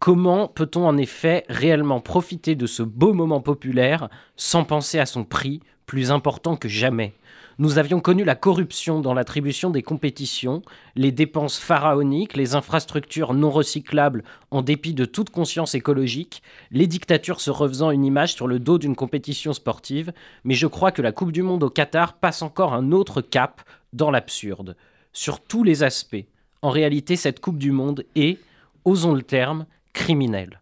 Comment 0.00 0.48
peut-on 0.48 0.84
en 0.84 0.96
effet 0.96 1.44
réellement 1.48 2.00
profiter 2.00 2.56
de 2.56 2.66
ce 2.66 2.82
beau 2.82 3.12
moment 3.12 3.40
populaire 3.40 4.08
sans 4.34 4.64
penser 4.64 4.98
à 4.98 5.06
son 5.06 5.22
prix, 5.22 5.60
plus 5.86 6.10
important 6.10 6.56
que 6.56 6.68
jamais? 6.68 7.14
Nous 7.58 7.78
avions 7.78 7.98
connu 7.98 8.22
la 8.22 8.36
corruption 8.36 9.00
dans 9.00 9.14
l'attribution 9.14 9.70
des 9.70 9.82
compétitions, 9.82 10.62
les 10.94 11.10
dépenses 11.10 11.58
pharaoniques, 11.58 12.36
les 12.36 12.54
infrastructures 12.54 13.34
non 13.34 13.50
recyclables 13.50 14.22
en 14.52 14.62
dépit 14.62 14.94
de 14.94 15.04
toute 15.04 15.30
conscience 15.30 15.74
écologique, 15.74 16.42
les 16.70 16.86
dictatures 16.86 17.40
se 17.40 17.50
refaisant 17.50 17.90
une 17.90 18.04
image 18.04 18.34
sur 18.34 18.46
le 18.46 18.60
dos 18.60 18.78
d'une 18.78 18.94
compétition 18.94 19.52
sportive, 19.52 20.12
mais 20.44 20.54
je 20.54 20.68
crois 20.68 20.92
que 20.92 21.02
la 21.02 21.10
Coupe 21.10 21.32
du 21.32 21.42
Monde 21.42 21.64
au 21.64 21.70
Qatar 21.70 22.14
passe 22.14 22.42
encore 22.42 22.74
un 22.74 22.92
autre 22.92 23.20
cap 23.20 23.62
dans 23.92 24.12
l'absurde. 24.12 24.76
Sur 25.12 25.40
tous 25.40 25.64
les 25.64 25.82
aspects, 25.82 26.26
en 26.62 26.70
réalité, 26.70 27.16
cette 27.16 27.40
Coupe 27.40 27.58
du 27.58 27.72
Monde 27.72 28.04
est, 28.14 28.38
osons 28.84 29.14
le 29.14 29.22
terme, 29.22 29.66
criminelle. 29.92 30.60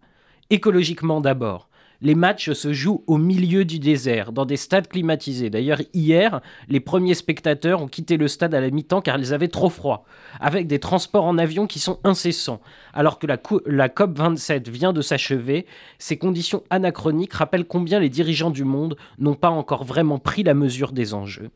Écologiquement 0.49 1.21
d'abord. 1.21 1.69
Les 2.03 2.15
matchs 2.15 2.53
se 2.53 2.73
jouent 2.73 3.03
au 3.07 3.19
milieu 3.19 3.65
du 3.65 3.79
désert, 3.79 4.33
dans 4.33 4.45
des 4.45 4.57
stades 4.57 4.89
climatisés. 4.89 5.51
D'ailleurs, 5.51 5.81
hier, 5.95 6.41
les 6.69 6.81
premiers 6.81 7.15
spectateurs 7.15 7.83
ont 7.83 7.89
quitté 7.89 8.17
le 8.17 8.29
stade 8.29 8.55
à 8.55 8.61
la 8.61 8.71
mi-temps 8.71 9.01
car 9.01 9.19
ils 9.19 9.33
avaient 9.33 9.49
trop 9.49 9.71
froid, 9.71 10.05
avec 10.41 10.67
des 10.67 10.79
transports 10.79 11.25
en 11.25 11.39
avion 11.39 11.67
qui 11.67 11.79
sont 11.79 11.99
incessants. 12.05 12.61
Alors 12.93 13.19
que 13.19 13.27
la, 13.27 13.39
la 13.67 13.89
COP27 13.89 14.69
vient 14.71 14.93
de 14.93 15.03
s'achever, 15.03 15.67
ces 15.99 16.19
conditions 16.19 16.63
anachroniques 16.71 17.33
rappellent 17.33 17.65
combien 17.65 18.01
les 18.01 18.11
dirigeants 18.11 18.51
du 18.51 18.65
monde 18.65 18.97
n'ont 19.19 19.35
pas 19.35 19.51
encore 19.51 19.85
vraiment 19.85 20.19
pris 20.19 20.43
la 20.43 20.55
mesure 20.55 20.93
des 20.93 21.15
enjeux. 21.15 21.51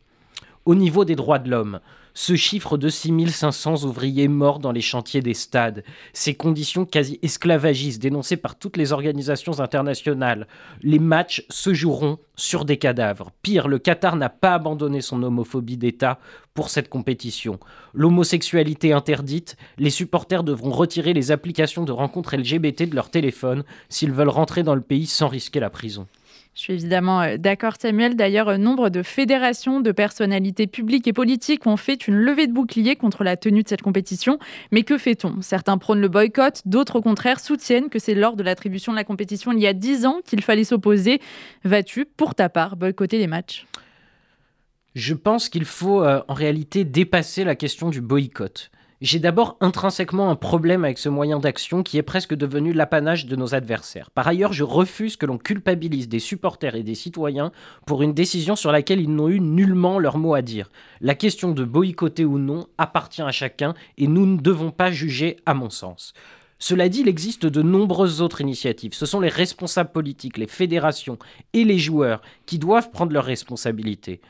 Au 0.70 0.76
niveau 0.76 1.04
des 1.04 1.16
droits 1.16 1.40
de 1.40 1.50
l'homme, 1.50 1.80
ce 2.14 2.36
chiffre 2.36 2.78
de 2.78 2.88
6500 2.88 3.82
ouvriers 3.86 4.28
morts 4.28 4.60
dans 4.60 4.70
les 4.70 4.80
chantiers 4.80 5.20
des 5.20 5.34
stades, 5.34 5.82
ces 6.12 6.34
conditions 6.34 6.84
quasi 6.84 7.18
esclavagistes 7.22 8.00
dénoncées 8.00 8.36
par 8.36 8.56
toutes 8.56 8.76
les 8.76 8.92
organisations 8.92 9.58
internationales, 9.58 10.46
les 10.82 11.00
matchs 11.00 11.44
se 11.48 11.74
joueront 11.74 12.20
sur 12.36 12.64
des 12.64 12.76
cadavres. 12.76 13.32
Pire, 13.42 13.66
le 13.66 13.80
Qatar 13.80 14.14
n'a 14.14 14.28
pas 14.28 14.54
abandonné 14.54 15.00
son 15.00 15.20
homophobie 15.24 15.76
d'État 15.76 16.20
pour 16.54 16.70
cette 16.70 16.88
compétition. 16.88 17.58
L'homosexualité 17.92 18.92
interdite, 18.92 19.56
les 19.76 19.90
supporters 19.90 20.44
devront 20.44 20.70
retirer 20.70 21.14
les 21.14 21.32
applications 21.32 21.82
de 21.82 21.90
rencontres 21.90 22.36
LGBT 22.36 22.88
de 22.88 22.94
leur 22.94 23.10
téléphone 23.10 23.64
s'ils 23.88 24.12
veulent 24.12 24.28
rentrer 24.28 24.62
dans 24.62 24.76
le 24.76 24.82
pays 24.82 25.06
sans 25.06 25.26
risquer 25.26 25.58
la 25.58 25.70
prison. 25.70 26.06
Je 26.54 26.62
suis 26.62 26.72
évidemment 26.72 27.22
euh, 27.22 27.36
d'accord, 27.36 27.74
Samuel. 27.80 28.16
D'ailleurs, 28.16 28.48
euh, 28.48 28.56
nombre 28.56 28.90
de 28.90 29.02
fédérations, 29.02 29.80
de 29.80 29.92
personnalités 29.92 30.66
publiques 30.66 31.06
et 31.06 31.12
politiques 31.12 31.66
ont 31.66 31.76
fait 31.76 32.08
une 32.08 32.16
levée 32.16 32.46
de 32.46 32.52
bouclier 32.52 32.96
contre 32.96 33.24
la 33.24 33.36
tenue 33.36 33.62
de 33.62 33.68
cette 33.68 33.82
compétition. 33.82 34.38
Mais 34.72 34.82
que 34.82 34.98
fait-on? 34.98 35.40
Certains 35.42 35.78
prônent 35.78 36.00
le 36.00 36.08
boycott, 36.08 36.62
d'autres 36.66 36.96
au 36.96 37.02
contraire 37.02 37.40
soutiennent 37.40 37.88
que 37.88 37.98
c'est 37.98 38.14
lors 38.14 38.36
de 38.36 38.42
l'attribution 38.42 38.92
de 38.92 38.96
la 38.96 39.04
compétition 39.04 39.52
il 39.52 39.60
y 39.60 39.66
a 39.66 39.72
dix 39.72 40.06
ans 40.06 40.20
qu'il 40.24 40.42
fallait 40.42 40.64
s'opposer. 40.64 41.20
Vas-tu, 41.64 42.04
pour 42.04 42.34
ta 42.34 42.48
part, 42.48 42.76
boycotter 42.76 43.18
les 43.18 43.28
matchs? 43.28 43.66
Je 44.94 45.14
pense 45.14 45.48
qu'il 45.48 45.64
faut 45.64 46.02
euh, 46.02 46.20
en 46.26 46.34
réalité 46.34 46.84
dépasser 46.84 47.44
la 47.44 47.54
question 47.54 47.90
du 47.90 48.00
boycott. 48.00 48.70
J'ai 49.02 49.18
d'abord 49.18 49.56
intrinsèquement 49.62 50.28
un 50.28 50.36
problème 50.36 50.84
avec 50.84 50.98
ce 50.98 51.08
moyen 51.08 51.38
d'action 51.38 51.82
qui 51.82 51.96
est 51.96 52.02
presque 52.02 52.34
devenu 52.34 52.74
l'apanage 52.74 53.24
de 53.24 53.34
nos 53.34 53.54
adversaires. 53.54 54.10
Par 54.10 54.28
ailleurs, 54.28 54.52
je 54.52 54.62
refuse 54.62 55.16
que 55.16 55.24
l'on 55.24 55.38
culpabilise 55.38 56.06
des 56.06 56.18
supporters 56.18 56.74
et 56.74 56.82
des 56.82 56.94
citoyens 56.94 57.50
pour 57.86 58.02
une 58.02 58.12
décision 58.12 58.56
sur 58.56 58.72
laquelle 58.72 59.00
ils 59.00 59.14
n'ont 59.14 59.30
eu 59.30 59.40
nullement 59.40 59.98
leur 59.98 60.18
mot 60.18 60.34
à 60.34 60.42
dire. 60.42 60.70
La 61.00 61.14
question 61.14 61.52
de 61.52 61.64
boycotter 61.64 62.26
ou 62.26 62.36
non 62.36 62.66
appartient 62.76 63.22
à 63.22 63.32
chacun 63.32 63.72
et 63.96 64.06
nous 64.06 64.26
ne 64.26 64.38
devons 64.38 64.70
pas 64.70 64.92
juger 64.92 65.38
à 65.46 65.54
mon 65.54 65.70
sens. 65.70 66.12
Cela 66.58 66.90
dit, 66.90 67.00
il 67.00 67.08
existe 67.08 67.46
de 67.46 67.62
nombreuses 67.62 68.20
autres 68.20 68.42
initiatives. 68.42 68.92
Ce 68.92 69.06
sont 69.06 69.20
les 69.20 69.30
responsables 69.30 69.92
politiques, 69.92 70.36
les 70.36 70.46
fédérations 70.46 71.18
et 71.54 71.64
les 71.64 71.78
joueurs 71.78 72.20
qui 72.44 72.58
doivent 72.58 72.90
prendre 72.90 73.14
leurs 73.14 73.24
responsabilités. 73.24 74.20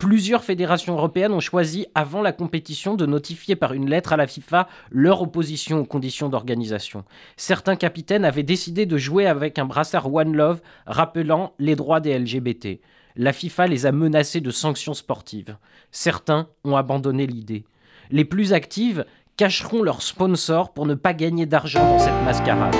Plusieurs 0.00 0.44
fédérations 0.44 0.94
européennes 0.94 1.34
ont 1.34 1.40
choisi, 1.40 1.86
avant 1.94 2.22
la 2.22 2.32
compétition, 2.32 2.94
de 2.94 3.04
notifier 3.04 3.54
par 3.54 3.74
une 3.74 3.90
lettre 3.90 4.14
à 4.14 4.16
la 4.16 4.26
FIFA 4.26 4.66
leur 4.90 5.20
opposition 5.20 5.80
aux 5.80 5.84
conditions 5.84 6.30
d'organisation. 6.30 7.04
Certains 7.36 7.76
capitaines 7.76 8.24
avaient 8.24 8.42
décidé 8.42 8.86
de 8.86 8.96
jouer 8.96 9.26
avec 9.26 9.58
un 9.58 9.66
brassard 9.66 10.10
One 10.12 10.34
Love 10.34 10.62
rappelant 10.86 11.52
les 11.58 11.76
droits 11.76 12.00
des 12.00 12.18
LGBT. 12.18 12.80
La 13.14 13.34
FIFA 13.34 13.66
les 13.66 13.84
a 13.84 13.92
menacés 13.92 14.40
de 14.40 14.50
sanctions 14.50 14.94
sportives. 14.94 15.58
Certains 15.92 16.48
ont 16.64 16.76
abandonné 16.76 17.26
l'idée. 17.26 17.66
Les 18.10 18.24
plus 18.24 18.54
actives 18.54 19.04
cacheront 19.36 19.82
leurs 19.82 20.00
sponsors 20.00 20.72
pour 20.72 20.86
ne 20.86 20.94
pas 20.94 21.12
gagner 21.12 21.44
d'argent 21.44 21.86
dans 21.86 21.98
cette 21.98 22.24
mascarade. 22.24 22.74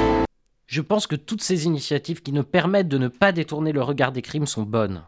Je 0.67 0.81
pense 0.81 1.07
que 1.07 1.17
toutes 1.17 1.43
ces 1.43 1.67
initiatives 1.67 2.23
qui 2.23 2.33
nous 2.33 2.45
permettent 2.45 2.89
de 2.89 2.97
ne 2.97 3.09
pas 3.09 3.33
détourner 3.33 3.73
le 3.73 3.83
regard 3.83 4.11
des 4.11 4.23
crimes 4.23 4.47
sont 4.47 4.63
bonnes. 4.63 5.03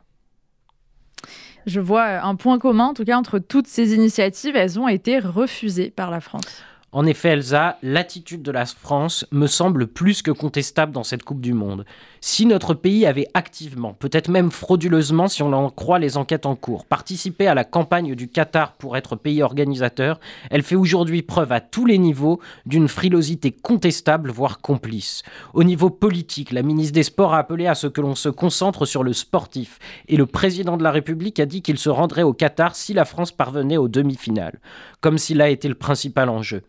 Je 1.67 1.81
vois 1.81 2.21
un 2.23 2.35
point 2.35 2.59
commun, 2.59 2.87
en 2.87 2.95
tout 2.95 3.05
cas, 3.05 3.17
entre 3.17 3.39
toutes 3.39 3.67
ces 3.67 3.95
initiatives. 3.95 4.57
Elles 4.57 4.79
ont 4.79 4.89
été 4.89 5.19
refusées 5.19 5.91
par 5.91 6.11
la 6.11 6.21
France. 6.21 6.63
En 6.95 7.07
effet, 7.07 7.31
Elsa, 7.31 7.79
l'attitude 7.83 8.43
de 8.43 8.51
la 8.51 8.67
France 8.67 9.25
me 9.31 9.47
semble 9.47 9.87
plus 9.87 10.21
que 10.21 10.31
contestable 10.31 10.93
dans 10.93 11.05
cette 11.05 11.23
Coupe 11.23 11.41
du 11.41 11.55
Monde. 11.55 11.87
Si 12.21 12.45
notre 12.45 12.75
pays 12.75 13.07
avait 13.07 13.29
activement, 13.33 13.95
peut-être 13.95 14.29
même 14.29 14.51
frauduleusement 14.51 15.27
si 15.27 15.43
on 15.43 15.55
en 15.55 15.71
croit 15.71 15.99
les 15.99 16.19
enquêtes 16.19 16.45
en 16.45 16.55
cours, 16.55 16.85
participé 16.85 17.47
à 17.47 17.55
la 17.55 17.65
campagne 17.65 18.15
du 18.15 18.29
Qatar 18.29 18.73
pour 18.75 18.99
être 18.99 19.17
pays 19.17 19.43
organisateur, 19.43 20.21
elle 20.51 20.63
fait 20.63 20.77
aujourd'hui 20.77 21.23
preuve 21.23 21.53
à 21.53 21.63
tous 21.63 21.87
les 21.87 21.97
niveaux 21.97 22.41
d'une 22.67 22.89
frilosité 22.89 23.53
contestable, 23.53 24.31
voire 24.31 24.61
complice. 24.61 25.23
Au 25.55 25.65
niveau 25.65 25.89
politique, 25.89 26.53
la 26.53 26.63
ministre 26.63 26.93
des 26.93 27.05
Sports 27.05 27.33
a 27.33 27.39
appelé 27.39 27.67
à 27.69 27.75
ce 27.75 27.87
que 27.87 28.03
l'on 28.03 28.15
se 28.15 28.29
concentre 28.29 28.85
sur 28.85 29.03
le 29.03 29.15
sportif, 29.15 29.79
et 30.09 30.19
le 30.19 30.27
président 30.27 30.77
de 30.77 30.85
la 30.85 30.91
République 30.91 31.41
a 31.41 31.47
dit 31.47 31.63
qu'il 31.63 31.79
se 31.79 31.89
rendrait 31.89 32.23
au 32.23 32.35
Qatar 32.35 32.77
si 32.77 32.93
la 32.93 33.07
France 33.07 33.33
parvenait 33.33 33.79
aux 33.79 33.89
demi-finales, 33.89 34.61
comme 35.01 35.17
s'il 35.17 35.41
a 35.41 35.49
été 35.49 35.69
le 35.69 35.75
principal 35.75 36.29
enjeu 36.29 36.63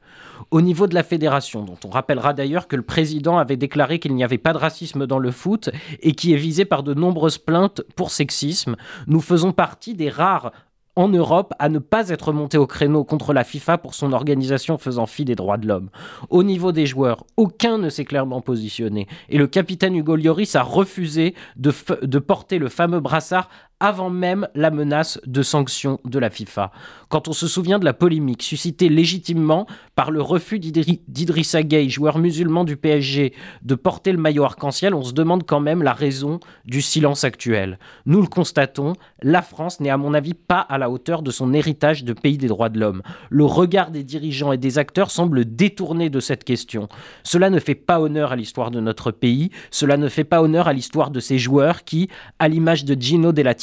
au 0.52 0.62
niveau 0.62 0.88
de 0.88 0.94
la 0.94 1.04
fédération, 1.04 1.64
dont 1.64 1.78
on 1.86 1.90
rappellera 1.90 2.34
d'ailleurs 2.34 2.68
que 2.68 2.76
le 2.76 2.82
président 2.82 3.38
avait 3.38 3.58
déclaré 3.58 4.00
qu'il 4.00 4.16
n'y 4.16 4.24
avait 4.24 4.38
pas 4.38 4.54
de 4.54 4.58
racisme 4.58 5.08
dans 5.08 5.20
le 5.20 5.32
foot 5.32 5.70
et 6.02 6.14
qui 6.14 6.34
est 6.34 6.38
visé 6.38 6.66
par 6.66 6.84
de 6.84 6.94
nombreuses 6.94 7.38
plaintes 7.38 7.82
pour 7.96 8.12
sexisme. 8.12 8.76
Nous 9.08 9.22
faisons 9.22 9.52
partie 9.52 9.94
des 9.94 10.10
rares 10.10 10.52
en 10.96 11.08
Europe 11.08 11.54
à 11.60 11.70
ne 11.70 11.80
pas 11.80 12.10
être 12.10 12.32
monté 12.34 12.58
au 12.58 12.68
créneau 12.68 13.04
contre 13.04 13.34
la 13.34 13.44
FIFA 13.44 13.80
pour 13.80 13.96
son 13.96 14.14
organisation 14.14 14.78
faisant 14.78 15.06
fi 15.06 15.26
des 15.26 15.36
droits 15.36 15.58
de 15.58 15.68
l'homme. 15.68 15.90
Au 16.30 16.44
niveau 16.44 16.72
des 16.72 16.86
joueurs, 16.86 17.26
aucun 17.36 17.78
ne 17.78 17.90
s'est 17.90 18.06
clairement 18.06 18.42
positionné 18.42 19.08
et 19.30 19.38
le 19.38 19.48
capitaine 19.48 19.96
Hugo 19.96 20.16
Lloris 20.16 20.56
a 20.56 20.62
refusé 20.62 21.34
de 21.56 22.20
porter 22.20 22.60
le 22.60 22.70
fameux 22.70 23.00
brassard 23.00 23.50
avant 23.84 24.10
même 24.10 24.48
la 24.56 24.72
menace 24.72 25.20
de 25.26 25.44
sanctions 25.44 26.00
de 26.06 26.18
la 26.18 26.30
FIFA. 26.30 26.72
Quand 27.10 27.28
on 27.28 27.34
se 27.34 27.48
souvient 27.48 27.80
de 27.80 27.86
la 27.86 27.92
polémique 27.92 28.42
suscitée 28.42 28.88
légitimement 28.88 29.68
par 29.94 30.10
le 30.10 30.22
refus 30.22 30.58
d'Idrissa 30.58 31.64
Gueye, 31.64 31.90
joueur 31.90 32.18
musulman 32.18 32.64
du 32.64 32.78
PSG, 32.78 33.34
de 33.62 33.76
porter 33.76 34.14
le 34.14 34.18
maillot 34.18 34.46
arc-en-ciel, 34.46 34.96
on 34.96 35.04
se 35.04 35.12
demande 35.12 35.46
quand 35.46 35.60
même 35.60 35.84
la 35.84 35.92
raison 35.92 36.40
du 36.64 36.82
silence 36.82 37.26
actuel. 37.26 37.78
Nous 38.06 38.22
le 38.22 38.28
constatons, 38.28 38.94
la 39.22 39.42
France 39.42 39.82
n'est 39.82 39.90
à 39.90 39.98
mon 39.98 40.14
avis 40.14 40.34
pas 40.34 40.62
à 40.62 40.78
la 40.78 40.90
hauteur 40.90 41.22
de 41.22 41.30
son 41.30 41.54
héritage 41.54 42.06
de 42.06 42.14
pays 42.14 42.38
des 42.38 42.48
droits 42.48 42.70
de 42.70 42.80
l'homme. 42.80 43.02
Le 43.30 43.44
regard 43.44 43.92
des 43.92 44.06
dirigeants 44.06 44.54
et 44.54 44.58
des 44.58 44.78
acteurs 44.78 45.12
semble 45.12 45.44
détourné 45.44 46.10
de 46.10 46.22
cette 46.22 46.46
question. 46.46 46.88
Cela 47.24 47.50
ne 47.50 47.60
fait 47.60 47.76
pas 47.76 48.00
honneur 48.00 48.32
à 48.32 48.38
l'histoire 48.38 48.72
de 48.72 48.80
notre 48.80 49.12
pays, 49.12 49.52
cela 49.72 49.98
ne 49.98 50.08
fait 50.08 50.24
pas 50.24 50.42
honneur 50.42 50.70
à 50.70 50.74
l'histoire 50.74 51.12
de 51.12 51.20
ces 51.20 51.38
joueurs 51.38 51.84
qui, 51.84 52.08
à 52.40 52.48
l'image 52.48 52.86
de 52.86 53.00
Gino 53.00 53.34
Della 53.34 53.54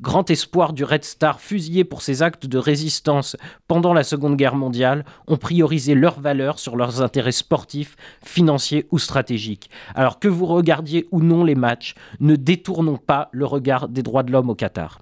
grand 0.00 0.30
espoir 0.30 0.72
du 0.72 0.84
Red 0.84 1.04
Star 1.04 1.40
fusillé 1.40 1.84
pour 1.84 2.02
ses 2.02 2.22
actes 2.22 2.46
de 2.46 2.58
résistance 2.58 3.36
pendant 3.66 3.94
la 3.94 4.04
Seconde 4.04 4.36
Guerre 4.36 4.54
mondiale, 4.54 5.04
ont 5.26 5.36
priorisé 5.36 5.94
leurs 5.94 6.20
valeurs 6.20 6.58
sur 6.58 6.76
leurs 6.76 7.02
intérêts 7.02 7.32
sportifs, 7.32 7.96
financiers 8.24 8.86
ou 8.90 8.98
stratégiques. 8.98 9.70
Alors 9.94 10.18
que 10.18 10.28
vous 10.28 10.46
regardiez 10.46 11.08
ou 11.10 11.22
non 11.22 11.44
les 11.44 11.54
matchs, 11.54 11.94
ne 12.20 12.36
détournons 12.36 12.98
pas 12.98 13.28
le 13.32 13.46
regard 13.46 13.88
des 13.88 14.02
droits 14.02 14.22
de 14.22 14.32
l'homme 14.32 14.50
au 14.50 14.54
Qatar. 14.54 14.98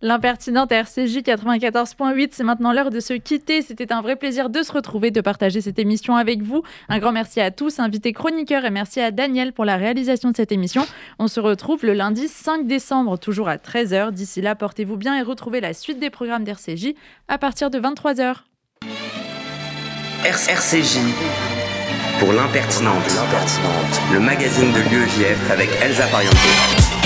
L'impertinente 0.00 0.70
RCJ 0.70 1.18
94.8, 1.18 2.28
c'est 2.30 2.44
maintenant 2.44 2.72
l'heure 2.72 2.90
de 2.90 3.00
se 3.00 3.14
quitter. 3.14 3.62
C'était 3.62 3.92
un 3.92 4.00
vrai 4.00 4.14
plaisir 4.14 4.48
de 4.48 4.62
se 4.62 4.70
retrouver, 4.70 5.10
de 5.10 5.20
partager 5.20 5.60
cette 5.60 5.80
émission 5.80 6.14
avec 6.14 6.40
vous. 6.40 6.62
Un 6.88 7.00
grand 7.00 7.10
merci 7.10 7.40
à 7.40 7.50
tous, 7.50 7.80
invités 7.80 8.12
chroniqueurs, 8.12 8.64
et 8.64 8.70
merci 8.70 9.00
à 9.00 9.10
Daniel 9.10 9.52
pour 9.52 9.64
la 9.64 9.76
réalisation 9.76 10.30
de 10.30 10.36
cette 10.36 10.52
émission. 10.52 10.86
On 11.18 11.26
se 11.26 11.40
retrouve 11.40 11.84
le 11.84 11.94
lundi 11.94 12.28
5 12.28 12.66
décembre, 12.66 13.18
toujours 13.18 13.48
à 13.48 13.56
13h. 13.56 14.12
D'ici 14.12 14.40
là, 14.40 14.54
portez-vous 14.54 14.96
bien 14.96 15.18
et 15.18 15.22
retrouvez 15.22 15.60
la 15.60 15.74
suite 15.74 15.98
des 15.98 16.10
programmes 16.10 16.44
d'RCJ 16.44 16.94
à 17.26 17.38
partir 17.38 17.68
de 17.68 17.80
23h. 17.80 18.36
RCJ 20.24 20.98
pour 22.20 22.32
l'impertinente, 22.32 23.18
le 24.12 24.20
magazine 24.20 24.72
de 24.72 24.78
l'UEJF 24.90 25.50
avec 25.50 25.68
Elsa 25.82 26.06
Pariente. 26.06 26.97